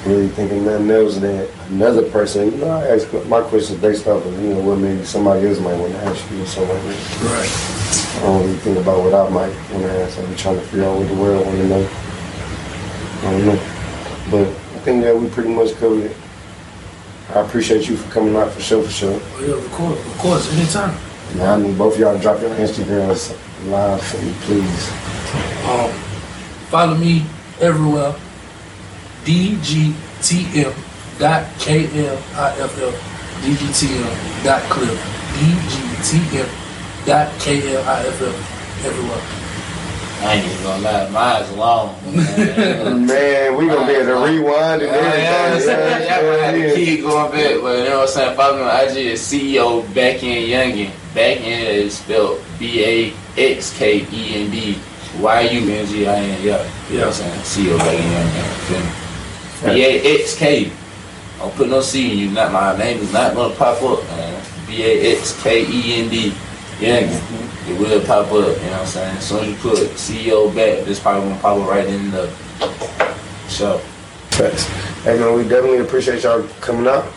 Really 0.07 0.28
thinking 0.28 0.64
nothing 0.64 0.91
else 0.91 1.18
that 1.18 1.49
another 1.70 2.11
person, 2.11 2.51
you 2.51 2.59
know, 2.59 2.66
I 2.66 2.89
ask 2.89 3.12
my 3.26 3.41
questions 3.43 3.80
based 3.80 4.09
off 4.09 4.26
of, 4.26 4.43
you 4.43 4.55
know, 4.55 4.61
what 4.62 4.78
maybe 4.78 5.05
somebody 5.05 5.47
else 5.47 5.61
might 5.61 5.78
want 5.78 5.93
to 5.93 5.99
ask 6.01 6.28
you 6.32 6.43
or 6.43 6.47
something 6.47 6.74
like 6.74 6.84
that. 6.84 7.22
Right. 7.30 8.18
I 8.18 8.26
don't 8.26 8.43
really 8.43 8.59
think 8.59 8.78
about 8.78 9.05
what 9.05 9.14
I 9.14 9.28
might 9.28 9.55
want 9.70 9.84
to 9.84 10.03
ask. 10.03 10.18
I'm 10.18 10.34
trying 10.34 10.57
to 10.57 10.62
figure 10.62 10.86
out 10.86 10.99
what 10.99 11.07
the 11.07 11.14
world 11.14 11.47
want 11.47 11.59
to 11.59 11.68
know. 11.68 11.89
I 13.18 13.30
don't 13.30 13.47
know. 13.47 13.61
But 14.32 14.49
I 14.49 14.78
think 14.82 15.05
that 15.05 15.16
we 15.16 15.28
pretty 15.28 15.51
much 15.51 15.76
covered 15.76 16.07
it. 16.07 16.16
I 17.30 17.41
appreciate 17.41 17.89
you 17.89 17.97
for 17.97 18.11
coming 18.11 18.34
out 18.34 18.51
for 18.51 18.61
sure, 18.61 18.82
for 18.82 18.91
sure. 18.91 19.20
Oh, 19.22 19.45
yeah, 19.47 19.55
of 19.55 19.70
course, 19.70 20.07
of 20.07 20.18
course, 20.18 20.59
anytime. 20.59 21.07
Now, 21.36 21.54
I 21.54 21.60
need 21.60 21.76
both 21.78 21.94
of 21.94 22.00
y'all 22.00 22.16
to 22.16 22.20
drop 22.22 22.40
your 22.40 22.50
Instagrams 22.50 23.36
live 23.68 24.02
for 24.02 24.16
me, 24.22 24.32
please. 24.42 24.90
Um, 25.68 25.90
follow 26.70 26.96
me 26.96 27.24
everywhere. 27.60 28.14
DGTM 29.24 30.72
dot 31.18 31.44
KLIFF 31.58 32.94
DGTM 33.42 34.44
dot 34.44 34.62
KLIFF 34.70 34.98
DGTM 35.36 36.48
dot 37.06 37.28
KLIFF 37.38 38.84
everywhere. 38.86 39.22
I 40.20 40.34
ain't 40.34 40.46
even 40.46 40.62
gonna 40.64 40.82
lie, 40.82 41.08
mine's 41.10 41.52
long. 41.52 41.94
man. 42.16 43.06
Man, 43.06 43.56
we 43.56 43.68
gonna 43.68 43.86
be 43.86 43.92
able 43.92 44.06
to 44.06 44.32
rewind 44.32 44.82
and 44.82 44.90
Yeah, 44.90 45.16
yeah, 45.16 45.46
everything. 45.46 45.78
yeah, 45.78 45.98
yeah, 45.98 46.32
I 46.32 46.46
had 46.46 46.58
Yeah, 46.58 46.68
to 46.70 46.74
keep 46.74 47.00
going 47.02 47.30
back, 47.30 47.60
but 47.62 47.78
you 47.78 47.84
know 47.84 47.98
what 47.98 48.02
I'm 48.02 48.08
saying? 48.08 48.36
Follow 48.36 48.56
me 48.56 48.62
on 48.64 48.88
IG 48.88 48.96
is 48.96 49.20
CEO 49.20 49.82
Baxkend 49.94 50.48
Yungin. 50.48 50.90
Baxkend 51.18 51.66
is 51.66 51.98
spelled 51.98 52.40
B 52.60 52.84
A 52.84 53.12
X 53.36 53.76
K 53.76 54.06
E 54.12 54.44
N 54.44 54.50
D 54.52 54.78
Y 55.18 55.40
U 55.40 55.72
N 55.72 55.86
G 55.86 56.06
I 56.06 56.14
N. 56.14 56.42
Yeah, 56.42 56.70
you 56.88 56.98
know 56.98 57.06
what 57.06 57.20
I'm 57.20 57.42
saying? 57.42 57.74
CEO 57.74 57.78
Baxkend 57.78 58.06
Yungin. 58.14 58.92
Feel 59.58 59.68
me? 59.68 59.74
B 59.74 59.84
A 59.84 60.20
X 60.20 60.38
K. 60.38 60.70
Don't 61.38 61.54
put 61.56 61.68
no 61.68 61.80
C 61.80 62.12
in 62.12 62.18
you. 62.18 62.30
Not 62.30 62.52
my 62.52 62.78
name 62.78 62.98
is 62.98 63.12
not 63.12 63.34
gonna 63.34 63.52
pop 63.56 63.82
up, 63.82 64.04
man. 64.04 64.44
B 64.68 64.84
A 64.84 65.16
X 65.16 65.42
K 65.42 65.66
E 65.66 66.02
N 66.02 66.08
D 66.08 66.30
Yungin. 66.78 67.08
Mm-hmm. 67.08 67.72
It 67.72 67.80
will 67.80 68.00
pop 68.06 68.26
up. 68.26 68.32
You 68.32 68.38
know 68.38 68.52
what 68.52 68.80
I'm 68.80 68.86
saying? 68.86 69.16
As 69.16 69.28
soon 69.28 69.44
as 69.44 69.48
you 69.50 69.56
put 69.56 69.78
CEO 69.98 70.54
back, 70.54 70.84
this 70.84 71.00
probably 71.00 71.28
gonna 71.28 71.40
pop 71.40 71.58
up 71.58 71.68
right 71.68 71.86
in 71.86 72.12
the 72.12 72.28
show. 73.48 73.78
Facts. 74.38 74.66
Hey 75.02 75.18
man, 75.18 75.34
we 75.34 75.42
definitely 75.42 75.78
appreciate 75.78 76.22
y'all 76.22 76.44
coming 76.60 76.86
out. 76.86 77.12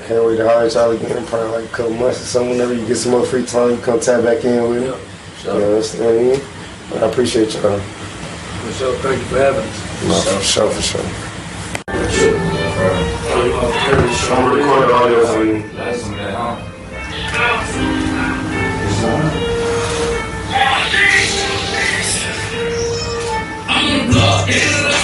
I 0.00 0.04
can't 0.06 0.24
wait 0.24 0.36
to 0.38 0.48
hire 0.48 0.66
y'all 0.66 0.90
again. 0.92 1.26
Probably 1.26 1.60
like 1.60 1.64
a 1.66 1.68
couple 1.68 1.92
months 1.92 2.22
or 2.22 2.24
something. 2.24 2.50
Whenever 2.52 2.72
you 2.74 2.86
get 2.86 2.96
some 2.96 3.12
more 3.12 3.26
free 3.26 3.44
time, 3.44 3.72
you 3.72 3.76
come 3.78 4.00
tap 4.00 4.24
back 4.24 4.44
in 4.44 4.68
with 4.70 4.82
it. 4.82 4.86
Yeah, 4.86 4.96
sure. 5.38 5.54
You 5.54 5.60
know 5.60 5.76
what 5.76 6.00
I 6.00 6.12
mean? 6.16 6.40
But 6.90 7.02
I 7.02 7.06
appreciate 7.10 7.52
y'all. 7.54 7.78
For 7.78 8.72
sure. 8.72 8.96
Thank 8.98 9.18
you 9.20 9.26
for 9.26 9.38
having 9.38 9.60
us. 9.60 10.00
No, 10.08 10.14
for 10.38 10.42
sure, 10.42 10.70
for 10.70 10.82
sure. 10.82 11.04
I'm 14.32 14.52
recording 14.54 14.94
audio 14.94 15.26
for 15.26 15.44
you. 15.44 15.52
mean, 15.54 15.76
that's 15.76 16.00
something 16.00 16.18
that, 16.18 16.34
huh? 16.34 16.70
Blood 24.10 24.48
is 24.48 24.99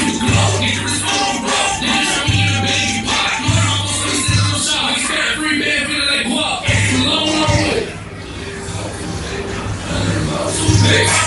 music. 10.97 11.26